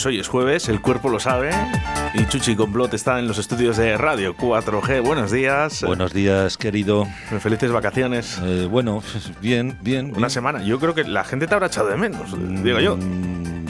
Pues 0.00 0.06
hoy 0.06 0.18
es 0.18 0.28
jueves, 0.28 0.70
el 0.70 0.80
cuerpo 0.80 1.10
lo 1.10 1.20
sabe. 1.20 1.50
Y 2.14 2.24
Chuchi 2.24 2.56
Complot 2.56 2.94
está 2.94 3.18
en 3.18 3.28
los 3.28 3.36
estudios 3.36 3.76
de 3.76 3.98
Radio 3.98 4.34
4G. 4.34 5.02
Buenos 5.02 5.30
días. 5.30 5.82
Buenos 5.82 6.14
días, 6.14 6.56
querido. 6.56 7.06
Felices 7.40 7.70
vacaciones. 7.70 8.40
Eh, 8.42 8.66
bueno, 8.70 9.02
bien, 9.42 9.76
bien. 9.82 10.06
Una 10.06 10.16
bien. 10.16 10.30
semana. 10.30 10.62
Yo 10.62 10.80
creo 10.80 10.94
que 10.94 11.04
la 11.04 11.22
gente 11.22 11.46
te 11.46 11.52
habrá 11.52 11.66
echado 11.66 11.88
de 11.88 11.98
menos, 11.98 12.34
digo 12.64 12.80
yo. 12.80 12.96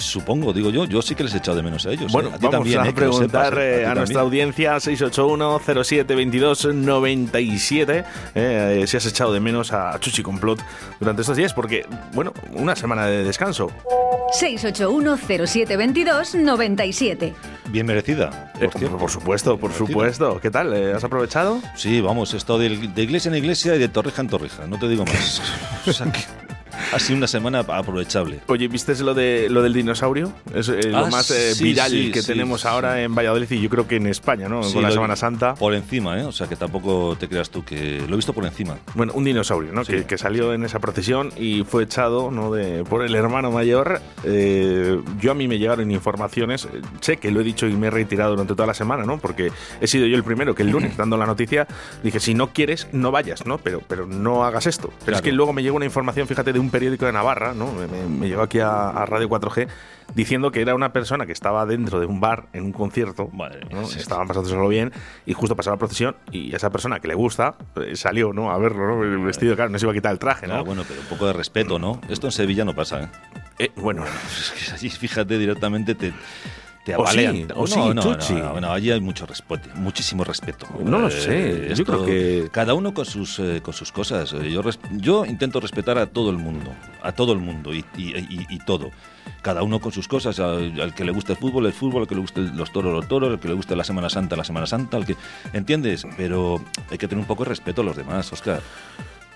Supongo, 0.01 0.53
digo 0.53 0.71
yo. 0.71 0.85
Yo 0.85 1.03
sí 1.03 1.15
que 1.15 1.23
les 1.25 1.35
he 1.35 1.39
echado 1.39 1.57
de 1.57 1.63
menos 1.63 1.87
a 1.87 1.91
ellos. 1.91 2.13
Bueno, 2.13 2.29
¿eh? 2.31 2.35
a 2.35 2.39
ti 2.39 2.47
vamos 2.47 2.59
también, 2.59 2.81
a 2.81 2.85
¿eh? 2.85 2.87
lo 2.87 2.95
preguntar 2.95 3.45
sepas, 3.47 3.59
¿eh? 3.59 3.83
eh, 3.83 3.87
a, 3.87 3.95
nuestra 3.95 4.21
audiencia 4.23 4.81
681 4.81 5.61
07 5.85 6.15
22 6.15 6.69
97 6.75 8.05
eh, 8.35 8.85
si 8.87 8.97
has 8.97 9.07
echado 9.07 9.33
de 9.33 9.41
menos 9.41 9.73
a 9.73 9.99
Chuchi 10.01 10.23
Complot 10.23 10.61
durante 10.99 11.23
estos 11.23 11.37
días, 11.37 11.53
porque, 11.55 11.87
bueno, 12.13 12.33
una 12.53 12.75
semana 12.77 13.07
de 13.07 13.25
descanso. 13.25 13.71
681072297. 14.39 17.35
Bien 17.71 17.87
merecida. 17.87 18.53
Eh, 18.61 18.69
por 18.69 18.79
cierto. 18.79 18.99
por 18.99 19.11
supuesto, 19.11 19.59
por 19.59 19.71
Merecida. 19.71 19.87
supuesto. 19.89 20.41
¿Qué 20.41 20.51
tal? 20.51 20.73
Eh, 20.75 20.93
¿Has 20.95 21.05
aprovechado? 21.05 21.61
Sí, 21.77 22.01
vamos, 22.01 22.35
he 22.35 22.37
estado 22.37 22.59
de, 22.59 22.69
de 22.69 23.03
iglesia 23.03 23.29
en 23.29 23.37
iglesia 23.37 23.75
y 23.75 23.79
de 23.79 23.89
torreja 23.89 24.23
en 24.23 24.29
torreja. 24.29 24.67
No 24.67 24.79
te 24.79 24.89
digo 24.89 25.05
más. 25.05 25.43
o 25.87 25.93
sea 25.93 26.11
que 26.13 26.21
ha 26.93 26.99
sido 26.99 27.17
una 27.19 27.27
semana 27.27 27.61
aprovechable. 27.61 28.41
Oye, 28.47 28.69
¿viste 28.69 28.95
lo, 29.03 29.15
de, 29.15 29.49
lo 29.49 29.63
del 29.63 29.73
dinosaurio? 29.73 30.33
Es 30.55 30.69
eh, 30.69 30.89
lo 30.89 30.99
Ah, 30.99 31.09
más 31.11 31.31
eh, 31.31 31.55
sí, 31.55 31.65
viral 31.65 31.91
sí, 31.91 32.11
que 32.11 32.21
sí, 32.23 32.27
tenemos 32.29 32.67
ahora 32.67 33.03
en 33.03 33.15
Valladolid 33.15 33.51
y 33.51 33.61
yo 33.61 33.71
creo 33.71 33.87
que 33.87 33.97
en 33.97 34.07
España, 34.07 34.49
¿no? 34.49 34.61
Con 34.61 34.83
la 34.83 34.89
lo 34.89 34.95
Semana 34.95 35.17
Santa. 35.17 35.55
Por 35.55 35.75
encima, 35.75 36.19
¿eh? 36.21 36.25
O 36.25 36.33
sea 36.33 36.47
que 36.49 36.57
tampoco 36.57 37.17
te 37.19 37.29
creas 37.29 37.51
tú 37.51 37.65
que 37.65 38.01
lo 38.07 38.15
he 38.15 38.17
visto 38.17 38.33
por 38.33 38.45
encima. 38.45 38.79
Bueno, 38.95 39.13
un 39.15 39.25
dinosaurio, 39.25 39.73
¿no? 39.73 39.85
Que, 39.85 40.05
que 40.05 40.19
salió 40.19 40.53
en 40.53 40.65
esa 40.65 40.79
procesión 40.81 41.31
y 41.37 41.65
fue 41.65 41.85
echado, 41.85 42.31
¿no? 42.31 42.51
De, 42.53 42.85
por 42.85 43.05
el 43.05 43.15
hermano 43.15 43.51
mayor. 43.51 44.01
Eh, 44.25 45.01
yo 45.21 45.31
a 45.31 45.35
mí 45.35 45.47
me 45.49 45.59
llegaron 45.59 45.91
informaciones. 45.91 46.67
Sé 47.01 47.17
que 47.19 47.31
lo 47.31 47.41
he 47.41 47.45
dicho 47.45 47.67
y 47.67 47.73
me 47.75 47.87
he 47.87 47.91
retirado 47.91 48.31
durante 48.33 48.55
toda 48.55 48.67
la 48.67 48.75
semana, 48.75 49.05
¿no? 49.05 49.19
Porque 49.19 49.53
he 49.81 49.87
sido 49.87 50.07
yo 50.07 50.17
el 50.17 50.25
primero 50.25 50.55
que 50.55 50.63
el 50.63 50.71
lunes, 50.71 50.97
dando 50.97 51.17
la 51.17 51.27
noticia, 51.27 51.67
dije, 52.03 52.21
si 52.21 52.35
no 52.35 52.53
quieres, 52.53 52.89
no 52.93 53.11
vayas, 53.11 53.47
¿no? 53.47 53.59
Pero, 53.59 53.81
pero 53.87 54.07
no 54.07 54.45
hagas 54.45 54.67
esto. 54.67 54.89
Pero 55.05 55.17
es 55.17 55.21
Claro. 55.21 55.23
que 55.25 55.33
luego 55.33 55.53
me 55.53 55.63
llegó 55.63 55.77
una 55.77 55.85
información, 55.85 56.27
fíjate, 56.27 56.53
de 56.53 56.59
un 56.59 56.71
periódico 56.81 57.05
de 57.05 57.13
Navarra, 57.13 57.53
¿no? 57.53 57.71
Me, 57.73 57.87
me- 57.87 58.43
aquí 58.43 58.59
a, 58.61 58.89
a 58.89 59.05
Radio 59.05 59.29
4G 59.29 59.69
diciendo 60.15 60.51
que 60.51 60.61
era 60.63 60.75
una 60.75 60.93
persona 60.93 61.27
que 61.27 61.33
estaba 61.33 61.67
dentro 61.67 62.01
de 62.01 62.07
un 62.07 62.21
bar 62.21 62.47
en 62.55 62.65
un 62.65 62.73
concierto. 62.73 63.29
Madre 63.29 63.61
mía, 63.67 63.83
¿no? 63.83 63.87
sí. 63.87 63.99
Estaban 63.99 64.27
pasándoselo 64.27 64.67
bien 64.67 64.91
y 65.27 65.35
justo 65.35 65.55
pasaba 65.55 65.77
la 65.77 65.79
procesión 65.79 66.17
y 66.33 66.55
esa 66.55 66.71
persona 66.71 66.99
que 67.01 67.07
le 67.09 67.15
gusta 67.15 67.55
eh, 67.77 67.95
salió, 67.97 68.33
¿no? 68.33 68.51
A 68.51 68.57
verlo, 68.59 68.87
¿no? 68.97 69.05
El 69.05 69.19
vestido, 69.19 69.55
claro, 69.57 69.71
no 69.71 69.79
se 69.79 69.85
iba 69.85 69.93
a 69.93 69.95
quitar 69.95 70.11
el 70.13 70.19
traje, 70.19 70.47
¿no? 70.47 70.55
Ah, 70.55 70.63
bueno, 70.63 70.83
pero 70.89 71.01
un 71.01 71.07
poco 71.07 71.27
de 71.27 71.35
respeto, 71.35 71.79
¿no? 71.79 72.01
Esto 72.09 72.27
en 72.29 72.33
Sevilla 72.33 72.65
no 72.65 72.75
pasa, 72.75 73.03
¿eh? 73.03 73.09
Eh, 73.59 73.71
bueno, 73.77 74.05
Es 74.39 74.53
que 74.69 74.73
allí, 74.73 74.89
fíjate, 74.91 75.37
directamente 75.39 75.95
te, 75.95 76.13
te 76.85 76.97
O 76.97 77.03
avalean. 77.03 77.35
sí, 77.37 77.47
o 77.55 77.61
no, 77.61 77.67
sí, 77.67 77.81
no, 77.95 78.03
Chuchi. 78.03 78.33
no, 78.35 78.61
no, 78.61 78.73
allí 78.73 78.91
hay 78.91 79.01
mucho 79.01 79.27
respeto, 79.27 79.69
muchísimo 79.75 80.25
respeto. 80.25 80.67
No 80.83 80.99
lo 80.99 81.09
Eh, 81.09 81.11
sé, 81.11 81.65
yo 81.69 81.73
esto- 81.75 81.85
creo 81.85 82.05
que- 82.07 82.49
Cada 82.51 82.75
uno 82.75 82.95
con 82.95 83.05
sus, 83.05 83.39
eh, 83.39 83.61
con 83.63 83.75
sus 83.75 83.93
cosas. 83.93 84.33
Eh, 84.33 84.51
Yo, 84.51 84.63
yo 84.93 85.25
intento 85.27 85.61
respetar 85.61 85.99
a 85.99 86.07
todo 86.07 86.31
el 86.31 86.37
mundo, 86.39 86.73
a 87.03 87.13
todo 87.13 87.33
el 87.33 87.39
mundo 87.39 87.75
y, 87.75 87.85
y- 87.97 88.17
y- 88.17 88.47
y 88.49 88.59
todo. 88.65 88.91
Cada 89.43 89.63
uno 89.63 89.79
con 89.81 89.93
sus 89.93 90.09
cosas, 90.09 90.41
al, 90.41 90.81
al 90.81 90.95
que 90.95 91.05
le 91.05 91.13
gusta 91.13 91.33
el 91.33 91.39
fútbol, 91.39 91.67
el 91.67 91.73
fútbol, 91.73 92.03
al 92.03 92.09
que 92.09 92.15
le 92.15 92.21
guste 92.23 92.41
los 92.41 92.73
toros, 92.73 92.93
los 92.93 93.07
toros, 93.09 93.31
al 93.31 93.41
que 93.41 93.49
le 93.49 93.55
guste 93.55 93.77
la 93.77 93.85
Semana 93.85 94.09
Santa, 94.11 94.37
la 94.37 94.45
Semana 94.45 94.67
Santa, 94.67 94.97
al 94.97 95.05
que... 95.07 95.17
¿Entiendes? 95.53 96.07
Pero 96.17 96.63
hay 96.91 96.99
que 96.99 97.07
tener 97.09 97.21
un 97.21 97.27
poco 97.27 97.45
de 97.45 97.51
respeto 97.51 97.83
a 97.83 97.85
los 97.85 97.97
demás, 97.97 98.33
Oscar. 98.33 98.61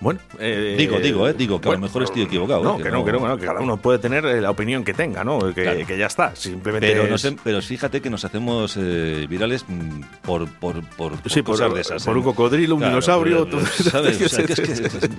Bueno. 0.05 0.19
eh, 0.39 0.75
Digo, 0.77 0.99
digo, 0.99 1.27
eh, 1.27 1.33
digo, 1.33 1.59
que 1.59 1.67
a 1.69 1.71
lo 1.73 1.79
mejor 1.79 2.03
estoy 2.03 2.21
equivocado, 2.21 2.63
No, 2.63 2.73
eh, 2.75 2.77
que 2.77 2.83
que 2.83 2.91
no, 2.91 2.99
no- 2.99 3.05
que 3.05 3.11
no, 3.11 3.19
que 3.19 3.27
no, 3.27 3.37
que 3.37 3.45
cada 3.47 3.59
uno 3.59 3.77
puede 3.77 3.97
tener 3.99 4.23
eh, 4.25 4.39
la 4.39 4.51
opinión 4.51 4.83
que 4.83 4.93
tenga, 4.93 5.23
¿no? 5.23 5.39
Que, 5.53 5.63
Claro. 5.63 5.79
que 5.85 5.97
ya 5.97 6.05
está, 6.05 6.33
simplemente. 6.35 6.91
Pero, 6.91 7.07
no 7.07 7.15
es- 7.15 7.21
sé- 7.21 7.35
pero 7.43 7.61
fíjate 7.61 8.01
que 8.01 8.09
nos 8.09 8.23
hacemos 8.23 8.77
eh, 8.79 9.25
virales 9.27 9.65
mm, 9.67 10.01
por, 10.21 10.47
por, 10.47 10.81
por, 10.95 11.13
por 11.19 11.31
Sí, 11.31 11.41
por- 11.41 11.55
cosas 11.55 11.73
de 11.73 11.81
esas. 11.81 12.05
por 12.05 12.15
un 12.17 12.23
cocodrilo, 12.23 12.75
un 12.75 12.83
dinosaurio, 12.83 13.45
pero, 13.45 13.57
todo- 13.57 13.65
¿sabes? 13.91 14.21
O 14.21 14.29
sea, 14.29 14.45
que 14.45 14.53
es 14.53 14.61
que 14.61 14.71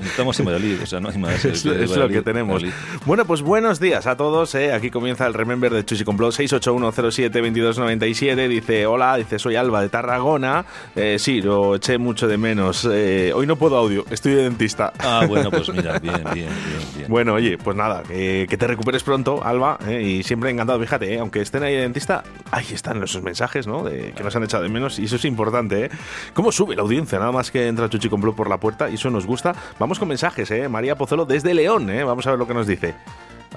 estamos 0.07 0.39
en 0.39 0.47
Valladolid, 0.47 0.83
o 0.83 0.87
sea, 0.87 1.01
no 1.01 1.09
hay 1.11 1.19
más. 1.19 1.45
Es, 1.45 1.65
es 1.67 1.97
lo 1.97 2.09
que 2.09 2.23
tenemos. 2.23 2.63
Bueno, 3.05 3.25
pues 3.25 3.43
buenos 3.43 3.81
días 3.81 4.07
a 4.07 4.17
todos. 4.17 4.55
Aquí 4.55 4.91
comienza 4.91 5.27
el 5.27 5.35
Remember 5.35 5.73
de 5.73 5.85
Chuchi 5.85 6.05
Complot 6.05 6.33
681072297. 6.35 8.49
Dice, 8.49 8.87
hola, 8.87 9.17
dice, 9.17 9.39
soy 9.39 9.57
Alba 9.57 9.83
de 9.83 9.89
Tarragona. 9.89 10.65
Eh, 10.95 11.17
sí, 11.19 11.41
lo 11.43 11.75
eché 11.77 11.99
mucho 11.99 12.29
de 12.29 12.39
menos. 12.39 12.87
Eh, 12.91 13.33
hoy 13.35 13.47
no 13.47 13.57
puedo 13.57 13.77
audio, 13.77 14.05
estoy 14.11 14.35
de 14.35 14.43
dentista. 14.45 14.76
Ah, 14.99 15.25
bueno, 15.29 15.51
pues 15.51 15.69
mira, 15.73 15.99
bien, 15.99 16.23
bien, 16.33 16.35
bien. 16.35 16.49
bien. 16.95 17.09
Bueno, 17.09 17.35
oye, 17.35 17.59
pues 17.59 17.77
nada, 17.77 18.03
que, 18.03 18.47
que 18.49 18.57
te 18.57 18.67
recuperes 18.67 19.03
pronto, 19.03 19.45
Alba, 19.45 19.79
eh, 19.87 20.03
y 20.03 20.23
siempre 20.23 20.51
encantado, 20.51 20.81
fíjate, 20.81 21.15
eh, 21.15 21.19
aunque 21.19 21.41
estén 21.41 21.63
ahí 21.63 21.75
de 21.75 21.83
dentista, 21.83 22.25
ahí 22.51 22.67
están 22.73 23.03
esos 23.03 23.23
mensajes, 23.23 23.67
¿no? 23.67 23.83
De, 23.85 24.13
que 24.13 24.23
nos 24.23 24.35
han 24.37 24.45
echado 24.45 24.63
de 24.63 24.69
menos, 24.69 24.99
y 24.99 25.05
eso 25.05 25.17
es 25.17 25.25
importante, 25.25 25.87
¿eh? 25.87 25.91
¿Cómo 26.35 26.53
sube 26.53 26.77
la 26.77 26.83
audiencia? 26.83 27.19
Nada 27.19 27.33
más 27.33 27.51
que 27.51 27.69
entra 27.69 27.89
Chuchi 27.89 28.09
Complot 28.09 28.37
por 28.37 28.49
la 28.49 28.59
puerta, 28.59 28.91
y 28.91 28.95
eso 28.95 29.11
nos 29.11 29.27
gusta. 29.27 29.55
Vamos 29.79 29.99
con 29.99 30.09
mensajes, 30.09 30.51
¿eh? 30.51 30.69
María 30.69 30.97
Pozuelo 30.97 31.25
desde 31.25 31.55
León, 31.55 31.91
¿eh? 31.91 32.05
Vamos 32.05 32.27
a 32.27 32.31
ver 32.31 32.39
lo 32.39 32.47
que 32.47 32.55
nos 32.55 32.67
dice. 32.67 32.95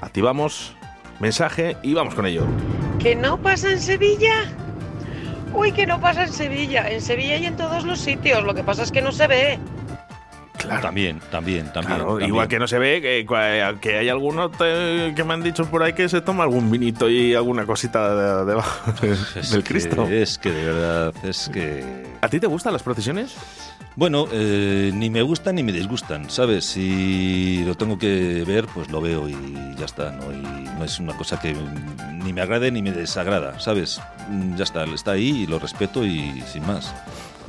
Activamos 0.01 0.75
mensaje 1.19 1.77
y 1.83 1.93
vamos 1.93 2.15
con 2.15 2.25
ello. 2.25 2.45
¿Que 2.99 3.15
no 3.15 3.37
pasa 3.41 3.71
en 3.71 3.79
Sevilla? 3.79 4.45
Uy, 5.53 5.71
que 5.71 5.85
no 5.85 5.99
pasa 5.99 6.23
en 6.23 6.31
Sevilla. 6.31 6.89
En 6.89 7.01
Sevilla 7.01 7.37
y 7.37 7.45
en 7.45 7.55
todos 7.55 7.85
los 7.85 7.99
sitios. 7.99 8.43
Lo 8.43 8.53
que 8.53 8.63
pasa 8.63 8.83
es 8.83 8.91
que 8.91 9.01
no 9.01 9.11
se 9.11 9.27
ve. 9.27 9.59
Claro. 10.69 10.81
También, 10.83 11.19
también, 11.31 11.65
también. 11.73 11.95
Claro, 11.97 12.05
también. 12.11 12.29
igual 12.29 12.47
que 12.47 12.59
no 12.59 12.67
se 12.67 12.77
ve, 12.79 13.01
que, 13.01 13.25
que 13.81 13.97
hay 13.97 14.09
algunos 14.09 14.51
que 14.57 15.23
me 15.25 15.33
han 15.33 15.43
dicho 15.43 15.65
por 15.65 15.83
ahí 15.83 15.93
que 15.93 16.07
se 16.09 16.21
toma 16.21 16.43
algún 16.43 16.69
vinito 16.71 17.09
y 17.09 17.33
alguna 17.35 17.65
cosita 17.65 18.15
de- 18.43 18.45
debajo 18.45 18.91
del, 19.01 19.17
Es 19.35 19.51
del 19.51 19.63
que- 19.63 19.69
Cristo. 19.73 20.07
Es 20.07 20.37
que 20.37 20.51
de 20.51 20.65
verdad, 20.65 21.13
es 21.23 21.49
que. 21.51 22.03
¿A 22.21 22.27
ti 22.29 22.39
te 22.39 22.47
gustan 22.47 22.73
las 22.73 22.83
procesiones? 22.83 23.35
Bueno, 23.95 24.27
eh, 24.31 24.91
ni 24.93 25.09
me 25.09 25.21
gustan 25.23 25.55
ni 25.55 25.63
me 25.63 25.71
disgustan, 25.73 26.29
¿sabes? 26.29 26.63
Si 26.65 27.63
lo 27.65 27.75
tengo 27.75 27.97
que 27.97 28.43
ver, 28.47 28.65
pues 28.73 28.89
lo 28.89 29.01
veo 29.01 29.27
y 29.27 29.35
ya 29.77 29.85
está, 29.85 30.11
¿no? 30.11 30.31
Y 30.31 30.37
no 30.41 30.85
es 30.85 30.99
una 30.99 31.17
cosa 31.17 31.39
que 31.41 31.53
ni 32.13 32.31
me 32.31 32.41
agrade 32.41 32.71
ni 32.71 32.81
me 32.81 32.91
desagrada, 32.91 33.59
¿sabes? 33.59 33.99
Mm, 34.29 34.55
Ya 34.55 34.63
está, 34.63 34.83
está 34.85 35.11
ahí 35.11 35.43
y 35.43 35.47
lo 35.47 35.59
respeto 35.59 36.05
y 36.05 36.41
sin 36.47 36.65
más. 36.65 36.93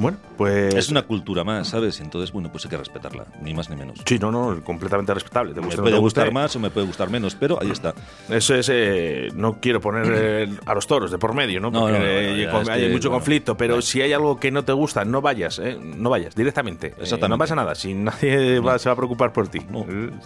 Bueno, 0.00 0.18
pues. 0.36 0.74
Es 0.74 0.88
una 0.90 1.02
cultura 1.02 1.44
más, 1.44 1.68
¿sabes? 1.68 2.00
Entonces, 2.00 2.32
bueno, 2.32 2.50
pues 2.50 2.64
hay 2.64 2.70
que 2.70 2.76
respetarla, 2.78 3.26
ni 3.42 3.52
más 3.54 3.68
ni 3.70 3.76
menos. 3.76 3.98
Sí, 4.06 4.18
no, 4.18 4.32
no, 4.32 4.62
completamente 4.64 5.12
respetable. 5.14 5.52
Te 5.54 5.60
Me 5.60 5.68
no 5.68 5.76
puede 5.82 5.94
te 5.94 6.00
gustar 6.00 6.32
más 6.32 6.56
o 6.56 6.58
me 6.58 6.70
puede 6.70 6.86
gustar 6.86 7.10
menos, 7.10 7.34
pero 7.34 7.58
ahí 7.60 7.70
está. 7.70 7.94
Eso 8.28 8.54
es. 8.54 8.68
eh, 8.72 9.28
no 9.34 9.60
quiero 9.60 9.80
poner 9.80 10.06
eh, 10.14 10.48
a 10.66 10.74
los 10.74 10.86
toros 10.86 11.10
de 11.10 11.18
por 11.18 11.34
medio, 11.34 11.60
¿no? 11.60 11.70
Porque 11.70 11.92
no, 11.92 11.98
no, 11.98 12.04
eh, 12.04 12.48
hay 12.70 12.90
mucho 12.90 13.10
bueno, 13.10 13.18
conflicto, 13.20 13.56
pero 13.56 13.82
si 13.82 14.00
hay 14.02 14.12
algo 14.12 14.40
que 14.40 14.50
no 14.50 14.64
te 14.64 14.72
gusta, 14.72 15.04
no 15.04 15.20
vayas, 15.20 15.58
¿eh? 15.58 15.78
No 15.80 16.08
vayas 16.10 16.34
directamente. 16.34 16.88
Exactamente. 16.88 17.28
no 17.28 17.38
pasa 17.38 17.54
nada, 17.54 17.74
si 17.74 17.92
nadie 17.94 18.58
va- 18.60 18.78
se 18.78 18.88
va 18.88 18.94
a 18.94 18.96
preocupar 18.96 19.32
por 19.32 19.48
ti. 19.48 19.60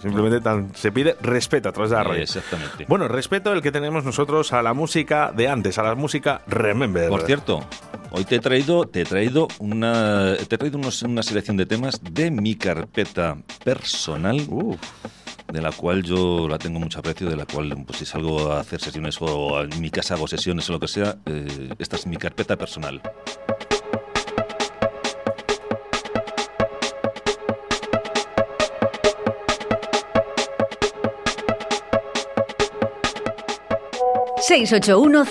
Simplemente 0.01 0.41
tan- 0.41 0.75
se 0.75 0.93
pide 0.93 1.17
respeto 1.21 1.69
a 1.69 1.73
través 1.73 1.91
de 1.91 1.97
la 1.97 2.05
radio. 2.05 2.23
Exactamente. 2.23 2.85
Bueno, 2.89 3.09
respeto 3.09 3.53
el 3.53 3.63
que 3.63 3.73
tenemos 3.73 4.05
nosotros 4.05 4.53
a 4.53 4.63
la 4.63 4.73
música 4.75 5.33
de 5.35 5.49
antes, 5.49 5.79
a 5.79 5.83
la 5.83 5.95
música 5.95 6.43
Remember. 6.47 7.09
Por 7.09 7.23
cierto, 7.23 7.61
hoy 8.11 8.25
te 8.25 8.37
he 8.37 8.41
traído, 8.41 8.85
te 8.87 9.01
he 9.03 9.05
traído 9.05 9.49
una, 9.65 10.37
te 10.49 10.55
he 10.55 10.59
traído 10.59 10.79
unos- 10.79 11.03
una 11.03 11.23
selección 11.23 11.57
de 11.57 11.67
temas 11.67 12.01
de 12.03 12.31
mi 12.31 12.55
carpeta 12.55 13.37
personal, 13.65 14.41
Uf. 14.49 14.79
de 15.53 15.61
la 15.63 15.73
cual 15.73 16.03
yo 16.03 16.49
la 16.49 16.59
tengo 16.59 16.79
mucho 16.81 16.99
aprecio, 16.99 17.29
de 17.29 17.37
la 17.37 17.47
cual 17.47 17.75
pues 17.87 17.99
si 17.99 18.07
salgo 18.07 18.53
a 18.53 18.61
hacer 18.61 18.81
sesiones 18.81 19.17
o 19.21 19.63
en 19.63 19.81
mi 19.81 19.91
casa 19.91 20.15
hago 20.15 20.27
sesiones 20.29 20.69
o 20.69 20.73
lo 20.73 20.81
que 20.81 20.89
sea, 20.89 21.17
eh, 21.27 21.71
esta 21.79 21.97
es 21.97 22.07
mi 22.07 22.17
carpeta 22.17 22.57
personal. 22.57 23.01
681 34.41 35.25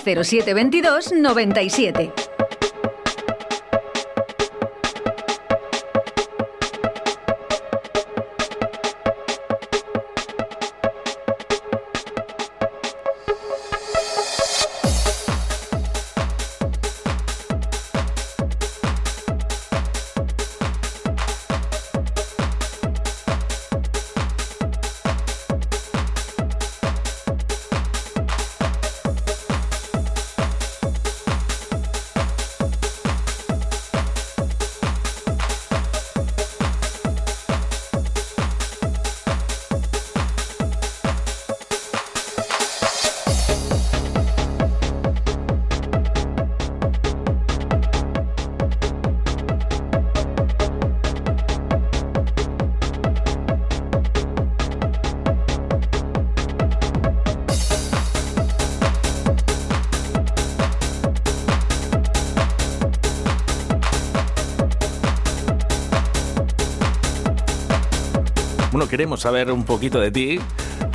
queremos 68.93 69.21
saber 69.21 69.51
un 69.51 69.63
poquito 69.63 69.99
de 69.99 70.11
ti. 70.11 70.39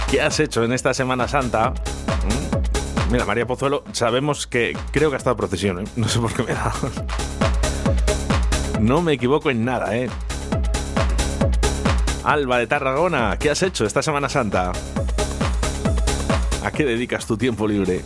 ¿Qué 0.08 0.22
has 0.22 0.38
hecho 0.38 0.62
en 0.62 0.72
esta 0.72 0.94
Semana 0.94 1.26
Santa? 1.26 1.70
¿Mm? 1.70 3.10
Mira, 3.10 3.24
María 3.24 3.44
Pozuelo, 3.44 3.82
sabemos 3.90 4.46
que 4.46 4.76
creo 4.92 5.10
que 5.10 5.16
ha 5.16 5.18
estado 5.18 5.36
procesión, 5.36 5.80
¿eh? 5.80 5.84
No 5.96 6.08
sé 6.08 6.20
por 6.20 6.32
qué 6.32 6.44
me 6.44 6.54
da. 6.54 6.72
No 8.80 9.02
me 9.02 9.14
equivoco 9.14 9.50
en 9.50 9.64
nada, 9.64 9.96
¿eh? 9.96 10.08
Alba 12.22 12.58
de 12.58 12.68
Tarragona, 12.68 13.36
¿qué 13.36 13.50
has 13.50 13.64
hecho 13.64 13.84
esta 13.84 14.00
Semana 14.00 14.28
Santa? 14.28 14.70
¿A 16.62 16.70
qué 16.70 16.84
dedicas 16.84 17.26
tu 17.26 17.36
tiempo 17.36 17.66
libre? 17.66 18.02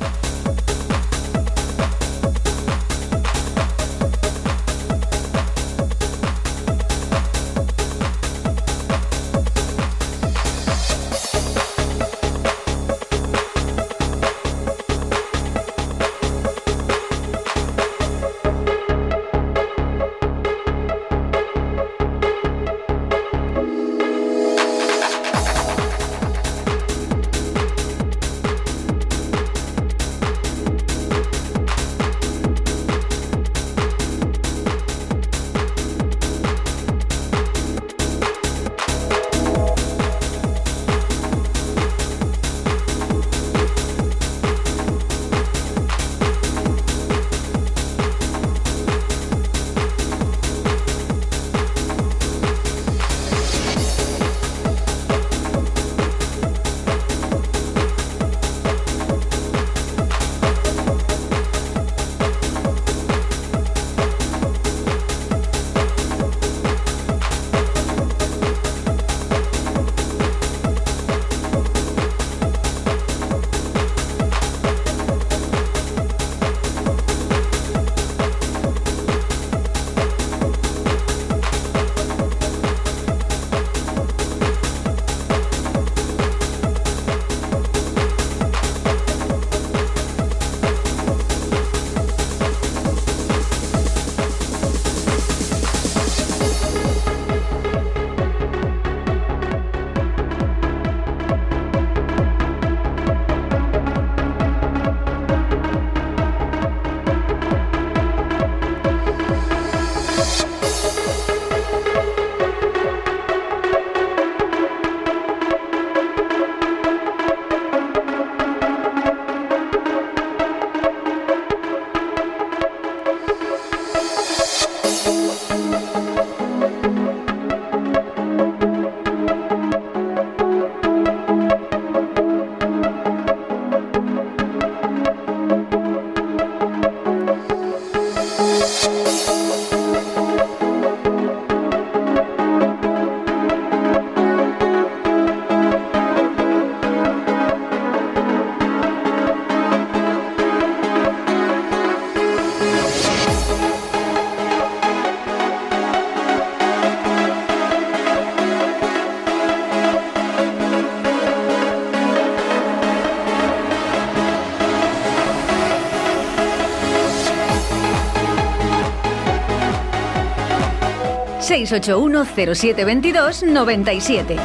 ...681 171.67 172.27
0722 172.27 173.43
97. 173.45 174.37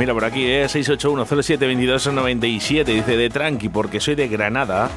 Mira 0.00 0.14
por 0.14 0.24
aquí, 0.24 0.46
¿eh? 0.46 0.64
681-07-2297. 0.64 2.84
Dice 2.84 3.16
de 3.18 3.28
tranqui, 3.28 3.68
porque 3.68 4.00
soy 4.00 4.14
de 4.14 4.28
Granada. 4.28 4.88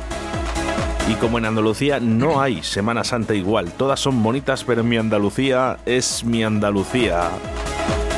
Y 1.10 1.16
como 1.16 1.40
en 1.40 1.46
Andalucía 1.46 2.00
no 2.00 2.42
hay 2.42 2.64
Semana 2.64 3.04
Santa 3.04 3.34
igual. 3.34 3.74
Todas 3.74 4.00
son 4.00 4.24
bonitas, 4.24 4.64
pero 4.64 4.82
mi 4.82 4.96
Andalucía 4.96 5.78
es 5.86 6.24
mi 6.24 6.46
Andalucía. 6.46 7.32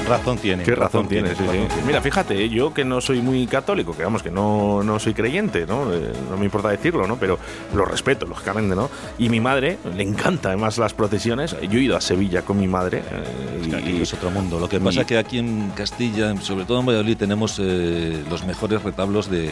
Razón 0.06 0.38
tiene. 0.38 0.64
Qué 0.64 0.76
razón, 0.76 1.08
tiene, 1.08 1.36
sí, 1.36 1.44
sí. 1.52 1.82
Mira, 1.86 2.02
fíjate, 2.02 2.48
yo 2.50 2.74
que 2.74 2.86
no 2.86 3.02
soy 3.02 3.22
muy 3.22 3.48
católico, 3.48 3.96
que 3.96 4.04
vamos, 4.04 4.24
que 4.24 4.32
no, 4.32 4.84
no 4.84 5.00
soy 5.00 5.14
creyente, 5.14 5.66
¿no? 5.66 5.94
Eh, 5.94 6.12
no 6.30 6.38
me 6.38 6.46
importa 6.46 6.70
decirlo, 6.70 7.08
¿no? 7.08 7.18
Pero 7.18 7.38
lo 7.74 7.86
respeto, 7.86 8.26
lógicamente, 8.26 8.76
¿no? 8.76 8.90
Y 9.18 9.30
mi 9.30 9.40
madre 9.40 9.78
le 9.96 10.04
encanta 10.04 10.50
además 10.50 10.78
las 10.78 10.94
procesiones. 10.94 11.56
Yo 11.70 11.80
he 11.80 11.84
ido 11.84 11.98
a 11.98 12.02
Sevilla 12.02 12.44
con 12.44 12.60
mi 12.60 12.68
madre. 12.68 13.00
eh, 13.00 13.60
Es 13.62 13.68
que 13.68 13.76
aquí 13.76 13.90
y- 13.92 14.02
es 14.02 14.14
otro 14.14 14.30
mundo. 14.32 14.60
Lo 14.60 14.70
que 14.70 14.80
pasa 14.80 15.02
es 15.02 15.08
que 15.08 15.18
aquí 15.18 15.40
en 15.40 15.72
Castilla, 15.76 16.36
sobre 16.42 16.66
todo 16.66 16.80
en 16.80 16.86
Valladolid, 16.86 17.18
tenemos 17.18 17.58
eh, 17.60 18.24
los 18.30 18.46
mejores 18.46 18.84
retablos 18.84 19.30
de, 19.30 19.44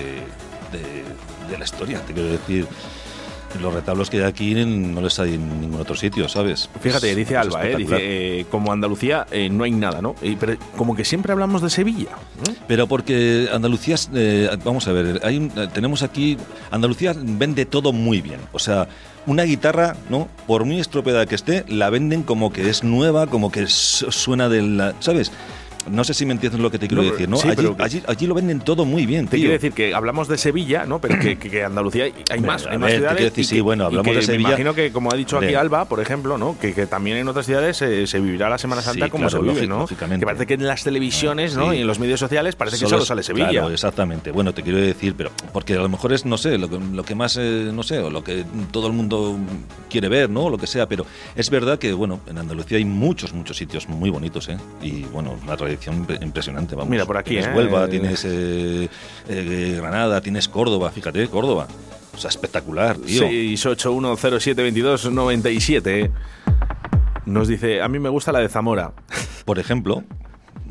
de- 0.71 1.03
de 1.49 1.57
la 1.57 1.65
historia. 1.65 1.99
Te 2.05 2.13
quiero 2.13 2.29
decir, 2.29 2.65
los 3.59 3.73
retablos 3.73 4.09
que 4.09 4.17
hay 4.17 4.23
aquí 4.23 4.53
no 4.65 5.01
los 5.01 5.19
hay 5.19 5.35
en 5.35 5.61
ningún 5.61 5.79
otro 5.79 5.95
sitio, 5.95 6.27
¿sabes? 6.29 6.69
Fíjate, 6.81 7.11
Es- 7.11 7.15
dice 7.17 7.37
Alba, 7.37 7.65
eh, 7.67 7.75
dice, 7.75 7.95
eh, 7.99 8.45
como 8.51 8.71
Andalucía 8.71 9.25
eh, 9.31 9.49
no 9.49 9.63
hay 9.63 9.71
nada, 9.71 10.01
¿no? 10.01 10.15
Y- 10.21 10.35
pero 10.35 10.55
como 10.77 10.95
que 10.95 11.05
siempre 11.05 11.31
hablamos 11.31 11.61
de 11.61 11.69
Sevilla. 11.69 12.09
Pero 12.67 12.87
porque 12.87 13.49
Andalucía, 13.51 13.95
eh, 14.13 14.49
vamos 14.63 14.87
a 14.87 14.91
ver, 14.91 15.19
hay 15.23 15.37
un- 15.37 15.51
eh, 15.55 15.67
tenemos 15.73 16.03
aquí, 16.03 16.37
Andalucía 16.71 17.13
vende 17.17 17.65
todo 17.65 17.93
muy 17.93 18.21
bien. 18.21 18.39
O 18.51 18.59
sea, 18.59 18.87
una 19.25 19.43
guitarra, 19.43 19.95
¿no? 20.09 20.27
Por 20.47 20.65
muy 20.65 20.79
estropeada 20.79 21.25
que 21.25 21.35
esté, 21.35 21.63
la 21.69 21.89
venden 21.89 22.23
como 22.23 22.51
que 22.51 22.69
es 22.69 22.83
nueva, 22.83 23.27
como 23.27 23.51
que 23.51 23.67
su- 23.67 24.11
suena 24.11 24.49
de 24.49 24.61
la, 24.61 24.93
¿sabes? 24.99 25.31
No 25.91 26.03
sé 26.03 26.13
si 26.13 26.25
me 26.25 26.33
entiendes 26.33 26.61
lo 26.61 26.71
que 26.71 26.79
te 26.79 26.87
quiero 26.87 27.03
No, 27.03 27.11
decir, 27.11 27.27
¿no? 27.29 27.37
sí, 27.37 27.49
allí, 27.49 27.67
que- 27.75 27.83
allí, 27.83 28.03
allí 28.07 28.27
lo 28.27 28.33
venden 28.35 28.59
todo 28.61 28.85
muy 28.85 29.05
bien, 29.05 29.25
Te 29.25 29.31
tío. 29.37 29.41
quiero 29.41 29.53
decir 29.53 29.73
que 29.73 29.93
hablamos 29.93 30.27
de 30.27 30.37
Sevilla, 30.37 30.85
¿no? 30.85 30.99
Pero 30.99 31.19
que, 31.19 31.37
que- 31.37 31.63
Andalucía 31.63 32.05
hay, 32.29 32.39
más, 32.41 32.65
hay 32.65 32.77
más 32.77 32.87
ver, 32.87 32.91
te 32.91 32.97
ciudades. 32.97 33.17
quiero 33.17 33.29
decir, 33.31 33.41
y 33.41 33.43
sí, 33.47 33.55
que- 33.55 33.61
bueno, 33.61 33.85
hablamos 33.85 34.15
de 34.15 34.21
Sevilla. 34.21 34.47
Me 34.49 34.53
imagino 34.53 34.73
que, 34.73 34.91
como 34.91 35.11
ha 35.11 35.15
dicho 35.15 35.37
aquí. 35.37 35.53
Alba, 35.55 35.85
por 35.85 35.99
ejemplo, 35.99 36.37
¿no? 36.37 36.57
Que, 36.59 36.73
que 36.73 36.85
también 36.87 37.17
en 37.17 37.27
otras 37.27 37.45
ciudades 37.45 37.77
se, 37.77 38.07
se 38.07 38.19
vivirá 38.19 38.49
la 38.49 38.57
Semana 38.57 38.81
Sí, 38.81 38.89
Santa 38.89 39.09
como 39.09 39.27
claro, 39.27 39.43
se 39.45 39.51
vive, 39.53 39.67
¿no? 39.67 39.85
Que 39.87 39.95
parece 40.25 40.45
que 40.45 40.53
en 40.55 40.65
las 40.67 40.83
televisiones, 40.83 41.55
¿no? 41.55 41.71
Sí. 41.71 41.77
Y 41.77 41.81
en 41.81 41.87
los 41.87 41.99
medios 41.99 42.19
sociales 42.19 42.55
parece 42.55 42.77
que 42.79 42.87
solo 42.87 43.05
sale 43.05 43.23
Sevilla. 43.23 43.49
Claro, 43.49 43.69
exactamente. 43.71 44.31
Bueno, 44.31 44.53
te 44.53 44.63
quiero 44.63 44.77
decir, 44.79 45.13
pero 45.17 45.31
porque 45.51 45.73
a 45.73 45.77
lo 45.81 45.89
mejor 45.89 46.13
es, 46.13 46.25
no 46.25 46.37
sé, 46.37 46.57
lo 46.57 46.69
que, 46.69 46.79
lo 46.79 47.03
que 47.03 47.15
más, 47.15 47.37
eh, 47.37 47.69
no 47.73 47.83
sé, 47.83 47.99
o 47.99 48.09
lo 48.09 48.23
que 48.23 48.45
todo 48.71 48.87
el 48.87 48.93
mundo 48.93 49.37
quiere 49.89 50.07
ver, 50.09 50.29
¿no? 50.29 50.45
O 50.45 50.49
lo 50.49 50.57
que 50.57 50.67
sea, 50.67 50.87
pero 50.87 51.05
es 51.35 51.49
verdad 51.49 51.77
que, 51.77 51.93
bueno, 51.93 52.19
en 52.27 52.37
Andalucía 52.37 52.77
hay 52.77 52.85
muchos, 52.85 53.33
muchos 53.33 53.57
sitios 53.57 53.87
muy 53.89 54.09
bonitos, 54.09 54.47
¿eh? 54.49 54.57
Y, 54.81 55.03
bueno, 55.03 55.35
una 55.43 55.55
tradición 55.77 56.05
impresionante, 56.21 56.75
vamos. 56.75 56.89
Mira, 56.89 57.05
por 57.05 57.17
aquí, 57.17 57.31
Tienes 57.31 57.47
¿eh? 57.47 57.53
Huelva, 57.55 57.87
tienes 57.87 58.23
eh, 58.25 58.89
eh, 59.27 59.73
Granada, 59.77 60.21
tienes 60.21 60.47
Córdoba, 60.47 60.91
fíjate, 60.91 61.27
Córdoba. 61.27 61.67
O 62.13 62.17
sea, 62.17 62.29
espectacular, 62.29 62.97
tío. 62.97 63.23
681072297 63.23 66.11
nos 67.25 67.47
dice, 67.47 67.81
a 67.81 67.87
mí 67.87 67.99
me 67.99 68.09
gusta 68.09 68.31
la 68.31 68.39
de 68.39 68.49
Zamora. 68.49 68.91
Por 69.45 69.59
ejemplo, 69.59 70.03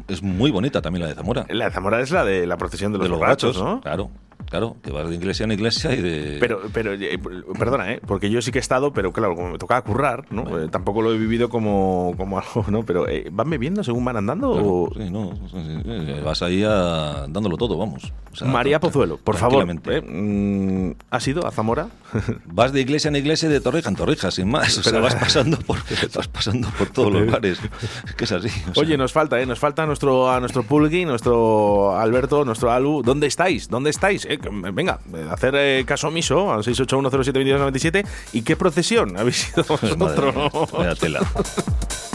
es 0.08 0.22
muy 0.22 0.50
bonita 0.50 0.82
también 0.82 1.02
la 1.02 1.08
de 1.08 1.14
Zamora. 1.14 1.46
La 1.48 1.66
de 1.66 1.70
Zamora 1.72 2.00
es 2.00 2.10
la 2.10 2.24
de 2.24 2.46
la 2.46 2.56
procesión 2.56 2.92
de 2.92 2.98
los, 2.98 3.06
de 3.06 3.10
los 3.10 3.18
borrachos, 3.18 3.56
borrachos, 3.56 3.76
¿no? 3.76 3.80
Claro, 3.80 4.10
claro, 4.52 4.76
que 4.82 4.92
vas 4.92 5.08
de 5.08 5.14
iglesia 5.16 5.44
en 5.44 5.52
iglesia 5.52 5.94
y 5.94 6.02
de... 6.02 6.36
Pero, 6.38 6.60
pero 6.74 6.92
eh, 6.92 7.18
perdona, 7.58 7.90
¿eh? 7.90 8.02
porque 8.06 8.28
yo 8.30 8.42
sí 8.42 8.52
que 8.52 8.58
he 8.58 8.60
estado, 8.60 8.92
pero 8.92 9.10
claro, 9.10 9.34
como 9.34 9.48
me 9.50 9.56
tocaba 9.56 9.80
currar, 9.80 10.26
¿no? 10.30 10.58
Eh, 10.60 10.68
tampoco 10.68 11.00
lo 11.00 11.10
he 11.14 11.16
vivido 11.16 11.48
como, 11.48 12.12
como 12.18 12.38
algo, 12.38 12.66
¿no? 12.68 12.82
Pero 12.84 13.08
eh, 13.08 13.28
¿van 13.32 13.48
bebiendo 13.48 13.82
según 13.82 14.04
van 14.04 14.18
andando? 14.18 14.52
Claro, 14.52 14.68
o- 14.68 14.90
sí, 14.94 15.10
no, 15.10 15.32
sí, 15.50 16.20
vas 16.22 16.42
ahí 16.42 16.62
a- 16.64 17.24
dándolo 17.30 17.56
todo, 17.56 17.78
vamos. 17.78 18.12
O 18.30 18.36
sea, 18.36 18.46
María 18.46 18.78
Pozuelo, 18.78 19.16
por 19.16 19.36
favor. 19.36 19.66
¿eh? 19.86 20.00
Mm, 20.02 20.92
¿has 21.10 21.26
ido 21.28 21.46
a 21.46 21.50
Zamora? 21.50 21.88
Vas 22.46 22.72
de 22.74 22.80
iglesia 22.82 23.08
en 23.08 23.16
iglesia 23.16 23.48
y 23.48 23.52
de 23.52 23.60
torreja 23.60 23.88
en 23.88 23.96
torreja, 23.96 24.30
sin 24.30 24.50
más. 24.50 24.76
O 24.78 24.82
sea, 24.82 25.00
vas 25.00 25.14
pasando 25.14 25.56
por, 25.58 25.78
vas 26.14 26.28
pasando 26.28 26.68
por 26.78 26.88
todos 26.90 27.10
los 27.12 27.30
bares. 27.30 27.58
Es 28.06 28.14
que 28.14 28.24
es 28.24 28.32
así. 28.32 28.48
o 28.70 28.74
sea, 28.74 28.82
Oye, 28.82 28.98
nos 28.98 29.12
falta, 29.12 29.40
¿eh? 29.40 29.46
Nos 29.46 29.58
falta 29.58 29.86
nuestro, 29.86 30.30
a 30.30 30.38
nuestro 30.40 30.62
Pulgui, 30.62 31.04
nuestro 31.06 31.96
Alberto, 31.96 32.44
nuestro 32.44 32.70
Alu. 32.70 33.02
¿Dónde 33.02 33.26
estáis? 33.26 33.68
¿Dónde 33.68 33.88
estáis? 33.90 34.26
Eh, 34.26 34.38
venga, 34.50 34.98
hacer 35.30 35.54
eh, 35.56 35.84
caso 35.86 36.08
omiso 36.08 36.52
al 36.52 36.62
681072297. 36.62 38.06
¿Y 38.32 38.42
qué 38.42 38.56
procesión 38.56 39.18
habéis 39.18 39.50
ido 39.50 39.64
madre 39.96 40.32
mía, 40.32 40.48
vosotros? 40.52 40.98
tela. 40.98 41.20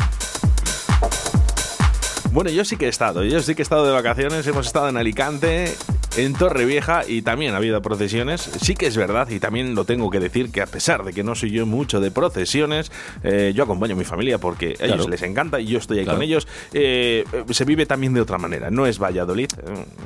Bueno, 2.37 2.51
yo 2.51 2.63
sí 2.65 2.77
que 2.77 2.85
he 2.85 2.89
estado, 2.89 3.23
yo 3.23 3.39
sí 3.41 3.55
que 3.55 3.63
he 3.63 3.63
estado 3.63 3.83
de 3.87 3.91
vacaciones, 3.91 4.45
hemos 4.45 4.67
estado 4.67 4.87
en 4.89 4.95
Alicante, 4.95 5.73
en 6.17 6.33
Torrevieja 6.35 7.01
y 7.07 7.23
también 7.23 7.55
ha 7.55 7.57
habido 7.57 7.81
procesiones. 7.81 8.41
Sí 8.61 8.75
que 8.75 8.85
es 8.85 8.95
verdad 8.95 9.27
y 9.31 9.39
también 9.39 9.73
lo 9.73 9.85
tengo 9.85 10.11
que 10.11 10.19
decir 10.19 10.51
que 10.51 10.61
a 10.61 10.67
pesar 10.67 11.03
de 11.03 11.13
que 11.13 11.23
no 11.23 11.33
soy 11.33 11.49
yo 11.49 11.65
mucho 11.65 11.99
de 11.99 12.11
procesiones, 12.11 12.91
eh, 13.23 13.53
yo 13.55 13.63
acompaño 13.63 13.95
a 13.95 13.97
mi 13.97 14.03
familia 14.03 14.37
porque 14.37 14.75
a 14.79 14.83
ellos 14.85 14.97
Claro. 14.97 15.09
les 15.09 15.23
encanta 15.23 15.59
y 15.59 15.65
yo 15.65 15.79
estoy 15.79 15.97
ahí 15.97 16.03
Claro. 16.03 16.19
con 16.19 16.23
ellos. 16.25 16.47
Eh, 16.73 17.23
se 17.49 17.65
vive 17.65 17.87
también 17.87 18.13
de 18.13 18.21
otra 18.21 18.37
manera, 18.37 18.69
no 18.69 18.85
es 18.85 18.99
Valladolid. 19.01 19.49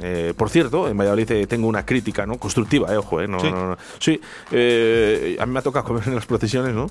Eh, 0.02 0.34
por 0.38 0.50
cierto, 0.50 0.88
en 0.88 0.96
Valladolid 0.98 1.30
eh, 1.32 1.48
tengo 1.48 1.68
una 1.68 1.86
crítica 1.86 2.26
no 2.26 2.38
constructiva, 2.38 2.94
eh, 2.94 2.98
ojo, 2.98 3.20
eh, 3.20 3.28
no, 3.28 3.42
Sí. 3.42 3.52
no, 3.52 3.68
no. 3.72 3.78
Sí, 4.00 4.22
a 5.38 5.46
mí 5.46 5.52
me 5.52 5.60
ha 5.60 5.64
tocado 5.64 5.84
comer 5.84 6.04
en 6.08 6.16
las 6.16 6.26
procesiones, 6.26 6.74
¿no? 6.74 6.90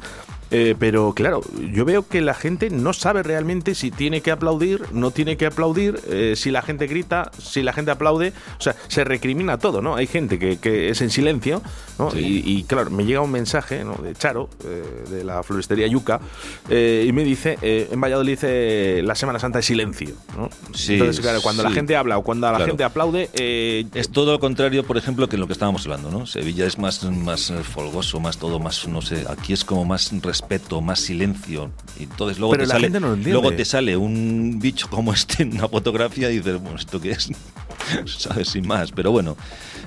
Eh, 0.50 0.74
pero 0.78 1.12
claro, 1.14 1.42
yo 1.72 1.84
veo 1.84 2.06
que 2.08 2.20
la 2.20 2.34
gente 2.34 2.70
no 2.70 2.92
sabe 2.92 3.22
realmente 3.22 3.74
si 3.74 3.90
tiene 3.90 4.20
que 4.20 4.30
aplaudir, 4.30 4.82
no 4.92 5.10
tiene 5.10 5.36
que 5.36 5.46
aplaudir, 5.46 6.00
eh, 6.08 6.34
si 6.36 6.50
la 6.50 6.62
gente 6.62 6.86
grita, 6.86 7.30
si 7.38 7.62
la 7.62 7.72
gente 7.72 7.90
aplaude, 7.92 8.32
o 8.58 8.62
sea, 8.62 8.74
se 8.88 9.04
recrimina 9.04 9.58
todo, 9.58 9.80
¿no? 9.82 9.94
Hay 9.96 10.06
gente 10.06 10.38
que, 10.38 10.58
que 10.58 10.90
es 10.90 11.00
en 11.02 11.10
silencio, 11.10 11.62
¿no? 11.98 12.10
Sí. 12.10 12.42
Y, 12.44 12.58
y, 12.58 12.64
claro, 12.64 12.90
me 12.90 13.04
llega 13.04 13.20
un 13.20 13.30
mensaje 13.30 13.84
¿no? 13.84 13.94
de 13.94 14.14
Charo, 14.14 14.48
eh, 14.64 15.04
de 15.10 15.24
la 15.24 15.42
floristería 15.42 15.86
Yuca, 15.86 16.20
eh, 16.68 17.04
y 17.06 17.12
me 17.12 17.22
dice, 17.24 17.58
eh, 17.62 17.88
en 17.92 18.00
Valladolid 18.00 18.38
eh, 18.42 19.02
la 19.04 19.14
Semana 19.14 19.38
Santa 19.38 19.60
es 19.60 19.66
silencio, 19.66 20.14
¿no? 20.36 20.48
Sí, 20.74 20.94
Entonces, 20.94 21.20
claro, 21.20 21.40
cuando 21.42 21.62
la 21.62 21.68
sí. 21.68 21.74
gente 21.76 21.96
habla 21.96 22.18
o 22.18 22.22
cuando 22.22 22.46
la 22.48 22.56
Claro. 22.56 22.66
gente 22.72 22.84
aplaude, 22.84 23.30
eh, 23.34 23.86
Es 23.94 24.10
todo 24.10 24.32
lo 24.32 24.40
contrario, 24.40 24.84
por 24.84 24.96
ejemplo, 24.96 25.28
que 25.28 25.36
lo 25.36 25.46
que 25.46 25.52
estábamos 25.52 25.82
hablando, 25.84 26.10
¿no? 26.10 26.26
Sevilla 26.26 26.66
es 26.66 26.78
más, 26.78 27.04
más 27.04 27.52
folgoso, 27.72 28.18
más 28.20 28.38
todo, 28.38 28.58
más, 28.58 28.88
no 28.88 29.00
sé, 29.02 29.24
aquí 29.28 29.52
es 29.52 29.64
como 29.64 29.84
más 29.84 30.12
respeto, 30.40 30.80
más 30.80 31.00
silencio. 31.00 31.70
Y 31.98 32.04
entonces 32.04 32.38
luego, 32.38 32.52
Pero 32.52 32.64
te 32.64 32.68
la 32.68 32.74
sale, 32.74 32.84
gente 32.86 33.00
no 33.00 33.08
lo 33.08 33.14
entiende. 33.14 33.40
luego 33.40 33.56
te 33.56 33.64
sale 33.64 33.96
un 33.96 34.58
bicho 34.60 34.88
como 34.88 35.12
este 35.12 35.42
en 35.42 35.52
una 35.52 35.68
fotografía 35.68 36.30
y 36.30 36.38
dices, 36.38 36.60
bueno, 36.60 36.76
¿esto 36.78 37.00
qué 37.00 37.12
es? 37.12 37.30
¿Sabes? 38.18 38.48
Sin 38.48 38.66
más. 38.66 38.92
Pero 38.92 39.10
bueno, 39.10 39.36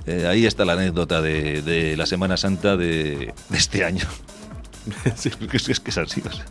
eh, 0.06 0.26
ahí 0.28 0.46
está 0.46 0.66
la 0.66 0.74
anécdota 0.74 1.22
de, 1.22 1.62
de 1.62 1.98
la 1.98 2.06
Semana 2.06 2.38
Santa 2.38 2.78
de, 2.78 3.34
de 3.50 3.58
este 3.58 3.84
año. 3.84 4.06
Sí, 5.16 5.30
es, 5.30 5.80
que- 5.80 5.90
es 5.92 5.98
así. 5.98 6.22
o 6.26 6.32
sea, 6.32 6.46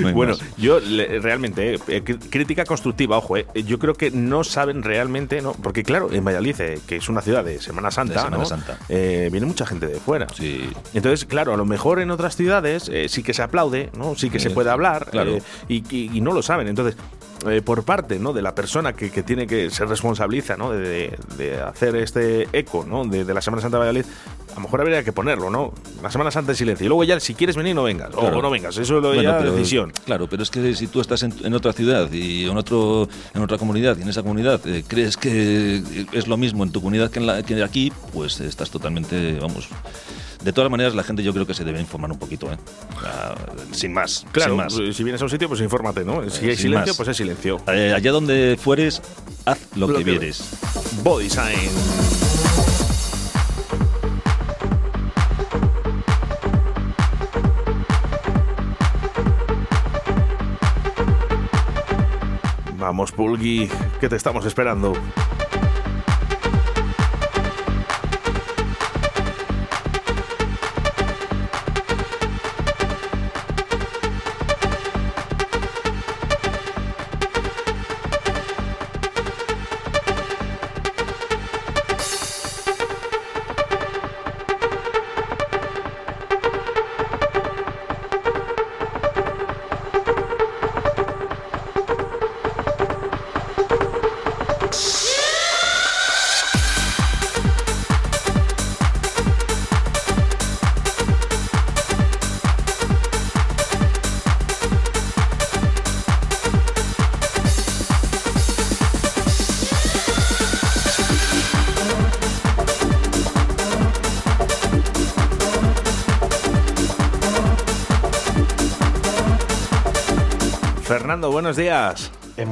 no 0.00 0.08
hay 0.08 0.14
Bueno, 0.14 0.32
más. 0.32 0.56
yo 0.56 0.80
le- 0.80 1.18
realmente, 1.20 1.74
eh, 1.74 1.80
eh, 1.88 2.02
crítica 2.02 2.64
constructiva, 2.64 3.18
ojo, 3.18 3.36
eh, 3.36 3.46
yo 3.66 3.78
creo 3.78 3.94
que 3.94 4.10
no 4.10 4.44
saben 4.44 4.82
realmente, 4.82 5.42
¿no? 5.42 5.52
Porque 5.52 5.82
claro, 5.82 6.12
en 6.12 6.24
Valladolid, 6.24 6.60
eh, 6.60 6.78
que 6.86 6.96
es 6.96 7.08
una 7.08 7.20
ciudad 7.20 7.44
de 7.44 7.60
Semana 7.60 7.90
Santa, 7.90 8.14
De 8.14 8.18
Semana 8.20 8.36
¿no? 8.38 8.44
Santa. 8.44 8.78
Eh, 8.88 9.28
viene 9.30 9.46
mucha 9.46 9.66
gente 9.66 9.86
de 9.86 10.00
fuera. 10.00 10.26
Sí. 10.34 10.68
Entonces, 10.94 11.24
claro, 11.26 11.52
a 11.54 11.56
lo 11.56 11.64
mejor 11.64 12.00
en 12.00 12.10
otras 12.10 12.36
ciudades 12.36 12.88
eh, 12.92 13.08
sí 13.08 13.22
que 13.22 13.34
se 13.34 13.42
aplaude, 13.42 13.90
¿no? 13.96 14.14
Sí 14.16 14.30
que 14.30 14.38
se 14.40 14.50
puede 14.50 14.70
hablar, 14.70 15.08
claro. 15.10 15.36
eh, 15.36 15.42
y, 15.68 15.76
y- 15.94 16.10
y 16.16 16.20
no 16.20 16.32
lo 16.32 16.42
saben. 16.42 16.68
Entonces, 16.68 16.96
eh, 17.50 17.62
por 17.62 17.84
parte 17.84 18.18
¿no? 18.18 18.32
de 18.32 18.42
la 18.42 18.54
persona 18.54 18.92
que, 18.94 19.10
que 19.10 19.22
tiene 19.22 19.46
que 19.46 19.70
se 19.70 19.84
responsabiliza 19.84 20.56
¿no? 20.56 20.70
de, 20.72 21.16
de- 21.36 21.60
hacer 21.60 21.96
este 21.96 22.48
eco 22.52 22.84
¿no? 22.88 23.04
de, 23.04 23.24
de 23.24 23.34
la 23.34 23.40
Semana 23.40 23.62
Santa 23.62 23.76
de 23.78 23.86
Valladolid, 23.86 24.04
a 24.52 24.54
lo 24.56 24.60
mejor 24.62 24.80
habría 24.80 25.04
que 25.04 25.12
ponerlo, 25.12 25.50
¿no? 25.50 25.72
La 26.02 26.10
Semana 26.10 26.30
Santa 26.30 26.52
en 26.52 26.56
silencio. 26.56 26.84
Y 26.86 26.88
luego 26.88 27.04
ya, 27.04 27.20
si 27.20 27.34
quieres 27.34 27.56
venir, 27.56 27.74
no 27.74 27.82
vengas. 27.82 28.10
Claro. 28.10 28.38
O 28.38 28.42
no 28.42 28.50
vengas. 28.50 28.74
Eso 28.78 28.82
es 28.82 29.02
lo 29.02 29.10
de 29.10 29.16
Bueno, 29.16 29.22
ya 29.32 29.38
pero- 29.38 29.52
decisión. 29.52 29.92
Claro, 30.06 30.28
pero 30.28 30.42
es 30.42 30.50
que 30.50 30.74
si 30.74 30.86
tú 30.86 31.00
estás 31.00 31.22
en, 31.22 31.34
en 31.44 31.52
otra 31.54 31.72
ciudad 31.74 32.10
y 32.10 32.46
en 32.48 32.56
otro 32.56 33.06
en 33.34 33.42
otra 33.42 33.58
comunidad 33.58 33.96
y 33.98 34.02
en 34.02 34.08
esa 34.08 34.22
comunidad 34.22 34.60
eh, 34.66 34.82
crees 34.86 35.16
que 35.18 35.82
es 36.12 36.26
lo 36.26 36.36
mismo 36.38 36.64
en 36.64 36.72
tu 36.72 36.80
comunidad 36.80 37.10
que, 37.10 37.18
en 37.18 37.26
la, 37.26 37.42
que 37.42 37.62
aquí, 37.62 37.92
pues 38.14 38.40
estás 38.40 38.70
totalmente, 38.70 39.38
vamos. 39.40 39.68
De 40.46 40.52
todas 40.52 40.70
maneras, 40.70 40.94
la 40.94 41.02
gente 41.02 41.24
yo 41.24 41.32
creo 41.32 41.44
que 41.44 41.54
se 41.54 41.64
debe 41.64 41.80
informar 41.80 42.12
un 42.12 42.20
poquito, 42.20 42.52
¿eh? 42.52 42.56
Sin 43.72 43.92
más. 43.92 44.24
Claro, 44.30 44.52
sin 44.52 44.56
más. 44.58 44.74
pues, 44.74 44.96
si 44.96 45.02
vienes 45.02 45.20
a 45.20 45.24
un 45.24 45.30
sitio, 45.30 45.48
pues 45.48 45.60
infórmate, 45.60 46.04
¿no? 46.04 46.22
Si 46.30 46.46
Eh, 46.46 46.50
hay 46.50 46.56
sin 46.56 46.66
silencio, 46.70 46.92
más. 46.92 46.96
pues 46.96 47.08
es 47.08 47.16
silencio. 47.16 47.60
Eh, 47.66 47.92
allá 47.92 48.12
donde 48.12 48.56
fueres, 48.56 49.02
haz 49.44 49.58
lo, 49.74 49.88
Lo 49.88 49.98
que 49.98 50.04
que- 50.04 50.10
vieres. 50.12 50.44
Body. 51.02 51.28
Vamos, 62.78 63.10
Pulgui, 63.12 63.68
que 64.00 64.08
te 64.08 64.16
estamos 64.16 64.44
esperando. 64.44 64.92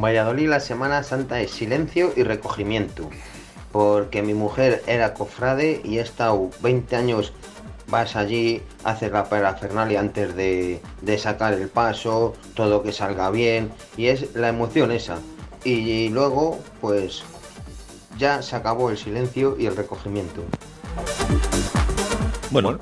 Valladolid 0.04 0.50
la 0.50 0.60
Semana 0.60 1.02
Santa 1.02 1.40
es 1.40 1.50
silencio 1.50 2.12
y 2.14 2.24
recogimiento, 2.24 3.08
porque 3.72 4.20
mi 4.20 4.34
mujer 4.34 4.82
era 4.86 5.14
cofrade 5.14 5.80
y 5.82 5.96
he 5.96 6.02
estado 6.02 6.50
20 6.60 6.94
años, 6.94 7.32
vas 7.88 8.14
allí, 8.14 8.60
haces 8.84 9.10
la 9.10 9.24
parafernalia 9.30 10.00
antes 10.00 10.36
de, 10.36 10.82
de 11.00 11.18
sacar 11.18 11.54
el 11.54 11.68
paso, 11.68 12.34
todo 12.52 12.82
que 12.82 12.92
salga 12.92 13.30
bien, 13.30 13.72
y 13.96 14.08
es 14.08 14.34
la 14.34 14.48
emoción 14.48 14.92
esa. 14.92 15.20
Y 15.64 16.10
luego, 16.10 16.60
pues, 16.82 17.22
ya 18.18 18.42
se 18.42 18.56
acabó 18.56 18.90
el 18.90 18.98
silencio 18.98 19.56
y 19.58 19.64
el 19.64 19.74
recogimiento. 19.74 20.44
Bueno, 22.50 22.78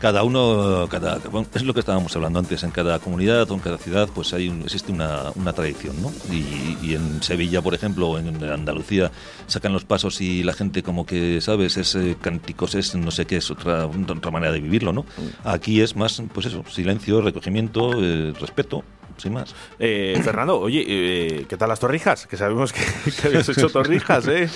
cada 0.00 0.22
uno, 0.22 0.86
cada, 0.90 1.18
bueno, 1.30 1.46
es 1.54 1.62
lo 1.62 1.74
que 1.74 1.80
estábamos 1.80 2.14
hablando 2.16 2.38
antes, 2.38 2.62
en 2.62 2.70
cada 2.70 2.98
comunidad 2.98 3.50
o 3.50 3.54
en 3.54 3.60
cada 3.60 3.76
ciudad 3.78 4.08
pues 4.14 4.32
hay 4.32 4.48
un- 4.48 4.62
existe 4.62 4.90
una, 4.92 5.30
una 5.34 5.52
tradición, 5.52 6.00
¿no? 6.00 6.10
Y, 6.32 6.78
y 6.82 6.94
en 6.94 7.22
Sevilla, 7.22 7.60
por 7.62 7.74
ejemplo, 7.74 8.08
o 8.08 8.18
en 8.18 8.42
Andalucía, 8.44 9.10
sacan 9.46 9.72
los 9.72 9.84
pasos 9.84 10.20
y 10.20 10.42
la 10.42 10.52
gente 10.54 10.82
como 10.82 11.04
que, 11.06 11.40
¿sabes? 11.40 11.76
Es 11.76 11.94
eh, 11.94 12.16
cánticos, 12.20 12.74
es 12.74 12.94
no 12.94 13.10
sé 13.10 13.26
qué, 13.26 13.36
es 13.36 13.50
otra, 13.50 13.86
otra 13.86 14.30
manera 14.30 14.52
de 14.52 14.60
vivirlo, 14.60 14.92
¿no? 14.92 15.04
Aquí 15.44 15.80
es 15.80 15.94
más, 15.96 16.22
pues 16.32 16.46
eso, 16.46 16.64
silencio, 16.70 17.20
recogimiento, 17.20 17.90
eh, 18.02 18.32
respeto, 18.40 18.82
sin 19.18 19.34
más. 19.34 19.54
Eh, 19.78 20.18
Fernando, 20.24 20.58
oye, 20.60 20.82
eh, 20.88 21.46
¿qué 21.46 21.56
tal 21.58 21.68
las 21.68 21.78
torrijas? 21.80 22.26
Que 22.26 22.38
sabemos 22.38 22.72
que, 22.72 22.80
que 23.20 23.28
habías 23.28 23.48
hecho 23.50 23.68
torrijas, 23.72 24.26
¿eh? 24.28 24.48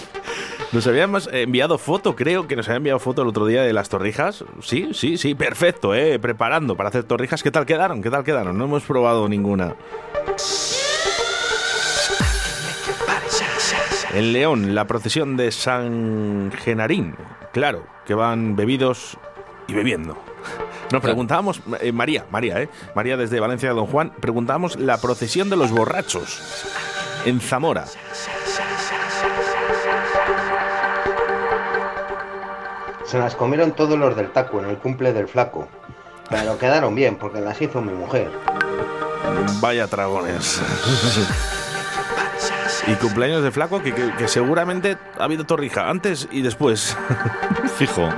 Nos 0.72 0.86
habíamos 0.86 1.28
enviado 1.32 1.78
foto, 1.78 2.16
creo 2.16 2.48
que 2.48 2.56
nos 2.56 2.68
había 2.68 2.78
enviado 2.78 2.98
foto 2.98 3.22
el 3.22 3.28
otro 3.28 3.46
día 3.46 3.62
de 3.62 3.72
las 3.72 3.88
torrijas. 3.88 4.44
Sí, 4.60 4.88
sí, 4.92 5.16
sí, 5.16 5.34
perfecto, 5.34 5.94
¿eh? 5.94 6.18
Preparando 6.18 6.76
para 6.76 6.88
hacer 6.88 7.04
torrijas. 7.04 7.42
¿Qué 7.42 7.50
tal 7.50 7.64
quedaron? 7.64 8.02
¿Qué 8.02 8.10
tal 8.10 8.24
quedaron? 8.24 8.58
No 8.58 8.64
hemos 8.64 8.82
probado 8.82 9.28
ninguna. 9.28 9.76
En 14.12 14.32
León, 14.32 14.74
la 14.74 14.86
procesión 14.86 15.36
de 15.36 15.50
San 15.50 16.52
Genarín. 16.52 17.16
Claro, 17.52 17.86
que 18.06 18.14
van 18.14 18.56
bebidos 18.56 19.16
y 19.66 19.74
bebiendo. 19.74 20.16
Nos 20.92 21.02
preguntábamos, 21.02 21.60
eh, 21.80 21.90
María, 21.92 22.26
María, 22.30 22.60
¿eh? 22.60 22.68
María 22.94 23.16
desde 23.16 23.40
Valencia 23.40 23.68
de 23.68 23.74
Don 23.74 23.86
Juan, 23.86 24.12
preguntábamos 24.20 24.78
la 24.78 24.98
procesión 24.98 25.50
de 25.50 25.56
los 25.56 25.72
borrachos 25.72 26.40
en 27.24 27.40
Zamora. 27.40 27.86
Se 33.14 33.20
las 33.20 33.36
comieron 33.36 33.70
todos 33.70 33.96
los 33.96 34.16
del 34.16 34.32
taco 34.32 34.58
en 34.58 34.68
el 34.68 34.76
cumple 34.76 35.12
del 35.12 35.28
flaco. 35.28 35.68
Pero 36.28 36.58
quedaron 36.58 36.96
bien 36.96 37.14
porque 37.14 37.40
las 37.40 37.62
hizo 37.62 37.80
mi 37.80 37.92
mujer. 37.92 38.28
Vaya 39.60 39.86
dragones. 39.86 40.60
y 42.88 42.94
cumpleaños 42.94 43.44
de 43.44 43.52
flaco 43.52 43.80
que, 43.80 43.94
que- 43.94 44.12
que 44.16 44.26
seguramente 44.26 44.98
ha 45.16 45.22
habido 45.22 45.44
torrija 45.44 45.88
antes 45.88 46.26
y 46.32 46.42
después. 46.42 46.96
Fijo. 47.78 48.08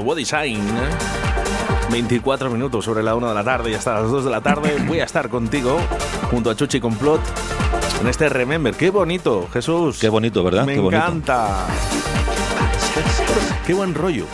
Bonito, 0.00 0.02
Body 0.02 0.24
Sign. 0.24 0.56
¿eh? 0.56 1.90
24 1.90 2.50
minutos 2.50 2.84
sobre 2.84 3.02
la 3.02 3.14
1 3.14 3.28
de 3.28 3.34
la 3.34 3.44
tarde 3.44 3.70
y 3.70 3.74
hasta 3.74 3.94
las 4.00 4.10
2 4.10 4.24
de 4.24 4.30
la 4.30 4.40
tarde 4.40 4.76
voy 4.86 5.00
a 5.00 5.04
estar 5.04 5.28
contigo 5.28 5.78
junto 6.30 6.50
a 6.50 6.56
Chuchi 6.56 6.80
Complot 6.80 7.20
en 8.00 8.06
este 8.06 8.28
Remember. 8.28 8.74
Qué 8.74 8.90
bonito, 8.90 9.48
Jesús. 9.52 9.98
Qué 9.98 10.08
bonito, 10.08 10.42
¿verdad? 10.44 10.64
Me 10.64 10.74
Qué 10.74 10.80
bonito. 10.80 11.02
encanta. 11.02 11.66
Qué 13.66 13.74
buen 13.74 13.94
rollo. 13.94 14.24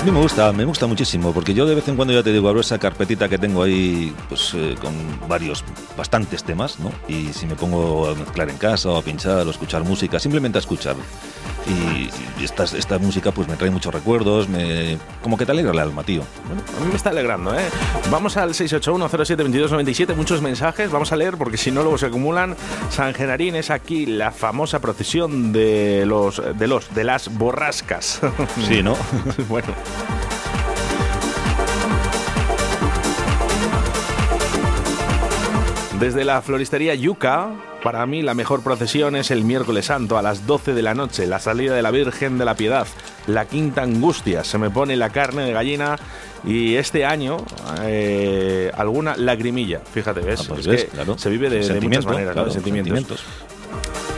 A 0.00 0.04
mí 0.04 0.10
me 0.12 0.20
gusta, 0.20 0.52
me 0.52 0.64
gusta 0.64 0.86
muchísimo, 0.86 1.32
porque 1.32 1.54
yo 1.54 1.66
de 1.66 1.74
vez 1.74 1.88
en 1.88 1.96
cuando 1.96 2.12
ya 2.14 2.22
te 2.22 2.32
digo, 2.32 2.48
abro 2.48 2.60
esa 2.60 2.78
carpetita 2.78 3.28
que 3.28 3.38
tengo 3.38 3.62
ahí, 3.62 4.14
pues 4.28 4.52
eh, 4.54 4.76
con 4.80 4.92
varios, 5.28 5.64
bastantes 5.96 6.44
temas, 6.44 6.78
¿no? 6.78 6.92
Y 7.08 7.32
si 7.32 7.46
me 7.46 7.56
pongo 7.56 8.08
a 8.08 8.14
mezclar 8.14 8.48
en 8.50 8.56
casa 8.56 8.88
o 8.90 8.96
a 8.98 9.02
pinchar 9.02 9.38
o 9.46 9.48
a 9.48 9.50
escuchar 9.50 9.82
música, 9.84 10.18
simplemente 10.20 10.58
a 10.58 10.60
escuchar. 10.60 10.94
Y, 11.68 12.10
y 12.40 12.44
esta, 12.44 12.64
esta 12.64 12.98
música 12.98 13.32
pues 13.32 13.48
me 13.48 13.56
trae 13.56 13.70
muchos 13.70 13.92
recuerdos, 13.92 14.48
me, 14.48 14.98
como 15.22 15.36
que 15.36 15.44
te 15.44 15.52
alegra 15.52 15.72
el 15.72 15.78
alma, 15.78 16.04
tío. 16.04 16.22
Bueno, 16.46 16.62
a 16.76 16.84
mí 16.84 16.90
me 16.90 16.96
está 16.96 17.10
alegrando, 17.10 17.58
¿eh? 17.58 17.64
Vamos 18.10 18.36
al 18.36 18.50
681072297, 18.50 20.14
muchos 20.14 20.42
mensajes, 20.42 20.90
vamos 20.90 21.10
a 21.12 21.16
leer 21.16 21.36
porque 21.36 21.56
si 21.56 21.70
no 21.72 21.82
luego 21.82 21.98
se 21.98 22.06
acumulan. 22.06 22.56
San 22.90 23.14
Genarín 23.14 23.56
es 23.56 23.70
aquí 23.70 24.06
la 24.06 24.30
famosa 24.30 24.78
procesión 24.80 25.52
de 25.52 26.04
los 26.06 26.40
de 26.56 26.66
los 26.68 26.94
de 26.94 27.04
las 27.04 27.28
borrascas. 27.36 28.20
Sí, 28.66 28.82
¿no? 28.82 28.96
bueno. 29.48 29.68
Desde 36.00 36.24
la 36.24 36.42
floristería 36.42 36.94
Yuca, 36.94 37.50
para 37.86 38.04
mí 38.04 38.20
la 38.20 38.34
mejor 38.34 38.64
procesión 38.64 39.14
es 39.14 39.30
el 39.30 39.44
miércoles 39.44 39.86
santo 39.86 40.18
a 40.18 40.22
las 40.22 40.44
12 40.44 40.74
de 40.74 40.82
la 40.82 40.94
noche, 40.94 41.24
la 41.24 41.38
salida 41.38 41.72
de 41.72 41.82
la 41.82 41.92
Virgen 41.92 42.36
de 42.36 42.44
la 42.44 42.56
Piedad, 42.56 42.84
la 43.28 43.44
quinta 43.44 43.82
angustia, 43.82 44.42
se 44.42 44.58
me 44.58 44.70
pone 44.70 44.96
la 44.96 45.10
carne 45.10 45.44
de 45.44 45.52
gallina 45.52 45.96
y 46.42 46.74
este 46.74 47.04
año 47.04 47.36
eh, 47.82 48.72
alguna 48.76 49.16
lagrimilla, 49.16 49.82
fíjate, 49.88 50.18
¿ves? 50.18 50.40
Ah, 50.40 50.44
pues 50.48 50.60
Es 50.62 50.66
ves, 50.66 50.84
que 50.86 50.90
claro. 50.90 51.16
se 51.16 51.30
vive 51.30 51.48
de, 51.48 51.60
de 51.60 51.80
muchas 51.80 52.06
maneras, 52.06 52.34
¿no? 52.34 52.44
de 52.46 52.50
sentimientos. 52.50 53.20
sentimientos. 53.20 54.15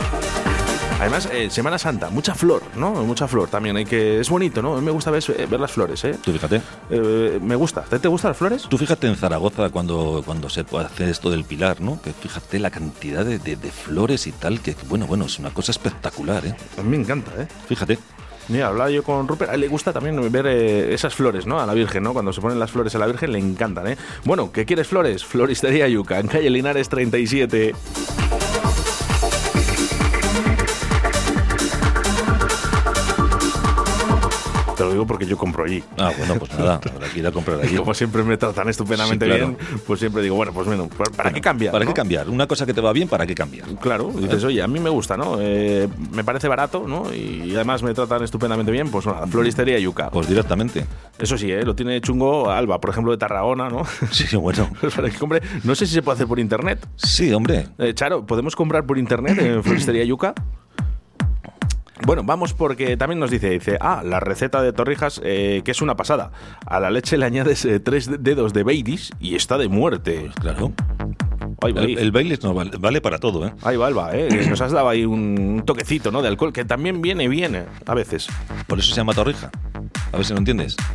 Además, 1.01 1.29
eh, 1.33 1.49
Semana 1.49 1.79
Santa, 1.79 2.11
mucha 2.11 2.35
flor, 2.35 2.61
¿no? 2.75 2.91
Mucha 3.05 3.29
flor 3.29 3.49
también, 3.49 3.77
hay 3.77 3.85
que 3.85 4.19
es 4.19 4.29
bonito, 4.29 4.61
¿no? 4.61 4.75
A 4.75 4.81
mí 4.81 4.85
me 4.85 4.91
gusta 4.91 5.13
ver, 5.13 5.23
eh, 5.37 5.47
ver 5.49 5.61
las 5.61 5.71
flores, 5.71 6.03
¿eh? 6.05 6.17
Tú 6.23 6.33
fíjate. 6.33 6.61
Eh, 6.91 7.39
me 7.41 7.55
gusta. 7.55 7.83
¿Te, 7.83 8.01
te 8.01 8.09
gustan 8.09 8.31
las 8.31 8.37
flores? 8.39 8.63
Tú 8.69 8.77
fíjate 8.77 9.07
en 9.07 9.15
Zaragoza 9.15 9.71
cuando, 9.71 10.23
cuando 10.27 10.49
se 10.49 10.65
hace 10.77 11.09
esto 11.09 11.31
del 11.31 11.45
pilar, 11.45 11.81
¿no? 11.81 12.03
Que 12.03 12.13
fíjate 12.13 12.59
la 12.59 12.71
cantidad 12.71 13.25
de, 13.25 13.39
de- 13.39 13.55
de 13.55 13.71
flores 13.71 14.27
y 14.27 14.33
tal, 14.33 14.61
que 14.61 14.75
bueno, 14.89 15.07
bueno, 15.07 15.27
es 15.27 15.39
una 15.39 15.51
cosa 15.51 15.71
espectacular, 15.71 16.45
¿eh? 16.47 16.57
A 16.79 16.83
mí 16.83 16.89
me 16.97 16.97
encanta, 16.97 17.31
¿eh? 17.41 17.47
Fíjate. 17.69 17.97
Mira, 18.49 18.67
hablaba 18.69 18.91
yo 18.91 19.05
con 19.05 19.29
Rupert, 19.29 19.51
a 19.53 19.55
él 19.55 19.61
le 19.61 19.69
gusta 19.69 19.93
también 19.93 20.33
ver 20.33 20.47
eh, 20.49 20.95
esas 20.95 21.15
flores, 21.15 21.47
¿no? 21.47 21.61
A 21.61 21.67
la 21.67 21.75
Virgen, 21.75 22.03
¿no? 22.03 22.13
Cuando 22.13 22.33
se 22.33 22.41
ponen 22.41 22.59
las 22.59 22.73
flores 22.73 22.93
a 22.97 22.99
la 22.99 23.07
Virgen 23.07 23.31
le 23.31 23.39
encantan, 23.39 23.87
¿eh? 23.87 23.97
Bueno, 24.25 24.51
¿qué 24.51 24.65
quieres 24.67 24.89
flores? 24.89 25.25
Floristería 25.25 25.87
Yuca, 25.87 26.19
en 26.19 26.27
calle 26.27 26.51
Linares 26.51 26.89
37. 26.89 27.75
Digo 34.99 35.07
porque 35.07 35.27
yo 35.27 35.37
compro 35.39 35.65
allí. 35.65 35.83
Ah, 35.97 36.11
bueno, 36.19 36.35
pues 36.37 36.53
nada, 36.59 36.81
habrá 36.95 37.09
que 37.09 37.19
ir 37.21 37.27
a 37.27 37.33
comprar 37.33 37.61
allí. 37.61 37.75
Y 37.75 37.79
como 37.79 37.95
siempre 37.95 38.23
me 38.23 38.37
tratan 38.37 38.69
estupendamente 38.69 39.25
Sí, 39.27 39.31
claro. 39.31 39.47
bien, 39.49 39.59
pues 39.87 40.01
siempre 40.01 40.23
digo, 40.23 40.37
bueno, 40.37 40.53
pues 40.53 40.67
bueno, 40.67 40.89
¿para 40.89 41.11
Bueno, 41.11 41.35
qué 41.35 41.41
cambiar? 41.41 41.73
¿Para 41.73 41.85
no? 41.85 41.91
qué 41.91 41.95
cambiar? 41.95 42.29
Una 42.29 42.47
cosa 42.47 42.67
que 42.67 42.75
te 42.75 42.81
va 42.81 42.93
bien, 42.93 43.09
¿para 43.09 43.27
qué 43.27 43.35
cambiar? 43.35 43.67
Claro, 43.81 44.11
dices, 44.15 44.43
oye, 44.45 44.63
a 44.63 44.67
mí 44.69 44.81
me 44.81 44.91
gusta, 44.91 45.17
¿no? 45.17 45.37
Eh, 45.41 45.89
me 46.13 46.25
parece 46.25 46.49
barato, 46.49 46.85
¿no? 46.87 47.13
Y 47.15 47.55
además 47.55 47.83
me 47.83 47.95
tratan 47.95 48.23
estupendamente 48.25 48.73
bien, 48.73 48.91
pues 48.91 49.07
nada, 49.07 49.27
floristería 49.27 49.79
Yuca. 49.79 50.11
Pues 50.11 50.29
directamente. 50.29 50.85
Eso 51.19 51.39
sí, 51.39 51.51
¿eh? 51.51 51.63
lo 51.65 51.75
tiene 51.75 52.01
chungo 52.01 52.51
Alba, 52.51 52.81
por 52.81 52.91
ejemplo, 52.91 53.13
de 53.13 53.19
Tarragona, 53.19 53.69
¿no? 53.69 53.83
Sí, 54.11 54.37
bueno. 54.37 54.69
Para 54.97 55.11
que 55.11 55.17
compre- 55.19 55.43
no 55.65 55.75
sé 55.75 55.87
si 55.87 55.95
se 55.95 56.03
puede 56.03 56.17
hacer 56.17 56.27
por 56.27 56.39
internet. 56.39 56.87
Sí, 56.97 57.33
hombre. 57.33 57.67
Eh, 57.79 57.95
Charo, 57.95 58.27
¿podemos 58.27 58.57
comprar 58.57 58.85
por 58.87 58.99
internet 58.99 59.39
en 59.39 59.63
Floristería 59.63 60.05
Yuca? 60.05 60.35
Bueno, 62.09 62.23
vamos 62.25 62.55
porque 62.55 62.97
también 62.97 63.19
nos 63.19 63.31
dice, 63.31 63.51
dice, 63.51 63.77
ah, 63.83 64.03
la 64.03 64.19
receta 64.19 64.63
de 64.63 64.73
torrijas, 64.73 65.21
eh, 65.23 65.61
que 65.63 65.73
es 65.73 65.83
una 65.83 65.95
pasada. 65.95 66.31
A 66.65 66.81
la 66.81 66.91
leche 66.91 67.19
le 67.19 67.27
añades 67.27 67.67
eh, 67.67 67.81
tres 67.81 68.23
dedos 68.25 68.55
de 68.55 68.63
Baileys 68.63 69.11
y 69.21 69.35
está 69.35 69.59
de 69.59 69.69
muerte. 69.69 70.31
Claro. 70.41 70.73
El, 71.63 71.99
el 71.99 72.13
Baileys 72.13 72.43
no 72.43 72.55
vale, 72.55 72.71
vale 72.79 73.01
para 73.01 73.19
todo, 73.19 73.47
¿eh? 73.47 73.53
Ahí 73.63 73.77
va, 73.77 73.91
va, 73.91 74.15
¿eh? 74.15 74.29
Nos 74.49 74.61
has 74.61 74.73
dado 74.73 74.89
ahí 74.89 75.05
un 75.05 75.63
toquecito, 75.67 76.11
¿no? 76.13 76.23
De 76.23 76.29
alcohol, 76.29 76.53
que 76.53 76.65
también 76.65 77.03
viene, 77.03 77.29
viene, 77.29 77.65
a 77.87 77.95
veces. 77.95 78.29
Por 78.67 78.79
eso 78.79 78.91
se 78.91 78.97
llama 78.97 79.13
torrija. 79.13 79.51
A 80.13 80.17
ver 80.17 80.25
si 80.25 80.33
lo 80.33 80.39
entiendes. 80.39 80.77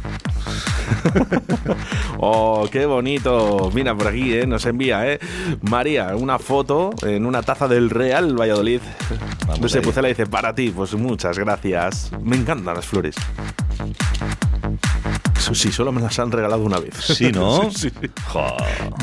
Oh, 2.25 2.69
qué 2.71 2.85
bonito. 2.85 3.69
Mira, 3.73 3.95
por 3.95 4.07
aquí, 4.07 4.33
¿eh? 4.33 4.47
Nos 4.47 4.65
envía, 4.65 5.11
¿eh? 5.11 5.19
María, 5.61 6.15
una 6.15 6.39
foto 6.39 6.91
en 7.01 7.25
una 7.25 7.41
taza 7.41 7.67
del 7.67 7.89
Real 7.89 8.39
Valladolid. 8.39 8.79
Vamos 9.47 9.75
ahí. 9.75 9.81
Pucela 9.81 10.07
dice, 10.07 10.25
para 10.25 10.55
ti, 10.55 10.71
pues 10.73 10.93
muchas 10.93 11.37
gracias. 11.37 12.11
Me 12.23 12.37
encantan 12.37 12.75
las 12.75 12.85
flores. 12.85 13.15
Eso 15.43 15.55
sí, 15.55 15.71
solo 15.71 15.91
me 15.91 16.01
las 16.01 16.17
han 16.19 16.31
regalado 16.31 16.63
una 16.63 16.79
vez. 16.79 16.93
Sí, 16.95 17.31
¿no? 17.31 17.69
Sí, 17.71 17.89
sí. 17.89 18.09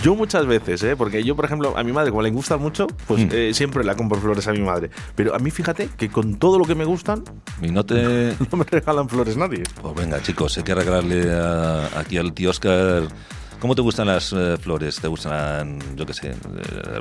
Yo 0.03 0.14
muchas 0.14 0.46
veces, 0.46 0.83
¿eh? 0.83 0.96
porque 0.96 1.22
yo, 1.22 1.37
por 1.37 1.44
ejemplo, 1.44 1.76
a 1.76 1.83
mi 1.85 1.92
madre, 1.92 2.11
como 2.11 2.22
le 2.22 2.31
gustan 2.31 2.61
mucho, 2.61 2.87
pues 3.07 3.24
Mm. 3.26 3.29
eh, 3.33 3.55
siempre 3.55 3.85
la 3.85 3.94
compro 3.94 4.18
flores 4.20 4.46
a 4.48 4.53
mi 4.53 4.61
madre. 4.61 4.90
Pero 5.14 5.35
a 5.35 5.38
mí, 5.38 5.50
fíjate 5.50 5.88
que 5.96 6.09
con 6.09 6.37
todo 6.38 6.59
lo 6.59 6.64
que 6.64 6.74
me 6.74 6.85
gustan, 6.85 7.22
Y 7.62 7.68
no 7.70 7.85
te... 7.85 7.94
no 8.50 8.57
me 8.57 8.64
regalan 8.64 9.09
flores 9.09 9.37
nadie. 9.37 9.62
Pues 9.83 9.94
venga, 9.94 10.22
chicos, 10.22 10.57
hay 10.57 10.64
que 10.64 10.74
regalarle 10.74 11.31
a- 11.33 11.90
aquí 11.98 12.16
al 12.18 12.33
tío 12.33 12.50
Oscar. 12.50 13.05
¿Cómo 13.61 13.74
te 13.74 13.83
gustan 13.83 14.07
las 14.07 14.33
eh, 14.33 14.57
flores? 14.59 14.98
¿Te 15.00 15.09
gustan, 15.09 15.79
yo 15.94 16.07
qué 16.07 16.14
sé, 16.14 16.29
eh, 16.31 16.35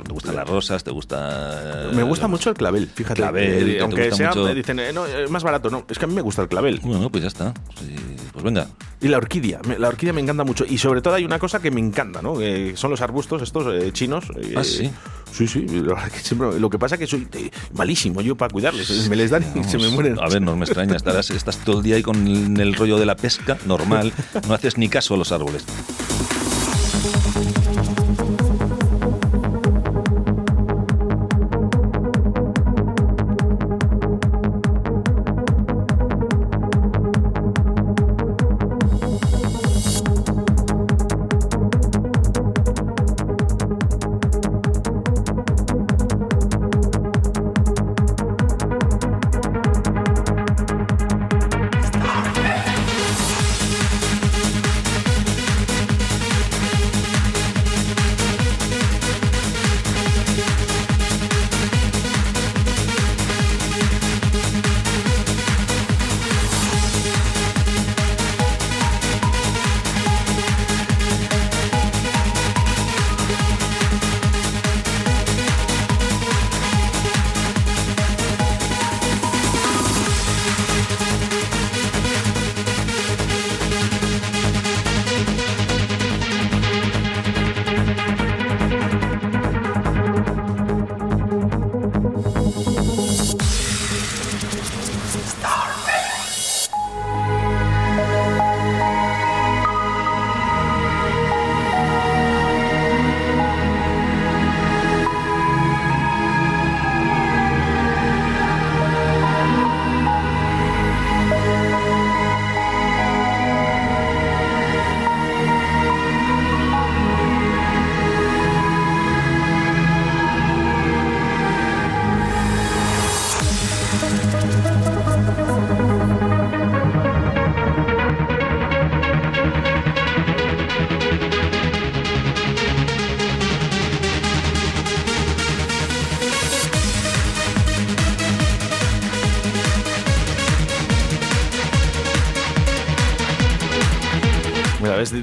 te 0.04 0.12
gustan 0.12 0.36
las 0.36 0.46
rosas? 0.46 0.84
¿Te 0.84 0.90
gusta...? 0.90 1.88
Me 1.94 2.02
gusta 2.02 2.28
mucho 2.28 2.50
el 2.50 2.56
clavel, 2.56 2.86
fíjate. 2.86 3.14
Clavel, 3.22 3.70
Eh, 3.70 3.80
aunque 3.80 4.08
gusta 4.10 4.16
sea, 4.16 4.28
mucho. 4.28 4.54
dicen, 4.54 4.78
eh, 4.78 4.92
no, 4.92 5.06
es 5.06 5.30
más 5.30 5.42
barato. 5.42 5.70
No, 5.70 5.86
es 5.88 5.98
que 5.98 6.04
a 6.04 6.08
mí 6.08 6.12
me 6.14 6.20
gusta 6.20 6.42
el 6.42 6.48
clavel. 6.48 6.78
Bueno, 6.82 7.08
pues 7.10 7.22
ya 7.22 7.28
está. 7.28 7.54
Sí, 7.78 7.96
pues 8.42 8.54
venga. 8.54 8.68
Y 9.00 9.08
la 9.08 9.16
orquídea, 9.16 9.60
la 9.78 9.88
orquídea 9.88 10.12
me 10.12 10.20
encanta 10.20 10.44
mucho. 10.44 10.64
Y 10.68 10.76
sobre 10.78 11.00
todo 11.00 11.14
hay 11.14 11.24
una 11.24 11.38
cosa 11.38 11.60
que 11.60 11.70
me 11.70 11.80
encanta, 11.80 12.20
¿no? 12.22 12.36
Son 12.74 12.90
los 12.90 13.00
arbustos 13.00 13.40
estos 13.42 13.66
eh, 13.82 13.92
chinos. 13.92 14.24
eh, 14.36 14.54
Ah, 14.56 14.64
¿sí? 14.64 14.90
Sí, 15.32 15.46
sí. 15.46 15.64
que 15.66 16.18
siempre- 16.20 16.58
lo 16.58 16.68
que 16.68 16.78
pasa 16.78 16.96
es 16.96 16.98
que 16.98 17.06
soy 17.06 17.26
eh, 17.32 17.50
malísimo 17.74 18.20
yo 18.20 18.36
para 18.36 18.52
cuidarles. 18.52 19.08
Me 19.08 19.16
les 19.16 19.30
dan 19.30 19.44
y 19.54 19.64
se 19.64 19.78
me 19.78 19.88
mueren. 19.88 20.18
A 20.20 20.28
ver, 20.28 20.42
no 20.42 20.54
me 20.56 20.64
extraña. 20.64 20.96
Estarás, 20.96 21.30
estás 21.30 21.58
todo 21.58 21.78
el 21.78 21.82
día 21.84 21.96
ahí 21.96 22.02
con 22.02 22.26
el, 22.26 22.60
el 22.60 22.74
rollo 22.74 22.98
de 22.98 23.06
la 23.06 23.16
pesca, 23.16 23.56
normal. 23.66 24.12
No 24.48 24.54
haces 24.54 24.76
ni 24.76 24.88
caso 24.88 25.14
a 25.14 25.16
los 25.16 25.32
árboles. 25.32 25.64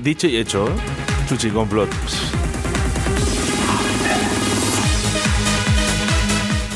Dicho 0.08 0.26
y 0.26 0.38
hecho, 0.38 0.70
¿eh? 0.70 0.72
Chuchi 1.28 1.50
complot. 1.50 1.90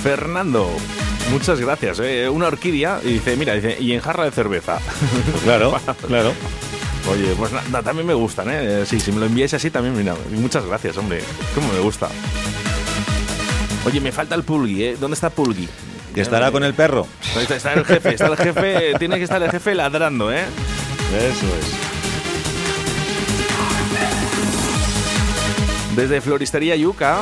Fernando, 0.04 0.70
muchas 1.32 1.62
gracias. 1.62 2.02
¿eh? 2.02 2.28
Una 2.28 2.48
orquídea 2.48 3.00
y 3.02 3.14
dice, 3.14 3.38
mira, 3.38 3.54
dice, 3.54 3.78
y 3.80 3.94
en 3.94 4.02
jarra 4.02 4.26
de 4.26 4.32
cerveza. 4.32 4.80
Claro, 5.46 5.80
claro. 6.08 6.34
Oye, 7.10 7.34
pues 7.38 7.54
nada, 7.54 7.82
también 7.82 8.06
me 8.06 8.14
gustan, 8.14 8.48
¿eh? 8.50 8.84
Sí, 8.86 9.00
si 9.00 9.14
me 9.14 9.22
lo 9.22 9.28
enviáis 9.28 9.54
así 9.54 9.72
también, 9.72 9.96
mira. 9.98 10.14
Muchas 10.32 10.66
gracias, 10.66 10.98
hombre. 10.98 11.22
Cómo 11.56 11.72
me 11.72 11.80
gusta. 11.80 12.10
Oye, 13.86 14.02
me 14.02 14.12
falta 14.12 14.36
el 14.36 14.44
Pulgui, 14.44 14.84
¿eh? 14.84 14.98
¿Dónde 15.00 15.16
está 15.16 15.30
Pulgui? 15.30 15.70
Que 16.14 16.20
estará 16.20 16.52
con 16.52 16.66
el 16.66 16.74
perro. 16.74 17.08
Está, 17.40 17.56
está 17.56 17.74
el 17.76 17.86
jefe, 17.86 18.10
está 18.10 18.28
el 18.28 18.36
jefe, 18.36 18.94
tiene 19.00 19.18
que 19.18 19.24
estar 19.24 19.42
el 19.42 19.50
jefe 19.50 19.74
ladrando, 19.74 20.34
¿eh? 20.34 20.44
Eso 21.16 21.48
es. 21.56 21.91
Desde 25.96 26.22
Floristería 26.22 26.76
Yuca. 26.76 27.20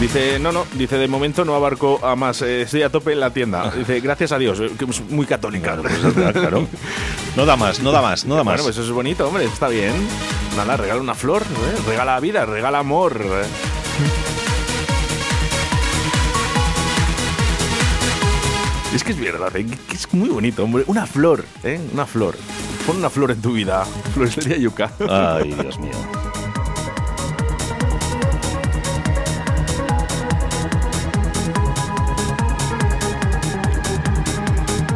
Dice, 0.00 0.38
no, 0.40 0.50
no, 0.50 0.66
dice, 0.74 0.96
de 0.96 1.06
momento 1.06 1.44
no 1.44 1.54
abarco 1.54 2.04
a 2.04 2.16
más, 2.16 2.42
eh, 2.42 2.62
estoy 2.62 2.82
a 2.82 2.90
tope 2.90 3.12
en 3.12 3.20
la 3.20 3.30
tienda. 3.30 3.70
Dice, 3.76 4.00
gracias 4.00 4.32
a 4.32 4.38
Dios, 4.38 4.60
que 4.76 4.84
es 4.84 5.10
muy 5.10 5.26
católica. 5.26 5.76
Claro, 5.76 5.82
pues, 5.82 6.32
claro. 6.32 6.66
No 7.36 7.46
da 7.46 7.56
más, 7.56 7.80
no 7.80 7.92
da 7.92 8.02
más, 8.02 8.24
no 8.24 8.34
da 8.34 8.42
más. 8.42 8.54
Bueno, 8.54 8.64
pues 8.64 8.76
eso 8.76 8.84
es 8.84 8.90
bonito, 8.90 9.28
hombre, 9.28 9.44
está 9.44 9.68
bien. 9.68 9.92
Nada, 10.56 10.76
regala 10.76 11.00
una 11.00 11.14
flor, 11.14 11.42
¿eh? 11.42 11.80
regala 11.86 12.18
vida, 12.20 12.44
regala 12.44 12.80
amor. 12.80 13.20
¿eh? 13.24 13.44
Es 18.94 19.02
que 19.02 19.12
es 19.12 19.18
verdad, 19.18 19.54
¿eh? 19.56 19.66
es 19.92 20.12
muy 20.12 20.28
bonito, 20.28 20.64
hombre. 20.64 20.84
Una 20.86 21.06
flor, 21.06 21.46
¿eh? 21.64 21.80
Una 21.92 22.04
flor. 22.04 22.36
Pon 22.86 22.96
una 22.96 23.10
flor 23.10 23.30
en 23.30 23.40
tu 23.40 23.52
vida. 23.52 23.84
Floristería 24.14 24.56
Yuca. 24.56 24.90
Ay, 25.08 25.52
Dios 25.52 25.78
mío. 25.78 25.92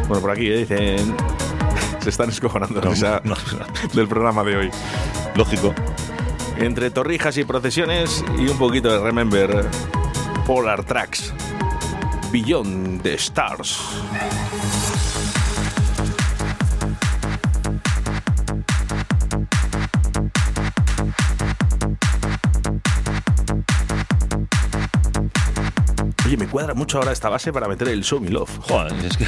Bueno, 0.07 0.21
por 0.21 0.31
aquí 0.31 0.47
¿eh? 0.47 0.59
dicen. 0.59 1.15
Se 1.99 2.09
están 2.09 2.29
escojonando 2.29 2.79
No, 2.81 2.91
no, 3.23 3.35
del 3.93 4.07
programa 4.07 4.43
de 4.43 4.55
hoy. 4.55 4.71
Lógico. 5.35 5.73
Entre 6.57 6.89
torrijas 6.89 7.37
y 7.37 7.43
procesiones 7.43 8.23
y 8.39 8.47
un 8.47 8.57
poquito 8.57 8.91
de 8.91 8.99
Remember. 8.99 9.65
Polar 10.45 10.83
Tracks. 10.83 11.33
Beyond 12.31 13.01
the 13.01 13.15
Stars. 13.15 13.79
cuadra 26.57 26.73
mucho 26.73 26.97
ahora 26.97 27.11
esta 27.11 27.29
base 27.29 27.53
para 27.53 27.67
meter 27.67 27.87
el 27.89 28.03
Show 28.03 28.19
Me 28.19 28.31
Love. 28.31 28.49
Es 29.05 29.15
que, 29.15 29.25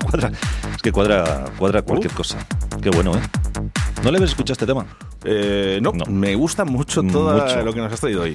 cuadra, 0.00 0.32
es 0.74 0.82
que 0.82 0.92
cuadra, 0.92 1.44
cuadra 1.58 1.82
cualquier 1.82 2.14
cosa. 2.14 2.38
Qué 2.80 2.88
bueno, 2.88 3.14
¿eh? 3.14 3.20
¿No 4.02 4.10
le 4.10 4.16
habéis 4.16 4.30
escuchado 4.30 4.54
este 4.54 4.64
tema? 4.64 4.86
Eh, 5.24 5.78
no, 5.82 5.92
me 5.92 6.34
gusta 6.34 6.64
mucho 6.64 7.02
todo 7.02 7.34
lo 7.62 7.74
que 7.74 7.80
nos 7.80 7.92
has 7.92 8.00
traído 8.00 8.22
hoy. 8.22 8.34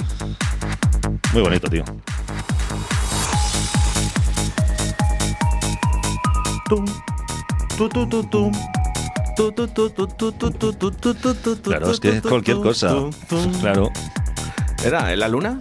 Muy 1.34 1.42
bonito, 1.42 1.68
tío. 1.72 1.84
Claro, 11.64 11.92
es 11.92 12.00
que 12.00 12.22
cualquier 12.22 12.58
cosa. 12.58 12.96
Claro. 13.60 13.90
¿Era 14.86 15.12
en 15.14 15.20
la 15.20 15.28
luna? 15.28 15.60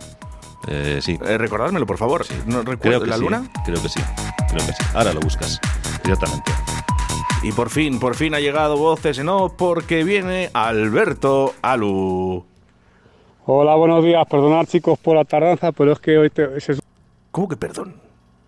Eh, 0.70 0.98
sí. 1.02 1.18
Eh, 1.24 1.38
recordádmelo, 1.38 1.86
por 1.86 1.96
favor. 1.98 2.24
No 2.46 2.60
Creo 2.60 2.72
recuerdo. 2.74 3.00
que 3.02 3.06
¿La 3.06 3.16
sí. 3.16 3.22
luna? 3.22 3.48
Creo 3.64 3.80
que 3.82 3.88
sí. 3.88 4.00
Creo 4.50 4.66
que 4.66 4.72
sí. 4.72 4.82
Ahora 4.94 5.12
lo 5.12 5.20
buscas. 5.20 5.60
Directamente. 6.04 6.52
Y 7.42 7.52
por 7.52 7.70
fin, 7.70 8.00
por 8.00 8.14
fin 8.16 8.34
ha 8.34 8.40
llegado 8.40 8.76
voces 8.76 9.18
en 9.18 9.28
off 9.28 9.52
porque 9.56 10.02
viene 10.04 10.50
Alberto 10.52 11.54
Alu. 11.62 12.44
Hola, 13.46 13.74
buenos 13.76 14.04
días. 14.04 14.26
Perdonad, 14.28 14.66
chicos, 14.66 14.98
por 14.98 15.16
la 15.16 15.24
tardanza, 15.24 15.72
pero 15.72 15.92
es 15.92 16.00
que 16.00 16.18
hoy 16.18 16.30
te- 16.30 16.48
¿Cómo 17.30 17.48
que 17.48 17.56
perdón? 17.56 17.94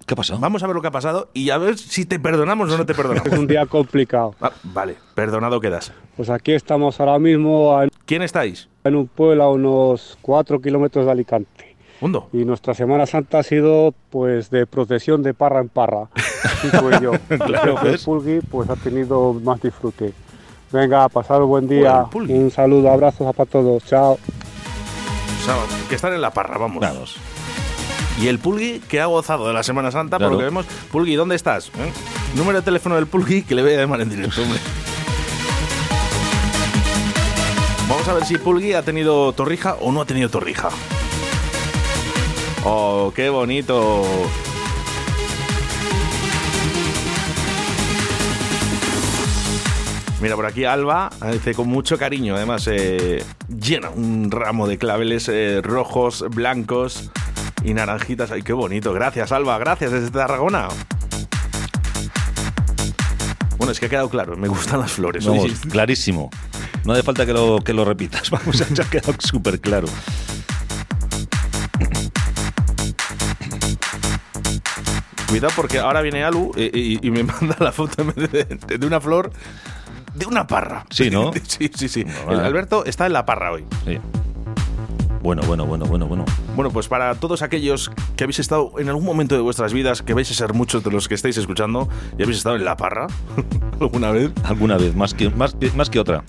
¿Qué 0.07 0.15
ha 0.15 0.17
pasado? 0.17 0.41
Vamos 0.41 0.63
a 0.63 0.67
ver 0.67 0.75
lo 0.75 0.83
que 0.83 0.89
ha 0.89 0.91
pasado 0.91 1.29
y 1.33 1.51
a 1.51 1.59
ver 1.59 1.79
si 1.79 2.05
te 2.05 2.19
perdonamos 2.19 2.73
o 2.73 2.77
no 2.77 2.85
te 2.85 2.93
es 2.95 2.99
perdonamos. 2.99 3.33
un 3.39 3.47
día 3.47 3.65
complicado. 3.67 4.35
Ah, 4.41 4.51
vale, 4.65 4.97
perdonado 5.15 5.61
quedas. 5.61 5.93
Pues 6.17 6.29
aquí 6.29 6.53
estamos 6.53 6.99
ahora 6.99 7.19
mismo 7.21 7.81
en, 7.81 7.91
¿Quién 8.07 8.23
estáis? 8.23 8.69
en 8.83 8.97
un 8.97 9.07
pueblo 9.07 9.45
a 9.45 9.51
unos 9.53 10.19
4 10.21 10.61
kilómetros 10.61 11.07
de 11.07 11.13
Alicante. 11.13 11.70
Mundo. 12.01 12.29
Y 12.33 12.45
nuestra 12.45 12.73
Semana 12.75 13.05
Santa 13.07 13.41
ha 13.41 13.43
sido 13.43 13.93
pues 14.11 14.51
de 14.51 14.67
procesión 14.67 15.23
de 15.23 15.35
parra 15.35 15.61
en 15.61 15.69
parra. 15.69 16.09
Y 16.65 16.71
yo. 17.03 17.13
Creo 17.29 17.77
que 17.81 17.89
el. 17.91 17.99
Pulgui 17.99 18.41
pues 18.51 18.69
ha 18.71 18.77
tenido 18.77 19.35
más 19.35 19.61
disfrute. 19.61 20.13
Venga, 20.73 21.09
pasad 21.09 21.43
un 21.43 21.49
buen 21.49 21.69
día. 21.69 22.07
Un 22.15 22.51
saludo, 22.51 22.91
abrazos 22.91 23.35
para 23.35 23.51
todos. 23.51 23.85
Chao. 23.85 24.13
O 24.13 25.45
sea, 25.45 25.55
que 25.89 25.95
están 25.97 26.13
en 26.15 26.21
la 26.21 26.31
parra, 26.31 26.59
vamos. 26.59 27.17
Y 28.21 28.29
el 28.29 28.39
Pulgui 28.39 28.81
que 28.81 29.01
ha 29.01 29.07
gozado 29.07 29.47
de 29.49 29.53
la 29.55 29.63
Semana 29.63 29.91
Santa, 29.91 30.17
por 30.19 30.29
Claro. 30.29 30.33
lo 30.35 30.39
que 30.39 30.45
vemos. 30.45 30.67
Pulgui, 30.93 31.15
¿dónde 31.17 31.35
estás? 31.37 31.69
¿Eh? 31.69 31.93
Número 32.37 32.59
de 32.61 32.65
teléfono 32.65 32.95
del 32.97 33.07
Pulgui 33.07 33.43
que 33.43 33.55
le 33.55 33.63
voy 33.63 33.73
a 33.75 33.79
llamar 33.79 34.01
en 34.03 34.11
directo, 34.11 34.43
hombre. 34.43 34.59
Vamos 37.89 38.07
a 38.09 38.15
ver 38.15 38.25
si 38.25 38.39
Pulgui 38.39 38.73
ha 38.75 38.83
tenido 38.83 39.33
torrija 39.33 39.75
o 39.81 39.91
no 39.91 40.01
ha 40.03 40.05
tenido 40.05 40.29
torrija. 40.29 40.69
Oh, 42.65 43.13
qué 43.15 43.31
bonito. 43.31 44.05
Mira, 50.21 50.37
por 50.37 50.45
aquí 50.45 50.65
Alba 50.65 51.09
eh, 51.25 51.33
dice 51.33 51.55
con 51.55 51.69
mucho 51.69 51.97
cariño, 51.97 52.37
además 52.37 52.69
eh, 52.71 53.25
llena 53.49 53.89
un 53.89 54.31
ramo 54.31 54.69
de 54.69 54.77
claveles 54.77 55.29
eh, 55.31 55.63
rojos, 55.63 56.27
blancos 56.29 57.11
y 57.65 57.73
naranjitas. 57.73 58.31
Ay, 58.31 58.43
qué 58.43 58.53
bonito. 58.53 58.93
Gracias, 58.93 59.33
Alba, 59.33 59.57
gracias 59.59 59.93
desde 59.93 60.11
Tarragona. 60.11 60.69
Bueno, 63.57 63.73
es 63.73 63.81
que 63.81 63.87
ha 63.87 63.89
quedado 63.89 64.11
claro, 64.11 64.37
me 64.37 64.49
gustan 64.49 64.81
las 64.81 64.93
flores. 64.93 65.25
Vamos, 65.25 65.53
clarísimo. 65.71 66.29
No 66.85 66.93
hace 66.93 67.03
falta 67.03 67.25
que 67.25 67.33
lo, 67.33 67.61
que 67.61 67.73
lo 67.73 67.87
repitas. 67.87 68.29
Vamos, 68.31 68.59
ya 68.59 68.85
ha 68.85 68.91
quedado 68.91 69.15
súper 69.21 69.59
claro. 69.59 69.89
Cuidado 75.31 75.53
porque 75.57 75.79
ahora 75.79 76.03
viene 76.03 76.23
Alu 76.25 76.53
eh, 76.57 76.71
y, 76.75 77.07
y 77.07 77.11
me 77.11 77.23
manda 77.25 77.57
la 77.59 77.73
foto 77.73 78.05
de, 78.05 78.27
de- 78.45 78.79
de 78.79 78.87
una 78.87 79.01
flor 79.01 79.31
de 80.15 80.27
una 80.27 80.47
parra. 80.47 80.85
Sí, 80.91 81.09
¿no? 81.11 81.31
sí, 81.47 81.71
sí, 81.75 81.89
sí. 81.89 82.05
No, 82.05 82.13
El 82.33 82.37
vale. 82.37 82.49
Alberto 82.49 82.85
está 82.85 83.07
en 83.07 83.13
la 83.13 83.25
parra 83.25 83.53
hoy. 83.53 83.65
Sí. 83.87 83.99
Bueno, 85.23 85.43
bueno, 85.47 85.67
bueno, 85.67 85.85
bueno, 85.85 86.07
bueno. 86.07 86.25
Bueno, 86.57 86.71
pues 86.71 86.89
para 86.89 87.15
todos 87.15 87.43
aquellos 87.43 87.91
que 88.17 88.25
habéis 88.25 88.39
estado 88.39 88.73
en 88.79 88.89
algún 88.89 89.05
momento 89.05 89.35
de 89.35 89.43
vuestras 89.43 89.73
vidas, 89.75 90.01
que 90.03 90.15
vais 90.15 90.31
a 90.31 90.35
ser 90.35 90.55
muchos 90.55 90.83
de 90.83 90.91
los 90.91 91.09
que 91.09 91.15
estáis 91.15 91.37
escuchando, 91.37 91.89
y 92.19 92.23
habéis 92.23 92.39
estado 92.39 92.57
en 92.57 92.65
la 92.65 92.77
parra 92.77 93.07
alguna 93.81 94.11
vez, 94.13 94.31
Alguna 94.45 94.79
vez, 94.79 94.97
más 94.97 95.13
que, 95.15 95.29
más, 95.29 95.55
más 95.77 95.91
que 95.91 96.01
otra. 96.01 96.25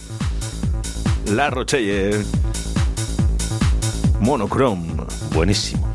la 1.28 1.50
Rochelle, 1.50 2.24
Monochrome. 4.20 4.86
Buenísimo. 5.34 5.91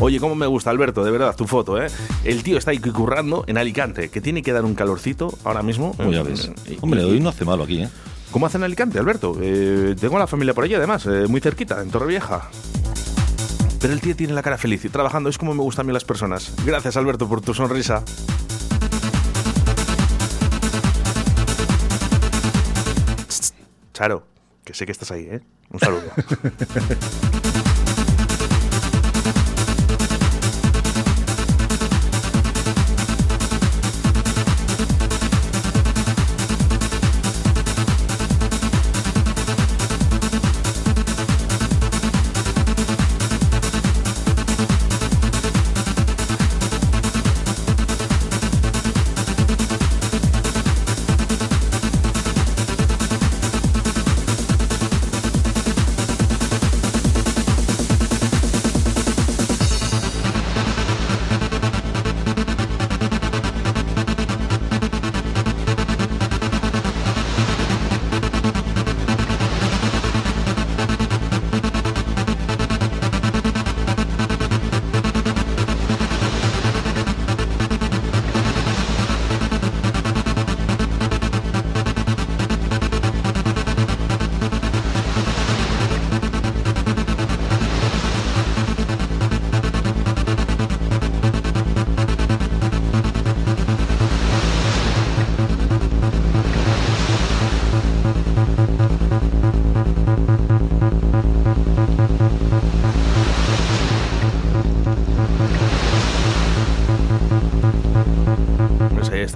Oye, 0.00 0.20
cómo 0.20 0.34
me 0.36 0.46
gusta, 0.46 0.70
Alberto, 0.70 1.04
de 1.04 1.10
verdad, 1.10 1.34
tu 1.34 1.46
foto, 1.46 1.82
¿eh? 1.82 1.88
El 2.24 2.42
tío 2.44 2.56
está 2.56 2.70
ahí 2.70 2.78
currando 2.78 3.44
en 3.48 3.58
Alicante, 3.58 4.10
que 4.10 4.20
tiene 4.20 4.42
que 4.42 4.52
dar 4.52 4.64
un 4.64 4.74
calorcito 4.74 5.36
ahora 5.44 5.62
mismo. 5.62 5.92
Como 5.96 6.12
ya 6.12 6.22
ves. 6.22 6.50
Y- 6.68 6.78
Hombre, 6.80 7.02
hoy 7.04 7.18
no 7.20 7.30
hace 7.30 7.44
malo 7.44 7.64
aquí, 7.64 7.82
¿eh? 7.82 7.88
¿Cómo 8.30 8.46
hacen 8.46 8.60
en 8.60 8.66
Alicante, 8.66 8.98
Alberto? 8.98 9.36
Eh, 9.40 9.96
tengo 9.98 10.16
a 10.16 10.20
la 10.20 10.26
familia 10.28 10.54
por 10.54 10.64
allí, 10.64 10.74
además, 10.74 11.04
eh, 11.06 11.26
muy 11.28 11.40
cerquita, 11.40 11.82
en 11.82 11.90
Torrevieja. 11.90 12.48
Pero 13.80 13.92
el 13.92 14.00
tío 14.00 14.14
tiene 14.14 14.34
la 14.34 14.42
cara 14.42 14.56
feliz 14.58 14.84
y 14.84 14.88
trabajando 14.88 15.30
es 15.30 15.38
como 15.38 15.54
me 15.54 15.62
gustan 15.62 15.84
a 15.84 15.88
mí 15.88 15.92
las 15.92 16.04
personas. 16.04 16.52
Gracias, 16.64 16.96
Alberto, 16.96 17.28
por 17.28 17.40
tu 17.40 17.54
sonrisa. 17.54 18.04
Charo, 23.94 24.24
que 24.64 24.74
sé 24.74 24.86
que 24.86 24.92
estás 24.92 25.10
ahí, 25.10 25.26
¿eh? 25.30 25.40
Un 25.70 25.80
saludo. 25.80 26.02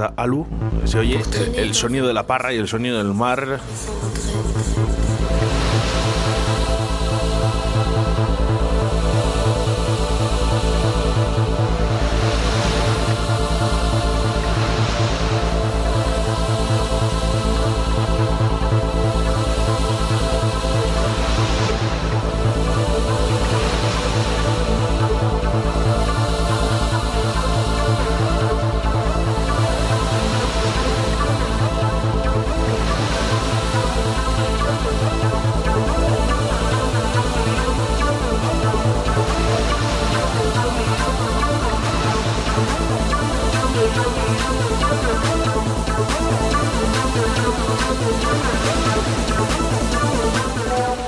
Alu. 0.06 0.46
Se 0.84 0.98
oye 0.98 1.20
el, 1.20 1.54
el 1.54 1.74
sonido 1.74 2.06
de 2.06 2.14
la 2.14 2.26
parra 2.26 2.52
y 2.52 2.56
el 2.56 2.68
sonido 2.68 2.98
del 2.98 3.14
mar. 3.14 3.60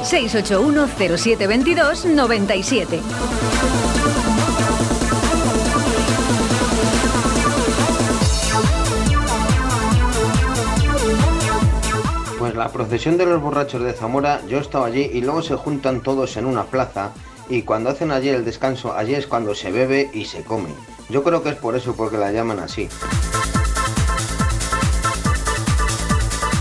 681 0.04 0.86
0722 0.86 2.04
97. 2.04 3.00
Pues 12.38 12.54
la 12.54 12.68
procesión 12.68 13.16
de 13.16 13.24
los 13.24 13.40
borrachos 13.40 13.82
de 13.82 13.94
Zamora, 13.94 14.42
yo 14.46 14.58
estaba 14.58 14.86
allí 14.86 15.10
y 15.12 15.22
luego 15.22 15.40
se 15.40 15.56
juntan 15.56 16.02
todos 16.02 16.36
en 16.36 16.44
una 16.44 16.64
plaza 16.64 17.12
y 17.48 17.62
cuando 17.62 17.88
hacen 17.88 18.10
allí 18.10 18.28
el 18.28 18.44
descanso, 18.44 18.94
allí 18.94 19.14
es 19.14 19.26
cuando 19.26 19.54
se 19.54 19.72
bebe 19.72 20.10
y 20.12 20.26
se 20.26 20.42
come. 20.42 20.68
Yo 21.08 21.22
creo 21.22 21.42
que 21.42 21.50
es 21.50 21.56
por 21.56 21.76
eso, 21.76 21.94
porque 21.96 22.18
la 22.18 22.32
llaman 22.32 22.60
así. 22.60 22.88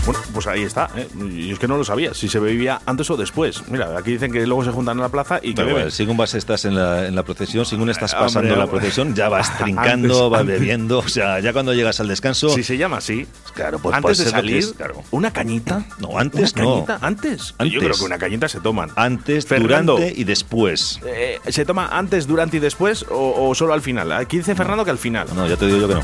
Bueno, 0.06 0.20
pues 0.34 0.46
ahí 0.46 0.62
está. 0.62 0.90
¿eh? 0.96 1.08
Y 1.30 1.52
es 1.52 1.58
que 1.58 1.66
no 1.66 1.76
lo 1.78 1.84
sabía, 1.84 2.12
si 2.12 2.28
se 2.28 2.38
bebía 2.38 2.80
antes 2.84 3.08
o 3.10 3.16
después. 3.16 3.62
Mira, 3.68 3.96
aquí 3.96 4.12
dicen 4.12 4.30
que 4.30 4.46
luego 4.46 4.62
se 4.64 4.70
juntan 4.70 4.98
en 4.98 5.02
la 5.02 5.08
plaza 5.08 5.38
y 5.42 5.54
que 5.54 5.62
igual, 5.62 5.76
beben. 5.76 5.90
según 5.90 6.16
vas 6.18 6.34
estás 6.34 6.64
en 6.66 6.74
la, 6.74 7.06
en 7.06 7.14
la 7.14 7.22
procesión, 7.22 7.64
según 7.64 7.88
estás 7.88 8.12
pasando 8.14 8.50
hombre, 8.50 8.56
la 8.56 8.70
procesión, 8.70 9.14
ya 9.14 9.28
vas 9.30 9.56
trincando, 9.58 10.14
antes- 10.26 10.30
vas 10.30 10.40
antes- 10.42 10.60
bebiendo. 10.60 10.98
O 10.98 11.08
sea, 11.08 11.40
ya 11.40 11.52
cuando 11.54 11.72
llegas 11.72 12.00
al 12.00 12.08
descanso, 12.08 12.50
Si 12.50 12.62
se 12.62 12.76
llama 12.76 12.98
así, 12.98 13.26
claro, 13.54 13.78
pues 13.78 13.96
antes 13.96 14.18
de 14.18 14.30
salir, 14.30 14.56
es, 14.58 14.72
claro. 14.74 15.02
una 15.10 15.32
cañita. 15.32 15.84
No, 15.98 16.18
antes 16.18 16.52
¿Una 16.54 16.62
no. 16.62 16.74
cañita? 16.74 16.98
¿Antes? 17.00 17.54
Antes. 17.58 17.72
Yo 17.74 17.80
creo 17.80 17.94
que 17.96 18.04
una 18.04 18.18
cañita 18.18 18.48
se 18.48 18.60
toman. 18.60 18.90
Antes, 18.96 19.46
Fernando. 19.46 19.94
durante 19.96 20.20
y 20.20 20.24
después. 20.24 21.00
Eh, 21.06 21.40
¿Se 21.48 21.64
toma 21.64 21.88
antes, 21.88 22.26
durante 22.26 22.58
y 22.58 22.60
después 22.60 23.04
o, 23.10 23.48
o 23.48 23.54
solo 23.54 23.72
al 23.72 23.80
final? 23.80 24.12
Aquí 24.12 24.36
dice 24.38 24.54
Fernando 24.54 24.84
que 24.84 24.90
al 24.90 24.98
final. 24.98 25.28
No, 25.34 25.46
ya 25.48 25.56
te 25.56 25.66
digo 25.66 25.78
yo 25.78 25.88
que 25.88 25.94
no. 25.94 26.02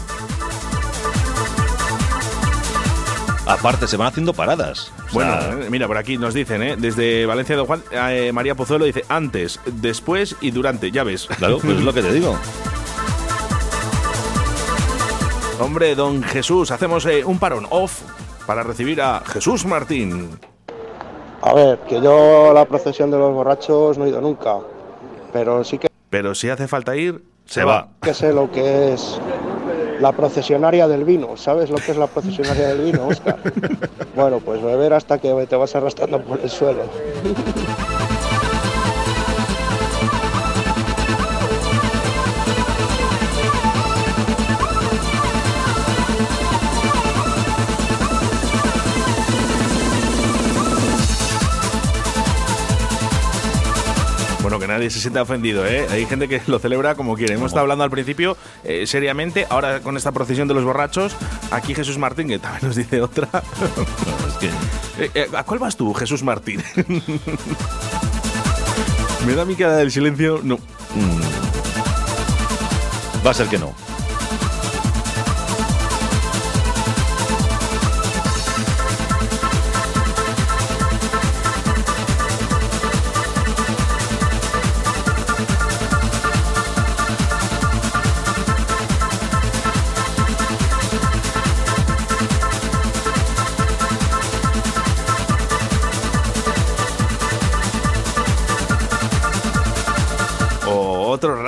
Aparte, 3.50 3.86
se 3.88 3.96
van 3.96 4.08
haciendo 4.08 4.32
paradas. 4.32 4.92
O 5.10 5.14
Bueno, 5.14 5.40
sea, 5.40 5.52
eh, 5.52 5.70
mira, 5.70 5.86
por 5.88 5.96
aquí 5.98 6.16
nos 6.16 6.34
dicen, 6.34 6.62
¿eh? 6.62 6.76
desde 6.78 7.26
Valencia 7.26 7.56
de 7.56 7.62
Juan, 7.62 7.82
eh, 7.90 8.30
María 8.32 8.54
Pozuelo 8.54 8.84
dice 8.84 9.04
antes, 9.08 9.58
después 9.66 10.36
y 10.40 10.50
durante, 10.52 10.90
ya 10.92 11.02
ves. 11.04 11.26
claro, 11.26 11.58
pues 11.58 11.78
es 11.78 11.82
lo 11.84 11.92
que 11.92 12.02
te 12.02 12.12
digo. 12.12 12.38
Hombre, 15.60 15.94
don 15.94 16.22
Jesús, 16.22 16.70
hacemos 16.70 17.04
eh, 17.06 17.24
un 17.24 17.38
parón 17.38 17.66
off 17.70 18.00
para 18.46 18.62
recibir 18.62 19.02
a 19.02 19.20
Jesús 19.26 19.66
Martín. 19.66 20.30
A 21.42 21.52
ver, 21.52 21.78
que 21.80 22.00
yo 22.00 22.52
la 22.54 22.64
procesión 22.64 23.10
de 23.10 23.18
los 23.18 23.32
borrachos 23.34 23.98
no 23.98 24.04
he 24.06 24.08
ido 24.10 24.20
nunca, 24.20 24.56
pero 25.32 25.62
sí 25.64 25.78
que, 25.78 25.88
Pero 26.08 26.34
si 26.34 26.48
hace 26.48 26.66
falta 26.68 26.96
ir, 26.96 27.22
Se 27.46 27.64
va. 27.64 27.88
que 28.00 28.14
sé 28.14 28.32
lo 28.32 28.50
que 28.50 28.94
es 28.94 29.18
la 30.00 30.12
procesionaria 30.12 30.88
del 30.88 31.04
vino. 31.04 31.36
¿Sabes 31.36 31.70
lo 31.70 31.76
que 31.76 31.92
es 31.92 31.96
la 31.96 32.06
procesionaria 32.06 32.68
del 32.68 32.92
vino, 32.92 33.06
Oscar? 33.08 33.38
Bueno, 34.16 34.40
pues 34.40 34.60
beber 34.60 34.92
hasta 34.92 35.18
que 35.18 35.46
te 35.48 35.56
vas 35.56 35.74
arrastrando 35.76 36.20
por 36.20 36.40
el 36.40 36.50
suelo. 36.50 36.82
Nadie 54.70 54.90
se 54.90 55.00
sienta 55.00 55.22
ofendido, 55.22 55.66
¿eh? 55.66 55.86
Hay 55.90 56.06
gente 56.06 56.28
que 56.28 56.40
lo 56.46 56.58
celebra 56.58 56.94
como 56.94 57.16
quiere. 57.16 57.34
Hemos 57.34 57.46
estado 57.48 57.62
hablando 57.62 57.84
al 57.84 57.90
principio 57.90 58.36
eh, 58.64 58.86
seriamente, 58.86 59.46
ahora 59.50 59.80
con 59.80 59.96
esta 59.96 60.12
procesión 60.12 60.48
de 60.48 60.54
los 60.54 60.64
borrachos. 60.64 61.14
Aquí 61.50 61.74
Jesús 61.74 61.98
Martín, 61.98 62.28
que 62.28 62.38
también 62.38 62.66
nos 62.66 62.76
dice 62.76 63.00
otra. 63.02 63.28
No, 63.40 64.26
es 64.28 64.34
que 64.38 64.48
Eh, 65.04 65.10
eh, 65.14 65.26
¿A 65.36 65.44
cuál 65.44 65.58
vas 65.58 65.76
tú, 65.76 65.92
Jesús 65.94 66.22
Martín? 66.22 66.62
Me 69.26 69.34
da 69.34 69.44
mi 69.44 69.54
cara 69.54 69.76
del 69.76 69.90
silencio. 69.92 70.40
No. 70.42 70.56
mm, 70.56 71.20
va 73.26 73.30
a 73.30 73.34
ser 73.34 73.46
que 73.48 73.58
no. 73.58 73.74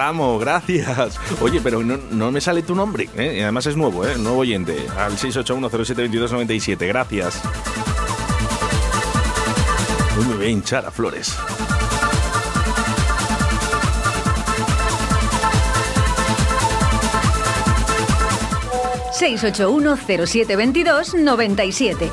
Ramo, 0.03 0.37
gracias. 0.37 1.21
Oye, 1.41 1.61
pero 1.62 1.85
no, 1.85 1.97
no 2.11 2.33
me 2.33 2.41
sale 2.41 2.62
tu 2.62 2.75
nombre. 2.75 3.09
¿eh? 3.17 3.37
Y 3.38 3.43
además 3.43 3.67
es 3.67 3.77
nuevo, 3.77 4.05
¿eh? 4.05 4.17
Nuevo 4.19 4.38
oyente. 4.38 4.77
Al 4.99 5.17
681072297. 5.17 6.88
Gracias. 6.88 7.41
Uy, 10.19 10.25
me 10.27 10.35
voy 10.35 10.47
a 10.47 10.49
hinchar 10.49 10.87
a 10.87 10.91
flores. 10.91 11.37
-97. 21.15 22.11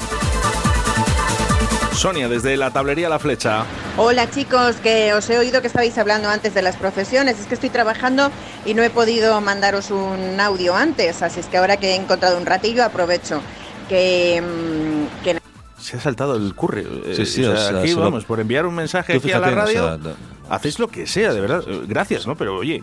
Sonia, 1.91 2.29
desde 2.29 2.55
la 2.55 2.71
tablería 2.71 3.09
La 3.09 3.17
Flecha. 3.17 3.65
Hola 4.01 4.29
chicos, 4.29 4.77
que 4.77 5.13
os 5.13 5.29
he 5.29 5.37
oído 5.37 5.59
que 5.59 5.67
estabais 5.67 5.97
hablando 5.97 6.29
antes 6.29 6.53
de 6.53 6.61
las 6.61 6.77
profesiones. 6.77 7.37
Es 7.37 7.47
que 7.47 7.55
estoy 7.55 7.69
trabajando 7.69 8.31
y 8.65 8.73
no 8.73 8.81
he 8.81 8.89
podido 8.89 9.41
mandaros 9.41 9.91
un 9.91 10.39
audio 10.39 10.73
antes, 10.73 11.21
así 11.21 11.41
es 11.41 11.47
que 11.47 11.57
ahora 11.57 11.75
que 11.75 11.91
he 11.91 11.95
encontrado 11.95 12.37
un 12.37 12.45
ratillo 12.45 12.85
aprovecho. 12.85 13.41
Que, 13.89 14.41
mm, 14.41 15.23
que 15.23 15.39
Se 15.77 15.97
ha 15.97 15.99
saltado 15.99 16.37
el 16.37 16.55
curry. 16.55 16.87
Eh, 17.07 17.13
Sí, 17.17 17.25
sí, 17.25 17.43
o 17.45 17.51
o 17.51 17.57
sea, 17.57 17.69
sea, 17.71 17.79
aquí 17.81 17.93
vamos, 17.93 18.23
por 18.23 18.39
enviar 18.39 18.65
un 18.65 18.75
mensaje 18.75 19.13
Tú 19.13 19.19
aquí 19.19 19.31
a 19.33 19.39
la 19.39 19.47
fíjate, 19.49 19.61
o 19.61 19.65
radio, 19.65 19.83
sea, 19.83 19.97
da- 20.11 20.55
hacéis 20.55 20.79
lo 20.79 20.87
que 20.87 21.05
sea, 21.05 21.33
de 21.33 21.41
verdad. 21.41 21.63
Eh, 21.67 21.81
Gracias, 21.85 22.25
¿no? 22.25 22.35
Pero 22.37 22.55
oye, 22.57 22.81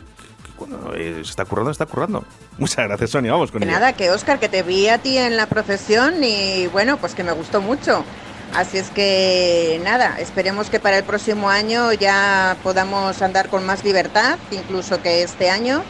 cuando 0.56 0.92
eh, 0.94 1.14
se 1.24 1.30
está 1.30 1.46
currando, 1.46 1.70
está 1.70 1.86
currando. 1.86 2.24
Muchas 2.58 2.86
gracias, 2.88 3.08
Sonia. 3.10 3.32
Vamos 3.32 3.50
con 3.50 3.60
Que 3.62 3.68
ella. 3.68 3.78
nada, 3.78 3.92
que 3.94 4.10
Oscar, 4.10 4.38
que 4.38 4.50
te 4.50 4.62
vi 4.62 4.88
a 4.88 4.98
ti 4.98 5.16
en 5.16 5.38
la 5.38 5.46
procesión 5.46 6.22
y 6.22 6.66
bueno, 6.66 6.98
pues 6.98 7.14
que 7.14 7.24
me 7.24 7.32
gustó 7.32 7.62
mucho. 7.62 8.04
Así 8.54 8.78
es 8.78 8.90
que 8.90 9.80
nada, 9.84 10.16
esperemos 10.18 10.70
que 10.70 10.80
para 10.80 10.96
el 10.98 11.04
próximo 11.04 11.50
año 11.50 11.92
ya 11.92 12.56
podamos 12.62 13.20
andar 13.20 13.48
con 13.48 13.66
más 13.66 13.84
libertad, 13.84 14.38
incluso 14.50 15.02
que 15.02 15.22
este 15.22 15.50
año. 15.50 15.82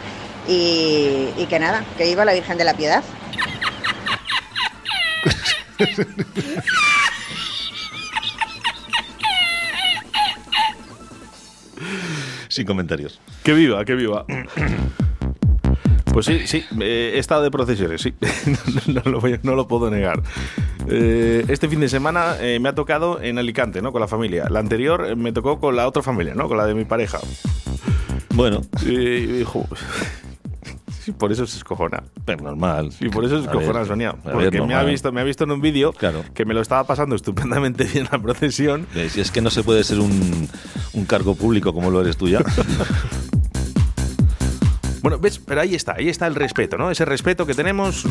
Y, 0.49 1.29
y 1.37 1.47
que 1.49 1.59
nada, 1.59 1.85
que 1.99 2.09
iba 2.09 2.25
la 2.25 2.33
Virgen 2.33 2.57
de 2.59 2.65
la 2.65 2.75
Piedad. 2.75 3.03
Sin 12.49 12.67
comentarios. 12.67 13.21
Que 13.43 13.53
viva, 13.53 13.85
que 13.85 13.95
viva. 13.95 14.25
Pues 16.13 16.27
sí, 16.27 16.47
sí, 16.47 16.65
eh, 16.81 17.13
he 17.15 17.19
estado 17.19 17.43
de 17.43 17.51
procesiones, 17.51 18.01
sí. 18.01 18.15
no, 18.87 19.03
lo 19.05 19.21
voy- 19.21 19.39
no 19.43 19.55
lo 19.55 19.69
puedo 19.69 19.91
negar. 19.91 20.23
Eh, 20.89 21.45
este 21.49 21.69
fin 21.69 21.81
de 21.81 21.89
semana 21.89 22.37
eh, 22.41 22.59
me 22.61 22.69
ha 22.69 22.75
tocado 22.75 23.21
en 23.21 23.39
Alicante, 23.39 23.83
¿no? 23.83 23.93
Con 23.93 24.01
la 24.01 24.09
familia. 24.09 24.49
La 24.49 24.61
anterior 24.61 25.07
eh, 25.09 25.17
me 25.17 25.33
tocó 25.33 25.59
con 25.59 25.75
la 25.77 25.87
otra 25.89 26.03
familia, 26.03 26.35
¿no? 26.35 26.49
Con 26.49 26.57
la 26.59 26.67
de 26.67 26.75
mi 26.75 26.85
pareja. 26.85 27.19
Bueno, 28.35 28.63
Y 28.85 29.27
dijo. 29.27 29.67
Sí, 31.07 31.13
por 31.13 31.31
eso 31.31 31.47
se 31.47 31.59
escojona. 31.59 32.03
pero 32.25 32.43
normal. 32.43 32.91
Y 32.99 33.09
por 33.11 33.25
eso 33.25 33.39
se 33.39 33.45
escojona, 33.45 33.79
ver, 33.79 33.87
Sonia. 33.87 34.11
a 34.11 34.13
ver, 34.33 34.33
Porque 34.51 34.61
me 34.61 34.75
ha, 34.75 34.83
visto, 34.83 35.13
me 35.13 35.21
ha 35.21 35.25
visto 35.25 35.45
en 35.45 35.53
un 35.53 35.61
vídeo 35.61 35.93
Claro. 35.93 36.25
que 36.35 36.45
me 36.45 36.53
lo 36.53 36.61
estaba 36.61 36.83
pasando 36.83 37.15
estupendamente 37.15 37.85
bien 37.95 38.09
la 38.11 38.19
procesión. 38.19 38.89
Eh, 38.97 39.09
Si 39.09 39.21
es 39.21 39.31
que 39.31 39.41
no 39.41 39.49
se 39.51 39.63
puede 39.63 39.85
ser 39.85 40.01
un, 40.01 40.49
un 40.95 41.05
cargo 41.05 41.37
público 41.37 41.73
como 41.73 41.93
lo 41.93 42.01
eres 42.01 42.17
tú 42.17 42.29
ya. 42.29 42.41
Bueno, 45.03 45.19
ves, 45.21 45.39
pero 45.39 45.61
ahí 45.61 45.77
está, 45.77 45.93
ahí 45.97 46.09
está 46.09 46.27
el 46.27 46.35
respeto, 46.35 46.77
¿no? 46.77 46.91
Ese 46.91 47.05
respeto 47.05 47.47
que 47.47 47.55
tenemos 47.55 48.05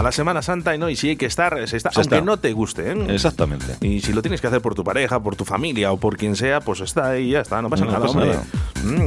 a 0.00 0.02
la 0.02 0.12
Semana 0.12 0.40
Santa 0.40 0.74
y 0.74 0.78
no, 0.78 0.88
y 0.88 0.96
si 0.96 1.10
hay 1.10 1.16
que 1.16 1.26
estar, 1.26 1.54
se 1.68 1.76
está, 1.76 1.90
Se 1.92 2.00
aunque 2.00 2.14
está. 2.16 2.24
no 2.24 2.38
te 2.38 2.52
guste, 2.52 2.90
¿eh? 2.90 2.96
Exactamente. 3.10 3.76
Y 3.82 4.00
si 4.00 4.12
lo 4.14 4.22
tienes 4.22 4.40
que 4.40 4.46
hacer 4.46 4.60
por 4.62 4.74
tu 4.74 4.82
pareja, 4.82 5.20
por 5.22 5.36
tu 5.36 5.44
familia 5.44 5.92
o 5.92 5.98
por 5.98 6.16
quien 6.16 6.36
sea, 6.36 6.60
pues 6.60 6.80
está 6.80 7.10
ahí, 7.10 7.30
ya 7.30 7.40
está, 7.40 7.60
no 7.60 7.68
pasa 7.68 7.84
No 7.84 7.92
nada, 7.92 8.06
pasa 8.06 8.18
hombre. 8.18 8.34
nada. 8.34 8.44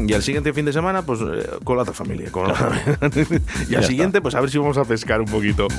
Mm, 0.02 0.10
y 0.10 0.14
al 0.14 0.22
siguiente 0.22 0.54
fin 0.54 0.66
de 0.66 0.74
semana, 0.74 1.02
pues 1.02 1.20
eh, 1.22 1.50
con 1.64 1.78
la 1.78 1.82
otra 1.84 1.94
familia. 1.96 2.32
con- 2.32 2.48
y 3.70 3.76
al 3.76 3.82
Ya 3.82 3.82
siguiente, 3.84 4.18
está. 4.20 4.22
pues 4.22 4.36
a 4.36 4.42
ver 4.42 4.50
si 4.52 4.58
vamos 4.60 4.78
a 4.78 4.86
pescar 4.86 5.20
un 5.20 5.28
poquito. 5.28 5.68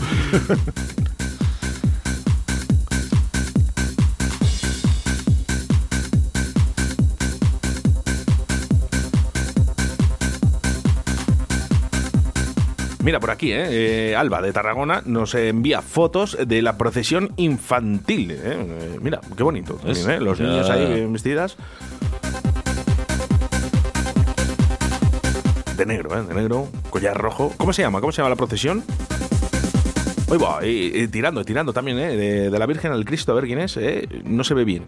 Mira, 13.05 13.21
por 13.21 13.31
aquí, 13.31 13.53
¿eh? 13.53 13.67
Eh, 14.11 14.17
Alba 14.17 14.41
de 14.41 14.51
Tarragona 14.55 15.03
nos 15.05 15.35
envía 15.35 15.83
fotos 15.83 16.39
de 16.47 16.63
la 16.63 16.79
procesión 16.79 17.33
infantil. 17.37 18.31
¿eh? 18.31 18.39
Eh, 18.43 18.99
mira, 19.03 19.21
qué 19.37 19.43
bonito. 19.43 19.75
también. 19.75 20.25
Los 20.25 20.39
ya- 20.39 20.45
niños 20.47 20.71
ahí 20.71 21.07
vestidas. 21.07 21.57
De 25.77 25.85
negro, 25.85 26.19
¿eh? 26.19 26.23
De 26.23 26.35
negro, 26.35 26.69
collar 26.89 27.17
rojo. 27.19 27.53
¿Cómo 27.59 27.75
se 27.75 27.83
llama? 27.83 28.01
¿Cómo 28.01 28.11
se 28.11 28.19
llama 28.23 28.31
la 28.31 28.37
procesión? 28.37 28.83
Hoy 30.29 30.39
va, 30.39 30.65
y- 30.67 31.03
y 31.03 31.09
tirando, 31.09 31.45
tirando 31.45 31.75
también, 31.75 31.99
¿eh? 31.99 32.17
De, 32.17 32.51
de 32.51 32.59
la 32.59 32.65
Virgen 32.65 32.91
al 32.93 33.05
Cristo, 33.05 33.33
a 33.33 33.35
ver 33.35 33.45
quién 33.45 33.59
es, 33.59 33.77
¿eh? 33.77 34.09
No 34.25 34.45
se 34.45 34.55
ve 34.55 34.65
bien. 34.65 34.87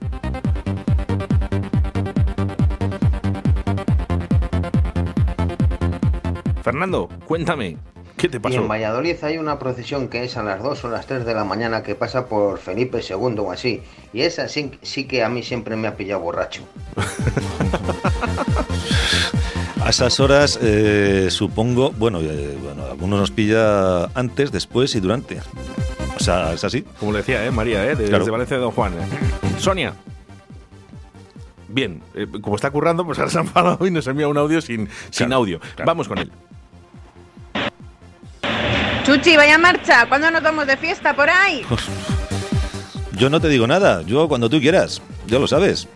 Fernando, 6.63 7.09
cuéntame, 7.27 7.77
¿qué 8.19 8.29
te 8.29 8.37
Y 8.39 8.41
pasó? 8.41 8.57
en 8.57 8.69
Valladolid 8.69 9.17
hay 9.23 9.39
una 9.39 9.59
procesión 9.59 10.09
que 10.09 10.25
es 10.25 10.37
a 10.37 10.43
las 10.43 10.63
2 10.63 10.85
o 10.85 10.89
las 10.91 11.07
3 11.07 11.25
de 11.25 11.35
la 11.35 11.45
mañana 11.45 11.83
que 11.83 11.95
pasa 11.95 12.27
por 12.27 12.59
Felipe 12.59 13.01
II 13.09 13.35
o 13.39 13.53
así. 13.53 13.83
Y 14.13 14.23
esa 14.23 14.49
sí, 14.49 14.71
sí 14.83 15.05
que 15.07 15.23
a 15.23 15.29
mí 15.29 15.43
siempre 15.43 15.77
me 15.77 15.89
ha 15.89 15.97
pillado 15.97 16.21
borracho. 16.23 16.63
A 19.85 19.91
esas 19.91 20.19
horas, 20.19 20.59
eh, 20.63 21.29
supongo, 21.31 21.93
bueno, 21.93 22.21
eh, 22.21 22.59
bueno, 22.61 22.85
algunos 22.87 23.21
nos 23.21 23.31
pilla 23.31 24.07
antes, 24.15 24.51
después 24.51 24.95
y 24.97 25.01
durante. 25.01 25.39
O 26.17 26.19
sea, 26.19 26.53
es 26.55 26.65
así. 26.65 26.83
Como 26.99 27.13
le 27.13 27.19
decía, 27.19 27.45
¿eh? 27.47 27.51
María, 27.53 27.85
¿eh? 27.85 27.95
De- 27.95 28.05
Claro. 28.09 28.19
Desde 28.25 28.31
Valencia 28.33 28.57
de 28.57 28.63
Don 28.63 28.73
Juan. 28.73 28.95
¿eh? 28.95 29.07
Sonia. 29.59 29.95
Bien, 31.69 32.03
eh, 32.15 32.27
como 32.41 32.57
está 32.57 32.71
currando, 32.71 33.05
pues 33.05 33.19
ahora 33.19 33.31
se 33.31 33.39
ha 33.39 33.43
enfadado 33.43 33.87
y 33.87 33.91
nos 33.91 34.07
envía 34.07 34.27
un 34.27 34.39
audio 34.39 34.61
sin, 34.61 34.89
sin 35.11 35.33
audio. 35.33 35.61
Vamos 35.85 36.09
con 36.09 36.19
él. 36.19 36.33
Chuchi, 39.07 39.37
vaya 39.37 39.57
marcha. 39.57 40.09
¿Cuándo 40.09 40.33
nos 40.33 40.43
vamos 40.43 40.67
de 40.67 40.77
fiesta 40.77 41.15
por 41.15 41.31
ahí? 41.31 41.65
Yo 43.13 43.31
no 43.31 43.41
te 43.41 43.49
digo 43.49 43.65
nada, 43.69 44.03
yo 44.03 44.27
cuando 44.27 44.51
tú 44.51 44.61
quieras, 44.61 45.01
ya 45.29 45.39
lo 45.39 45.47
sabes. 45.47 45.87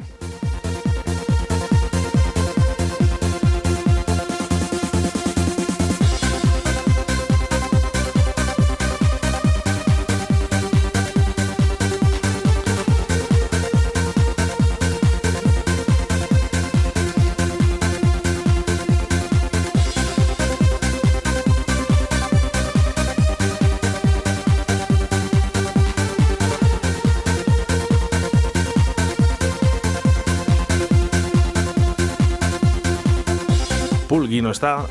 Pulgui 34.41 34.43
no 34.43 34.53
está, 34.53 34.87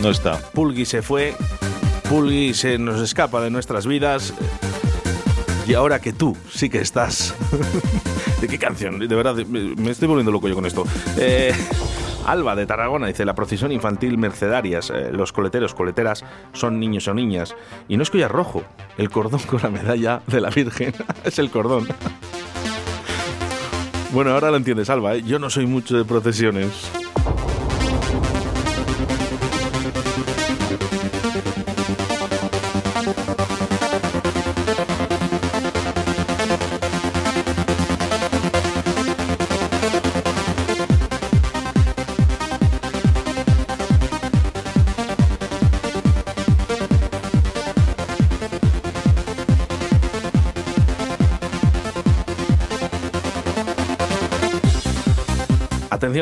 No 0.00 0.10
está. 0.10 0.38
Pulgui 0.54 0.86
se 0.86 1.02
fue, 1.02 1.34
Pulgui 2.08 2.54
se 2.54 2.78
nos 2.78 3.00
escapa 3.02 3.40
de 3.42 3.50
nuestras 3.50 3.86
vidas. 3.86 4.32
Y 5.66 5.74
ahora 5.74 6.00
que 6.00 6.14
tú 6.14 6.34
sí 6.50 6.70
que 6.70 6.80
estás. 6.80 7.34
¿De 8.40 8.48
qué 8.48 8.58
canción? 8.58 8.98
De 8.98 9.14
verdad, 9.14 9.34
me, 9.34 9.74
me 9.74 9.90
estoy 9.90 10.08
volviendo 10.08 10.32
loco 10.32 10.48
yo 10.48 10.54
con 10.54 10.64
esto. 10.64 10.84
Eh, 11.18 11.52
Alba 12.24 12.56
de 12.56 12.64
Tarragona 12.64 13.08
dice: 13.08 13.26
La 13.26 13.34
procesión 13.34 13.72
infantil 13.72 14.16
Mercedarias. 14.16 14.88
eh, 14.90 15.10
los 15.12 15.32
coleteros, 15.34 15.74
coleteras 15.74 16.24
son 16.54 16.80
niños 16.80 17.06
o 17.08 17.14
niñas. 17.14 17.54
Y 17.88 17.98
no 17.98 18.02
es 18.02 18.10
collar 18.10 18.32
rojo. 18.32 18.62
El 18.96 19.10
cordón 19.10 19.40
con 19.40 19.60
la 19.62 19.68
medalla 19.68 20.22
de 20.26 20.40
la 20.40 20.48
Virgen 20.48 20.94
es 21.24 21.38
el 21.38 21.50
cordón. 21.50 21.86
Bueno, 24.12 24.30
ahora 24.32 24.50
lo 24.50 24.56
entiendes, 24.56 24.88
Alba. 24.88 25.16
¿eh? 25.16 25.22
Yo 25.22 25.38
no 25.38 25.50
soy 25.50 25.66
mucho 25.66 25.94
de 25.98 26.06
procesiones. 26.06 26.90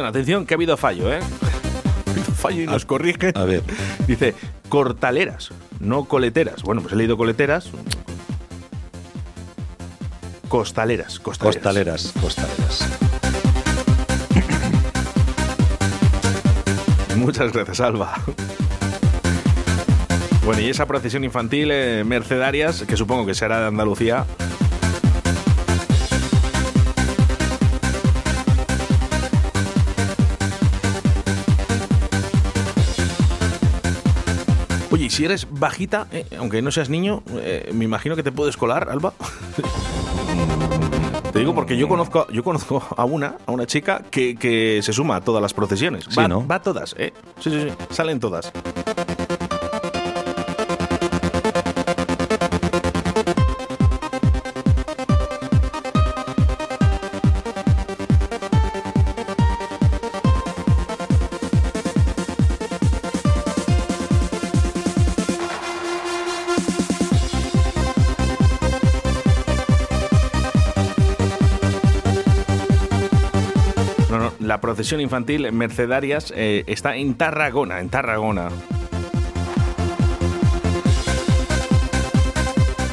Atención, 0.07 0.47
que 0.47 0.55
ha 0.55 0.57
habido 0.57 0.77
fallo, 0.77 1.13
¿eh? 1.13 1.21
Ha 1.21 2.11
habido 2.11 2.33
fallo 2.33 2.63
y 2.63 2.67
nos 2.67 2.85
corrige. 2.85 3.33
A 3.35 3.45
ver, 3.45 3.63
Dice, 4.07 4.35
cortaleras, 4.69 5.51
no 5.81 6.05
coleteras. 6.05 6.63
Bueno, 6.63 6.81
pues 6.83 6.95
he 6.95 6.97
leído 6.97 7.17
coleteras. 7.17 7.71
Costaleras, 10.49 11.19
costaleras. 11.19 11.57
costaleras, 11.57 12.13
costaleras. 12.21 12.89
Muchas 17.17 17.53
gracias, 17.53 17.81
Alba. 17.81 18.15
Bueno, 20.45 20.61
y 20.61 20.69
esa 20.69 20.87
procesión 20.87 21.25
infantil, 21.25 21.71
eh, 21.73 22.05
Mercedarias, 22.05 22.85
que 22.87 22.97
supongo 22.97 23.27
que 23.27 23.35
será 23.35 23.61
de 23.61 23.67
Andalucía. 23.67 24.25
Oye, 34.97 35.05
y 35.05 35.11
si 35.11 35.27
eres 35.27 35.47
bajita, 35.51 36.07
eh, 36.11 36.25
aunque 36.39 36.63
no 36.63 36.71
seas 36.71 36.89
niño, 36.89 37.23
eh, 37.35 37.71
me 37.75 37.85
imagino 37.85 38.17
que 38.17 38.23
te 38.23 38.33
puedes 38.33 38.57
colar, 38.57 38.89
Alba. 38.89 39.13
Te 41.35 41.41
digo 41.41 41.55
porque 41.55 41.77
yo 41.77 41.87
conozco, 41.87 42.27
yo 42.33 42.43
conozco 42.43 42.83
a 42.97 43.05
una, 43.05 43.37
a 43.45 43.53
una 43.53 43.67
chica 43.67 44.03
que, 44.11 44.37
que 44.37 44.81
se 44.83 44.95
suma 44.95 45.17
a 45.17 45.21
todas 45.21 45.43
las 45.43 45.53
procesiones. 45.53 46.07
Sí, 46.09 46.17
va, 46.17 46.29
¿no? 46.29 46.47
va 46.47 46.55
a 46.55 46.63
todas, 46.63 46.95
¿eh? 46.97 47.13
Sí, 47.41 47.51
sí, 47.51 47.69
sí. 47.69 47.75
Salen 47.91 48.21
todas. 48.21 48.51
La 74.57 74.61
procesión 74.63 75.03
infantil 75.03 75.53
Mercedarias 75.53 76.33
eh, 76.35 76.65
está 76.67 76.97
en 76.97 77.15
Tarragona, 77.15 77.79
en 77.81 77.91
Tarragona. 77.91 78.49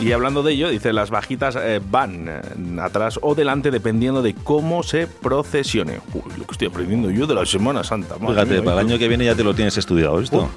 Y 0.01 0.11
hablando 0.11 0.43
de 0.43 0.51
ello, 0.51 0.68
dice, 0.68 0.91
las 0.91 1.09
bajitas 1.09 1.55
eh, 1.55 1.80
van 1.89 2.28
eh, 2.28 2.41
atrás 2.82 3.18
o 3.22 3.34
delante 3.34 3.72
dependiendo 3.72 4.22
de 4.22 4.34
cómo 4.36 4.84
se 4.84 5.07
procesione. 5.07 6.01
Uy, 6.14 6.34
lo 6.38 6.43
que 6.45 6.51
estoy 6.51 6.68
aprendiendo 6.68 7.09
yo 7.11 7.28
de 7.28 7.36
la 7.36 7.45
Semana 7.45 7.82
Santa. 7.86 8.16
madre 8.18 8.34
Fíjate, 8.34 8.51
mía, 8.55 8.64
para 8.66 8.74
el 8.74 8.80
esto- 8.82 8.89
año 8.95 8.99
que 8.99 9.07
viene 9.07 9.24
ya 9.24 9.36
te 9.36 9.45
lo 9.45 9.53
tienes 9.55 9.78
estudiado. 9.78 10.16
Uh. 10.16 10.47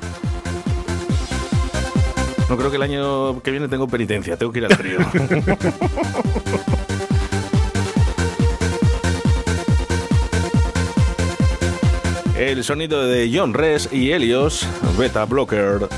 No 2.49 2.57
creo 2.57 2.69
que 2.71 2.77
el 2.79 2.83
año 2.83 3.41
que 3.45 3.53
viene 3.53 3.69
tengo 3.69 3.87
penitencia, 3.87 4.37
tengo 4.37 4.51
que 4.51 4.59
ir 4.59 4.65
al 4.67 4.77
trío. 4.77 4.99
sonido 12.67 13.07
de 13.07 13.31
John 13.33 13.55
Res 13.55 13.89
y 13.93 14.11
Helios, 14.11 14.67
Beta 14.99 15.25
Blocker. 15.25 15.89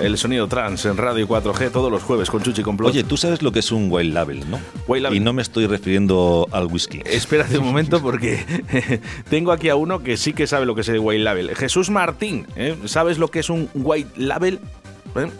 El 0.00 0.16
sonido 0.16 0.48
trans 0.48 0.86
en 0.86 0.96
Radio 0.96 1.28
4G 1.28 1.70
todos 1.70 1.92
los 1.92 2.02
jueves 2.02 2.30
con 2.30 2.42
Chuchi 2.42 2.62
Complot. 2.62 2.92
Oye, 2.92 3.04
tú 3.04 3.18
sabes 3.18 3.42
lo 3.42 3.52
que 3.52 3.58
es 3.58 3.70
un 3.70 3.88
white 3.90 4.08
label, 4.08 4.48
¿no? 4.48 4.58
White 4.86 5.02
label. 5.02 5.18
Y 5.18 5.20
no 5.20 5.34
me 5.34 5.42
estoy 5.42 5.66
refiriendo 5.66 6.48
al 6.50 6.64
whisky. 6.64 7.02
Espérate 7.04 7.58
un 7.58 7.66
momento 7.66 8.00
porque 8.00 8.42
tengo 9.28 9.52
aquí 9.52 9.68
a 9.68 9.76
uno 9.76 10.02
que 10.02 10.16
sí 10.16 10.32
que 10.32 10.46
sabe 10.46 10.64
lo 10.64 10.74
que 10.74 10.80
es 10.80 10.88
el 10.88 11.00
white 11.00 11.22
label. 11.22 11.54
Jesús 11.54 11.90
Martín, 11.90 12.46
¿eh? 12.56 12.74
¿sabes 12.86 13.18
lo 13.18 13.28
que 13.28 13.40
es 13.40 13.50
un 13.50 13.68
white 13.74 14.08
label? 14.16 14.60
¿Eh? 15.14 15.30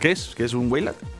¿Qué 0.00 0.10
es? 0.10 0.34
¿Qué 0.36 0.42
es 0.42 0.54
un 0.54 0.72
white 0.72 0.86
label? 0.86 1.17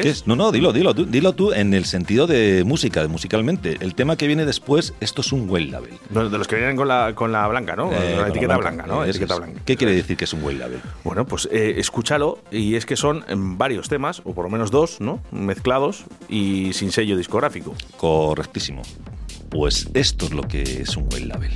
¿Qué 0.00 0.08
es? 0.08 0.26
No, 0.26 0.36
no, 0.36 0.52
dilo, 0.52 0.72
dilo 0.72 0.94
tú, 0.94 1.04
dilo 1.04 1.34
tú 1.34 1.52
en 1.52 1.74
el 1.74 1.84
sentido 1.84 2.26
de 2.26 2.64
música, 2.64 3.06
musicalmente. 3.08 3.76
El 3.80 3.94
tema 3.94 4.16
que 4.16 4.26
viene 4.26 4.46
después, 4.46 4.94
esto 5.00 5.20
es 5.20 5.32
un 5.32 5.48
white 5.50 5.70
label. 5.70 5.98
De 6.08 6.38
los 6.38 6.48
que 6.48 6.56
vienen 6.56 6.76
con 6.76 6.88
la, 6.88 7.14
con 7.14 7.30
la 7.30 7.46
blanca, 7.48 7.76
¿no? 7.76 7.92
Eh, 7.92 7.94
la 7.94 8.00
con 8.00 8.22
la 8.22 8.28
etiqueta 8.28 8.56
blanca, 8.56 8.84
blanca, 8.84 8.86
¿no? 8.86 9.04
Etiqueta 9.04 9.36
blanca. 9.36 9.60
¿Qué 9.66 9.76
quiere 9.76 9.94
decir 9.94 10.16
que 10.16 10.24
es 10.24 10.32
un 10.32 10.42
white 10.42 10.58
label? 10.58 10.80
Bueno, 11.04 11.26
pues 11.26 11.46
eh, 11.52 11.74
escúchalo 11.76 12.38
y 12.50 12.76
es 12.76 12.86
que 12.86 12.96
son 12.96 13.24
em, 13.28 13.58
varios 13.58 13.88
temas, 13.88 14.22
o 14.24 14.32
por 14.32 14.44
lo 14.44 14.50
menos 14.50 14.70
dos, 14.70 15.00
¿no? 15.00 15.20
Mezclados 15.30 16.04
y 16.28 16.72
sin 16.72 16.90
sello 16.90 17.16
discográfico. 17.16 17.74
Correctísimo. 17.98 18.82
Pues 19.50 19.90
esto 19.92 20.26
es 20.26 20.32
lo 20.32 20.42
que 20.42 20.62
es 20.62 20.96
un 20.96 21.04
white 21.04 21.26
label. 21.26 21.52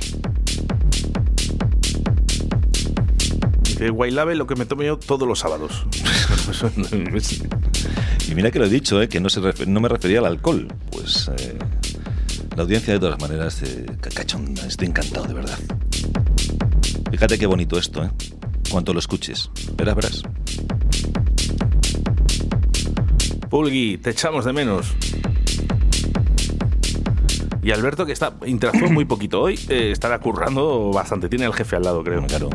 Dice, 3.63 3.91
White 3.91 4.15
Label 4.15 4.37
lo 4.37 4.47
que 4.47 4.55
me 4.55 4.65
tomo 4.65 4.83
yo 4.83 4.97
todos 4.97 5.27
los 5.27 5.39
sábados. 5.39 5.85
Y 8.27 8.35
mira 8.35 8.51
que 8.51 8.59
lo 8.59 8.65
he 8.65 8.69
dicho, 8.69 9.01
¿eh? 9.01 9.07
que 9.07 9.19
no, 9.19 9.29
se 9.29 9.39
refer- 9.41 9.67
no 9.67 9.79
me 9.79 9.87
refería 9.89 10.19
al 10.19 10.25
alcohol. 10.25 10.67
Pues 10.91 11.29
eh, 11.37 11.57
la 12.55 12.63
audiencia 12.63 12.93
de 12.93 12.99
todas 12.99 13.19
maneras, 13.21 13.61
eh, 13.63 13.85
cachonda, 14.13 14.65
estoy 14.65 14.87
encantado, 14.89 15.25
de 15.25 15.33
verdad. 15.33 15.57
Fíjate 17.11 17.37
qué 17.39 17.45
bonito 17.45 17.77
esto, 17.79 18.03
¿eh? 18.03 18.09
Cuanto 18.69 18.93
lo 18.93 18.99
escuches. 18.99 19.49
Verás, 19.77 19.95
verás. 19.95 20.23
Pulgui, 23.49 23.97
te 23.97 24.09
echamos 24.09 24.43
de 24.43 24.51
menos. 24.53 24.93
Y 27.63 27.71
Alberto, 27.71 28.05
que 28.05 28.11
está 28.13 28.33
interactúa 28.45 28.89
muy 28.89 29.05
poquito 29.05 29.41
hoy, 29.41 29.59
eh, 29.69 29.91
estará 29.91 30.19
currando 30.19 30.91
bastante. 30.93 31.29
Tiene 31.29 31.45
al 31.45 31.53
jefe 31.53 31.75
al 31.77 31.83
lado, 31.83 32.03
creo. 32.03 32.25
Claro. 32.27 32.49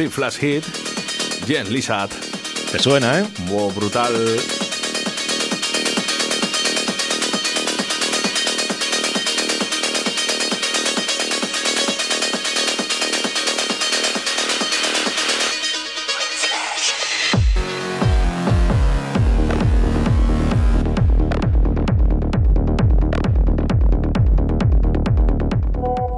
The 0.00 0.08
Flash 0.08 0.38
Hit, 0.38 0.64
Jen 1.46 1.70
Lizard. 1.70 2.08
Te 2.72 2.78
suena, 2.78 3.20
¿eh? 3.20 3.26
Brutal. 3.74 4.40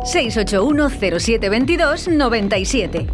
seis 0.04 0.36
ocho 0.36 0.64
uno 0.64 0.88
cero 0.90 1.18
siete 1.18 1.48
veintidós 1.48 2.06
noventa 2.06 2.58
y 2.58 2.66
siete 2.66 3.08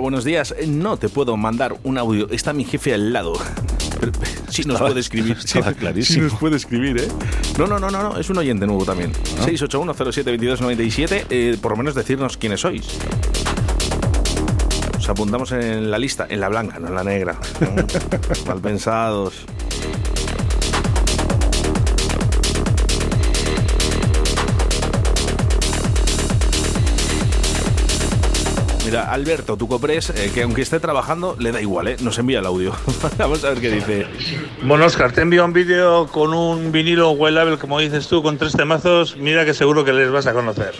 buenos 0.00 0.24
días. 0.24 0.54
Eh, 0.58 0.66
No 0.66 0.96
te 0.96 1.08
puedo 1.08 1.36
mandar 1.36 1.76
un 1.84 1.98
audio. 1.98 2.28
Está 2.30 2.52
mi 2.52 2.64
jefe 2.64 2.94
al 2.94 3.12
lado. 3.12 3.34
Sí 4.48 4.62
nos 4.64 4.78
puede 4.80 5.00
escribir. 5.00 5.36
estaba 5.44 5.72
clarísimo. 5.74 6.16
sí 6.16 6.20
nos 6.30 6.34
puede 6.40 6.56
escribir, 6.56 6.98
¿eh? 6.98 7.08
No, 7.58 7.66
no, 7.66 7.78
no, 7.78 7.90
no, 7.90 8.02
no. 8.02 8.18
Es 8.18 8.30
un 8.30 8.38
oyente 8.38 8.66
nuevo 8.66 8.84
también. 8.84 9.12
681-072297. 9.44 11.26
Eh, 11.30 11.58
por 11.60 11.72
lo 11.72 11.76
menos 11.76 11.94
decirnos 11.94 12.36
quiénes 12.36 12.60
sois. 12.60 12.86
Os 14.98 15.08
apuntamos 15.08 15.52
en 15.52 15.90
la 15.90 15.98
lista, 15.98 16.26
en 16.28 16.40
la 16.40 16.48
blanca, 16.48 16.78
no 16.78 16.88
en 16.88 16.94
la 16.94 17.04
negra. 17.04 17.38
Mal 18.46 18.60
pensados. 18.60 19.34
Mira, 28.84 29.12
Alberto, 29.12 29.56
tu 29.56 29.68
copres, 29.68 30.10
eh, 30.10 30.30
que 30.32 30.42
aunque 30.42 30.62
esté 30.62 30.80
trabajando, 30.80 31.36
le 31.38 31.52
da 31.52 31.60
igual, 31.60 31.88
¿eh? 31.88 31.96
Nos 32.00 32.18
envía 32.18 32.38
el 32.38 32.46
audio. 32.46 32.72
Vamos 33.18 33.44
a 33.44 33.50
ver 33.50 33.60
qué 33.60 33.70
dice. 33.70 34.06
Bueno, 34.62 34.86
Oscar, 34.86 35.12
te 35.12 35.20
envío 35.20 35.44
un 35.44 35.52
vídeo 35.52 36.06
con 36.06 36.32
un 36.32 36.72
vinilo 36.72 37.10
White 37.10 37.32
Label, 37.34 37.58
como 37.58 37.78
dices 37.78 38.08
tú, 38.08 38.22
con 38.22 38.38
tres 38.38 38.52
temazos. 38.52 39.16
Mira 39.16 39.44
que 39.44 39.52
seguro 39.52 39.84
que 39.84 39.92
les 39.92 40.10
vas 40.10 40.26
a 40.26 40.32
conocer. 40.32 40.74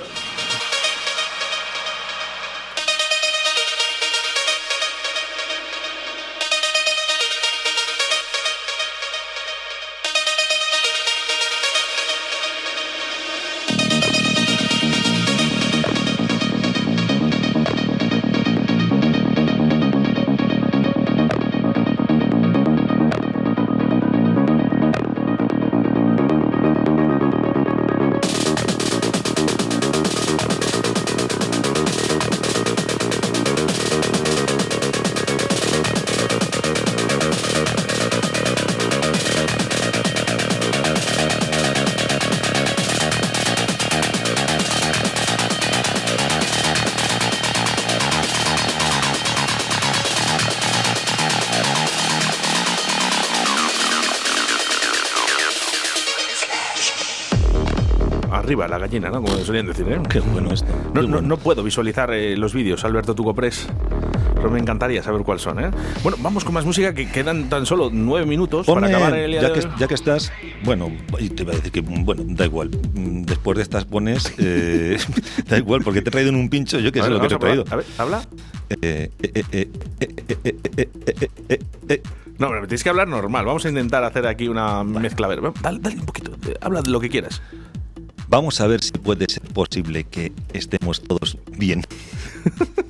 arriba 58.51 58.66
la 58.66 58.78
gallina, 58.78 59.11
¿no? 59.11 59.22
Como 59.22 59.36
solían 59.44 59.66
decir, 59.66 59.86
¿eh? 59.88 60.01
Qué 60.09 60.18
bueno 60.18 60.53
esto. 60.53 60.66
No, 60.86 61.03
bueno. 61.03 61.20
no, 61.20 61.22
no 61.22 61.36
puedo 61.36 61.62
visualizar 61.62 62.12
eh, 62.12 62.36
los 62.36 62.53
vídeos, 62.53 62.84
Alberto 62.84 63.14
Tucopres. 63.14 63.68
Pero 64.34 64.51
me 64.51 64.59
encantaría 64.59 65.05
saber 65.05 65.22
cuáles 65.22 65.42
son, 65.42 65.61
¿eh? 65.61 65.70
Bueno, 66.03 66.18
vamos 66.20 66.44
con 66.44 66.55
más 66.55 66.64
música 66.64 66.92
que 66.92 67.09
quedan 67.09 67.48
tan 67.48 67.64
solo 67.64 67.90
nueve 67.92 68.26
minutos 68.26 68.66
Ponme, 68.66 68.88
para 68.88 68.96
acabar 68.96 69.16
el 69.16 69.30
día 69.30 69.42
ya 69.42 69.48
de... 69.51 69.61
que, 69.61 69.68
ya 69.78 69.86
que 69.86 69.94
estás, 69.94 70.32
bueno, 70.64 70.90
te 71.16 71.42
iba 71.42 71.53
a 71.53 71.57
decir 71.57 71.70
que, 71.70 71.80
bueno, 71.80 72.24
da 72.26 72.46
igual. 72.46 72.70
Después 72.92 73.57
de 73.59 73.62
estas 73.62 73.84
pones, 73.84 74.34
eh, 74.38 74.98
da 75.46 75.59
igual, 75.59 75.82
porque 75.84 76.03
te 76.03 76.09
he 76.09 76.11
traído 76.11 76.30
en 76.30 76.36
un 76.36 76.48
pincho, 76.48 76.80
yo 76.80 76.90
que 76.90 77.03
sé 77.03 77.11
lo 77.11 77.20
que 77.20 77.28
te 77.28 77.34
he 77.36 77.38
traído. 77.38 77.64
A 77.70 77.76
ver, 77.76 77.86
habla. 77.98 78.22
No, 82.38 82.48
pero 82.48 82.62
tienes 82.62 82.82
que 82.82 82.88
hablar 82.88 83.07
normal. 83.07 83.44
Vamos 83.44 83.64
a 83.64 83.68
intentar 83.68 84.03
hacer 84.03 84.26
aquí 84.26 84.48
una 84.48 84.82
mezcla. 84.82 85.26
A 85.26 85.30
ver, 85.30 85.40
dale, 85.62 85.78
dale 85.80 86.01
un 86.01 86.07
poquito. 86.07 86.32
Habla 86.62 86.80
de 86.82 86.90
lo 86.90 86.98
que 86.98 87.11
quieras. 87.11 87.42
Vamos 88.30 88.60
a 88.60 88.68
ver 88.68 88.80
si 88.80 88.92
puede 88.92 89.26
ser 89.28 89.42
posible 89.42 90.04
que 90.04 90.32
estemos 90.52 91.02
todos 91.02 91.36
bien. 91.58 91.82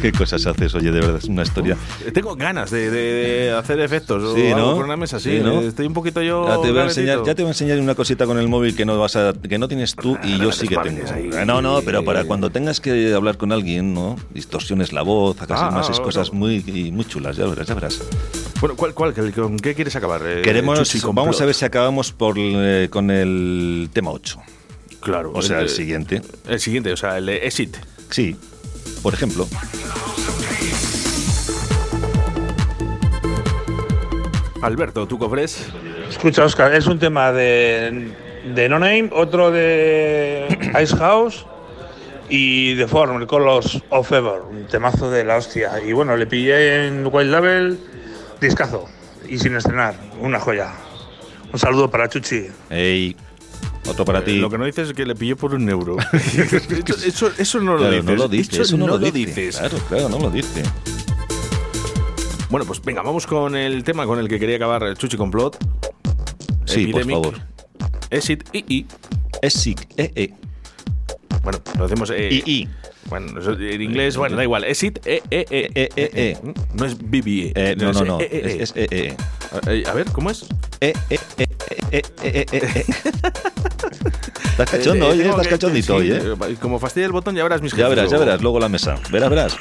Qué 0.00 0.10
cosas 0.12 0.44
haces, 0.46 0.74
oye, 0.74 0.90
de 0.90 1.00
verdad, 1.00 1.16
es 1.18 1.24
una 1.24 1.42
historia. 1.42 1.76
Eh, 2.04 2.10
Tengo 2.12 2.34
ganas 2.34 2.70
de, 2.70 2.90
de- 2.90 3.02
de 3.12 3.50
hacer 3.52 3.78
efectos 3.80 4.34
Sí, 4.34 4.50
¿no? 4.50 4.74
con 4.74 4.84
una 4.84 4.96
mesa 4.96 5.18
así. 5.18 5.36
Sí, 5.36 5.40
¿no? 5.42 5.60
Estoy 5.60 5.86
un 5.86 5.92
poquito 5.94 6.22
yo. 6.22 6.46
Ya 6.48 6.60
te, 6.62 6.70
voy 6.70 6.80
a 6.80 6.84
enseñar, 6.84 7.22
ya 7.24 7.34
te 7.34 7.42
voy 7.42 7.48
a 7.48 7.52
enseñar 7.52 7.78
una 7.78 7.94
cosita 7.94 8.26
con 8.26 8.38
el 8.38 8.48
móvil 8.48 8.74
que 8.74 8.84
no 8.84 8.98
vas 8.98 9.16
a, 9.16 9.32
que 9.34 9.58
no 9.58 9.68
tienes 9.68 9.94
tú 9.94 10.18
y 10.24 10.38
yo 10.38 10.50
sí 10.52 10.66
que 10.66 10.76
tengo. 10.76 11.02
No, 11.46 11.62
no, 11.62 11.82
pero 11.82 12.04
para 12.04 12.24
cuando 12.24 12.50
tengas 12.50 12.80
que 12.80 13.12
hablar 13.14 13.36
con 13.36 13.52
alguien, 13.52 13.94
¿no? 13.94 14.16
Distorsiones 14.32 14.92
la 14.92 15.02
voz, 15.02 15.40
hagas 15.42 15.60
Ah, 15.62 15.70
más 15.70 15.90
ah, 15.90 16.02
cosas 16.02 16.32
no. 16.32 16.38
muy, 16.40 16.90
muy 16.92 17.04
chulas, 17.04 17.36
ya 17.36 17.46
verás, 17.46 17.66
ya 17.68 17.74
verás. 17.74 18.02
Bueno, 18.60 18.76
¿cuál, 18.76 18.94
cuál, 18.94 19.12
¿con 19.34 19.58
qué 19.58 19.74
quieres 19.74 19.94
acabar? 19.96 20.22
eh, 20.24 20.42
Queremos, 20.42 20.80
vamos 21.12 21.40
a 21.40 21.44
ver 21.44 21.54
si 21.54 21.64
acabamos 21.64 22.12
por, 22.12 22.36
eh, 22.38 22.88
con 22.90 23.10
el 23.10 23.90
tema 23.92 24.10
8. 24.10 24.38
Claro. 25.00 25.32
O 25.34 25.42
sea, 25.42 25.60
el 25.60 25.66
eh, 25.66 25.68
siguiente. 25.68 26.22
El 26.48 26.60
siguiente, 26.60 26.92
o 26.92 26.96
sea, 26.96 27.18
el 27.18 27.28
Exit. 27.28 27.76
Sí, 28.10 28.36
por 29.02 29.14
ejemplo. 29.14 29.46
Alberto, 34.62 35.06
¿tú 35.08 35.18
cofres? 35.18 35.66
Escucha, 36.08 36.44
Oscar, 36.44 36.74
es 36.74 36.86
un 36.86 36.98
tema 36.98 37.32
de, 37.32 38.12
de 38.54 38.68
No 38.68 38.78
Name, 38.78 39.10
otro 39.12 39.50
de 39.50 40.46
Ice 40.80 40.96
House 40.96 41.46
y 42.28 42.74
de 42.74 42.86
Form, 42.86 43.20
el 43.20 43.26
Colors 43.26 43.82
of 43.90 44.12
Ever, 44.12 44.42
un 44.48 44.66
temazo 44.66 45.10
de 45.10 45.24
la 45.24 45.36
hostia. 45.36 45.80
Y 45.84 45.92
bueno, 45.92 46.16
le 46.16 46.26
pillé 46.26 46.86
en 46.86 47.08
Wild 47.12 47.30
Label, 47.30 47.78
discazo 48.40 48.88
y 49.28 49.38
sin 49.38 49.56
estrenar, 49.56 49.94
una 50.20 50.38
joya. 50.38 50.72
Un 51.52 51.58
saludo 51.58 51.90
para 51.90 52.08
Chuchi. 52.08 52.46
Ey, 52.70 53.16
otro 53.86 54.04
para 54.04 54.24
ti. 54.24 54.36
Lo 54.38 54.50
que 54.50 54.58
no 54.58 54.64
dices 54.64 54.88
es 54.88 54.94
que 54.94 55.04
le 55.04 55.14
pilló 55.14 55.36
por 55.36 55.54
un 55.54 55.68
euro. 55.68 55.96
eso, 56.12 56.96
eso, 57.06 57.30
eso 57.38 57.60
no 57.60 57.76
lo 57.76 57.90
dices. 57.90 58.04
no 58.04 58.14
lo 58.14 58.28
dice, 58.28 58.62
eso 58.62 58.76
no, 58.76 58.86
lo, 58.86 58.98
dice. 58.98 59.12
dices. 59.12 59.56
Claro, 59.58 59.78
claro, 59.88 60.08
no 60.08 60.18
lo 60.18 60.30
dice. 60.30 60.62
Bueno, 62.50 62.66
pues 62.66 62.82
venga, 62.82 63.02
vamos 63.02 63.26
con 63.26 63.56
el 63.56 63.82
tema 63.82 64.04
con 64.06 64.18
el 64.18 64.28
que 64.28 64.38
quería 64.38 64.56
acabar 64.56 64.96
Chuchi 64.96 65.16
Complot. 65.16 65.56
Sí, 66.66 66.86
por 66.88 67.04
favor. 67.08 67.34
Exit 68.10 68.44
y 68.52 68.64
I. 68.76 68.86
Exit, 69.40 69.80
eh, 69.96 70.12
eh. 70.14 70.34
Bueno, 71.42 71.58
lo 71.78 71.84
hacemos. 71.86 72.10
Eh, 72.10 72.28
I, 72.30 72.50
I. 72.50 72.68
Bueno, 73.08 73.40
en 73.58 73.82
inglés, 73.82 74.16
bueno, 74.16 74.36
da 74.36 74.42
igual. 74.42 74.64
Exit, 74.64 74.98
eh, 75.06 75.22
eh, 75.30 75.44
eh, 75.50 75.70
Eh, 75.74 75.88
eh, 75.96 76.10
eh. 76.14 76.52
No 76.74 76.84
es 76.84 76.96
BBE. 76.96 77.52
Eh, 77.54 77.74
no, 77.76 77.92
no, 77.92 78.04
no. 78.04 78.20
eh, 78.20 78.28
eh, 78.30 78.56
Es, 78.60 78.72
eh, 78.76 78.86
eh. 78.90 79.16
eh. 79.66 79.84
A 79.86 79.92
ver, 79.92 80.06
¿cómo 80.12 80.30
es? 80.30 80.46
Eh, 80.80 80.92
eh, 81.10 81.18
eh, 81.92 82.02
eh, 82.22 82.46
eh. 82.52 82.84
Estás 84.52 84.70
cachondo, 84.70 85.12
estás 85.12 85.48
cachondito 85.48 85.96
hoy, 85.96 86.36
Como 86.60 86.78
fastidia 86.78 87.06
el 87.06 87.12
botón, 87.12 87.34
ya 87.34 87.42
verás 87.42 87.62
mis 87.62 87.74
Ya 87.74 87.88
verás, 87.88 88.10
ya 88.10 88.18
verás, 88.18 88.42
luego 88.42 88.60
la 88.60 88.68
mesa. 88.68 88.96
Verás, 89.10 89.30
verás. 89.30 89.56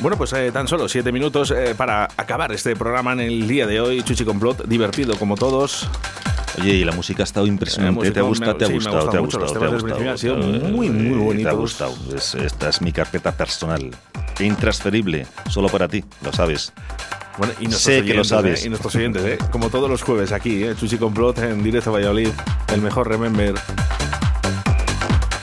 Bueno, 0.00 0.16
pues 0.16 0.32
eh, 0.32 0.50
tan 0.50 0.66
solo 0.66 0.88
siete 0.88 1.12
minutos 1.12 1.50
eh, 1.50 1.74
para 1.76 2.08
acabar 2.16 2.52
este 2.52 2.74
programa 2.74 3.12
en 3.12 3.20
el 3.20 3.46
día 3.46 3.66
de 3.66 3.80
hoy. 3.82 4.02
Chuchi 4.02 4.24
Complot, 4.24 4.64
divertido 4.66 5.14
como 5.16 5.36
todos. 5.36 5.90
Oye, 6.58 6.72
y 6.74 6.84
la 6.84 6.92
música 6.92 7.22
ha 7.22 7.24
estado 7.24 7.46
impresionante. 7.46 8.06
La 8.06 8.12
¿Te 8.12 8.20
ha 8.20 8.22
música 8.24 8.52
gustado? 8.52 8.54
me- 8.54 8.58
¿Te 8.58 8.64
ha 8.64 8.68
sí, 8.68 8.72
me 8.72 8.78
ha 8.78 9.00
gustado? 9.00 9.10
¿Te 9.10 9.16
ha. 9.16 9.20
Los 9.20 9.26
gustado? 9.34 9.52
¿Te 9.60 9.64
ha 9.64 9.68
gustado? 9.68 10.10
han 10.10 10.18
sido 10.18 10.36
muy, 10.36 10.90
muy 10.90 11.12
Eh, 11.20 11.24
bonitos. 11.24 11.42
Te 11.44 11.48
ha 11.48 11.52
gustado. 11.52 11.94
Es- 12.16 12.34
esta 12.34 12.68
es 12.68 12.80
mi 12.82 12.92
carpeta 12.92 13.32
personal. 13.32 13.90
Intransferible. 14.40 15.26
Solo 15.48 15.68
para 15.68 15.86
ti. 15.88 16.04
Lo 16.24 16.32
sabes. 16.32 16.72
Bueno, 17.38 17.54
y 17.60 17.70
Sé 17.72 17.92
que 18.02 18.08
lo 18.08 18.08
oyentes, 18.22 18.28
sabes. 18.28 18.62
¿eh? 18.62 18.66
Y 18.66 18.68
nuestros 18.70 18.94
oyentes, 18.96 19.24
¿eh? 19.24 19.38
Como 19.50 19.70
todos 19.70 19.88
los 19.88 20.02
jueves 20.02 20.32
aquí, 20.32 20.64
¿eh? 20.64 20.74
Chuchi 20.78 20.98
Complot 20.98 21.38
en 21.38 21.62
directo 21.62 21.92
Valladolid. 21.92 22.28
El 22.72 22.82
mejor 22.82 23.08
Remember. 23.08 23.54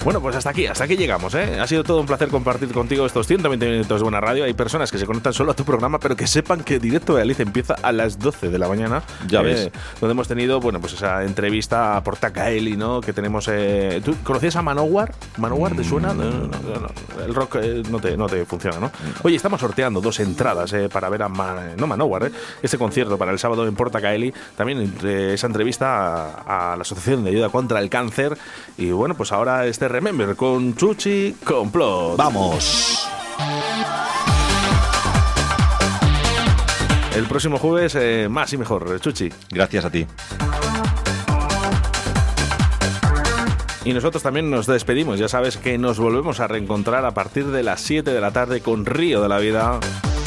Bueno, 0.07 0.21
pues 0.21 0.37
hasta 0.37 0.51
aquí, 0.51 0.65
hasta 0.65 0.85
aquí 0.85 0.95
llegamos, 0.95 1.35
¿eh? 1.35 1.59
Ha 1.59 1.67
sido 1.67 1.83
todo 1.83 1.99
un 1.99 2.05
placer 2.05 2.29
compartir 2.29 2.71
contigo 2.71 3.05
estos 3.05 3.27
120 3.27 3.69
minutos 3.69 3.99
de 3.99 4.03
buena 4.03 4.21
radio. 4.21 4.45
Hay 4.45 4.53
personas 4.53 4.89
que 4.89 4.97
se 4.97 5.05
conectan 5.05 5.33
solo 5.33 5.51
a 5.51 5.53
tu 5.53 5.65
programa, 5.65 5.99
pero 5.99 6.15
que 6.15 6.27
sepan 6.27 6.63
que 6.63 6.79
Directo 6.79 7.15
Valladolid 7.15 7.41
empieza 7.41 7.75
a 7.83 7.91
las 7.91 8.17
12 8.17 8.47
de 8.47 8.57
la 8.57 8.69
mañana. 8.69 9.03
Ya 9.27 9.41
eh, 9.41 9.43
ves. 9.43 9.71
Donde 9.99 10.13
hemos 10.13 10.29
tenido, 10.29 10.61
bueno, 10.61 10.79
pues 10.79 10.93
esa 10.93 11.25
entrevista 11.25 11.97
a 11.97 12.03
Portacaeli, 12.05 12.77
¿no? 12.77 13.01
Que 13.01 13.11
tenemos... 13.11 13.49
Eh, 13.51 14.01
¿Tú 14.01 14.15
conocías 14.23 14.55
a 14.55 14.61
Manowar? 14.61 15.13
¿Manowar 15.35 15.75
te 15.75 15.83
suena? 15.83 16.13
No, 16.13 16.23
no, 16.23 16.47
no, 16.47 16.47
no. 16.47 17.21
El 17.25 17.35
rock 17.35 17.57
eh, 17.61 17.83
no, 17.91 17.99
te, 17.99 18.15
no 18.15 18.27
te 18.27 18.45
funciona, 18.45 18.79
¿no? 18.79 18.89
Oye, 19.23 19.35
estamos 19.35 19.59
sorteando 19.59 19.99
dos 19.99 20.21
entradas 20.21 20.73
para 20.89 21.09
ver 21.09 21.23
a 21.23 21.27
Man- 21.27 21.75
no 21.75 21.85
Manowar, 21.85 22.27
¿eh? 22.27 22.31
este 22.61 22.77
concierto 22.77 23.17
para 23.17 23.33
el 23.33 23.39
sábado 23.39 23.67
en 23.67 23.75
Portacaeli. 23.75 24.33
También 24.55 24.93
esa 25.03 25.47
entrevista 25.47 26.43
a, 26.45 26.71
a 26.71 26.75
la 26.77 26.83
Asociación 26.83 27.25
de 27.25 27.31
Ayuda 27.31 27.49
contra 27.49 27.81
el 27.81 27.89
Cáncer. 27.89 28.37
Y 28.77 28.91
bueno, 28.91 29.13
pues 29.13 29.33
ahora 29.33 29.65
este 29.65 29.96
Remember 29.97 30.35
con 30.35 30.75
Chuchi 30.75 31.37
Complot. 31.43 32.17
¡Vamos! 32.17 33.09
El 37.15 37.25
próximo 37.25 37.57
jueves 37.57 37.95
eh, 37.95 38.27
más 38.29 38.53
y 38.53 38.59
mejor, 38.59 38.99
Chuchi. 38.99 39.33
Gracias 39.49 39.85
a 39.85 39.89
ti. 39.89 40.05
Y 43.85 43.93
nosotros 43.93 44.21
también 44.21 44.51
nos 44.51 44.67
despedimos. 44.67 45.17
Ya 45.17 45.29
sabes 45.29 45.57
que 45.57 45.79
nos 45.79 45.97
volvemos 45.97 46.41
a 46.41 46.47
reencontrar 46.47 47.03
a 47.03 47.15
partir 47.15 47.47
de 47.47 47.63
las 47.63 47.81
7 47.81 48.11
de 48.11 48.21
la 48.21 48.29
tarde 48.29 48.61
con 48.61 48.85
Río 48.85 49.23
de 49.23 49.29
la 49.29 49.39
Vida. 49.39 49.79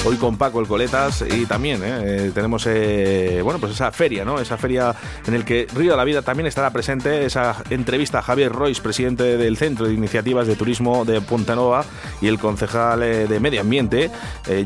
Hoy 0.03 0.16
con 0.16 0.38
Paco 0.38 0.61
el 0.61 0.66
Coletas 0.66 1.22
y 1.30 1.44
también 1.44 1.82
eh, 1.84 2.01
eh, 2.01 2.30
tenemos 2.34 2.66
eh, 2.66 3.40
bueno 3.44 3.61
pues 3.61 3.72
esa 3.72 3.92
feria, 3.92 4.24
¿no? 4.24 4.40
Esa 4.40 4.57
feria 4.57 4.94
en 5.26 5.34
el 5.34 5.44
que 5.44 5.66
Río 5.74 5.90
de 5.90 5.96
la 5.98 6.05
Vida 6.05 6.22
también 6.22 6.46
estará 6.46 6.70
presente. 6.70 7.26
Esa 7.26 7.62
entrevista 7.68 8.20
a 8.20 8.22
Javier 8.22 8.51
Royce, 8.51 8.80
presidente 8.80 9.36
del 9.36 9.59
Centro 9.59 9.86
de 9.86 9.92
Iniciativas 9.92 10.46
de 10.46 10.57
Turismo 10.57 11.05
de 11.05 11.20
Pontenova 11.20 11.84
y 12.22 12.28
el 12.28 12.38
concejal 12.38 13.01
de 13.01 13.40
Medio 13.40 13.61
Ambiente, 13.61 14.11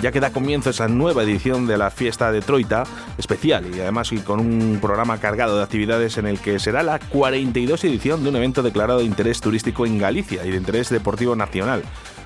ya 0.00 0.12
que 0.12 0.20
da 0.20 0.30
comienzo 0.30 0.70
esa 0.70 0.86
nueva 0.86 1.24
edición 1.24 1.66
de 1.66 1.78
la 1.78 1.90
fiesta 1.90 2.30
de 2.30 2.40
Troita 2.40 2.84
especial 3.18 3.66
y 3.74 3.80
además 3.80 4.10
con 4.24 4.38
un 4.38 4.78
programa 4.80 5.18
cargado 5.18 5.56
de 5.56 5.64
actividades 5.64 6.16
en 6.16 6.26
el 6.26 6.38
que 6.38 6.60
será 6.60 6.84
la 6.84 7.00
42 7.00 7.82
edición 7.84 8.22
de 8.22 8.30
un 8.30 8.36
evento 8.36 8.62
declarado 8.62 9.00
de 9.00 9.06
interés 9.06 9.40
turístico 9.40 9.84
en 9.84 9.98
Galicia 9.98 10.46
y 10.46 10.50
de 10.50 10.56
interés 10.56 10.90
deportivo 10.90 11.34
nacional. 11.34 11.82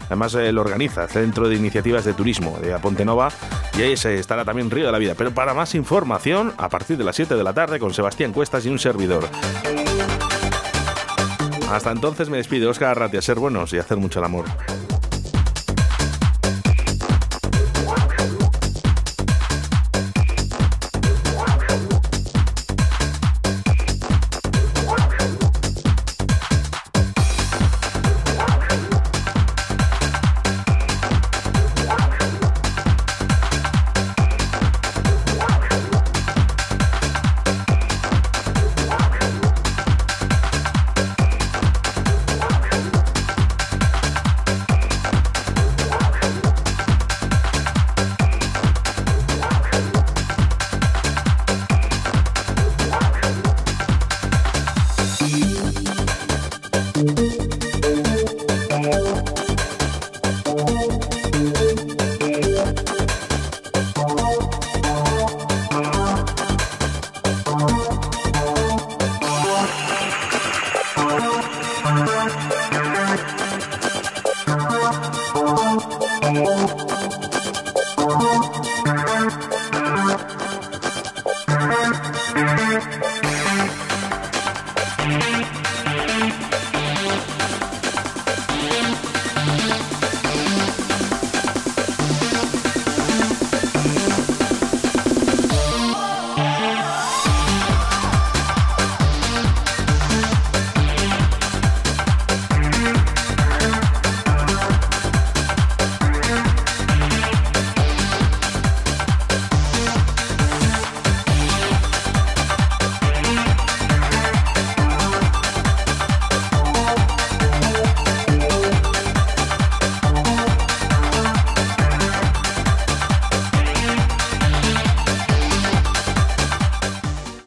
Además 0.08 0.34
eh, 0.34 0.52
lo 0.52 0.62
organiza 0.62 1.04
el 1.04 1.08
Centro 1.08 1.48
de 1.48 1.56
Iniciativas 1.56 2.04
de 2.04 2.14
Turismo 2.14 2.58
de 2.60 2.74
Apontenova 2.74 3.30
y 3.78 3.82
ahí 3.82 3.96
se 3.96 4.18
estará 4.18 4.44
también 4.44 4.70
Río 4.70 4.86
de 4.86 4.92
la 4.92 4.98
Vida. 4.98 5.14
Pero 5.16 5.32
para 5.32 5.54
más 5.54 5.74
información, 5.74 6.52
a 6.56 6.68
partir 6.68 6.96
de 6.96 7.04
las 7.04 7.16
7 7.16 7.34
de 7.34 7.44
la 7.44 7.52
tarde 7.52 7.78
con 7.78 7.92
Sebastián 7.94 8.32
Cuestas 8.32 8.64
y 8.66 8.68
un 8.68 8.78
servidor. 8.78 9.28
Hasta 11.70 11.90
entonces 11.90 12.30
me 12.30 12.38
despido, 12.38 12.70
Oscar 12.70 12.90
Arratia, 12.90 13.20
ser 13.20 13.38
buenos 13.38 13.72
y 13.74 13.78
hacer 13.78 13.98
mucho 13.98 14.20
el 14.20 14.24
amor. 14.24 14.46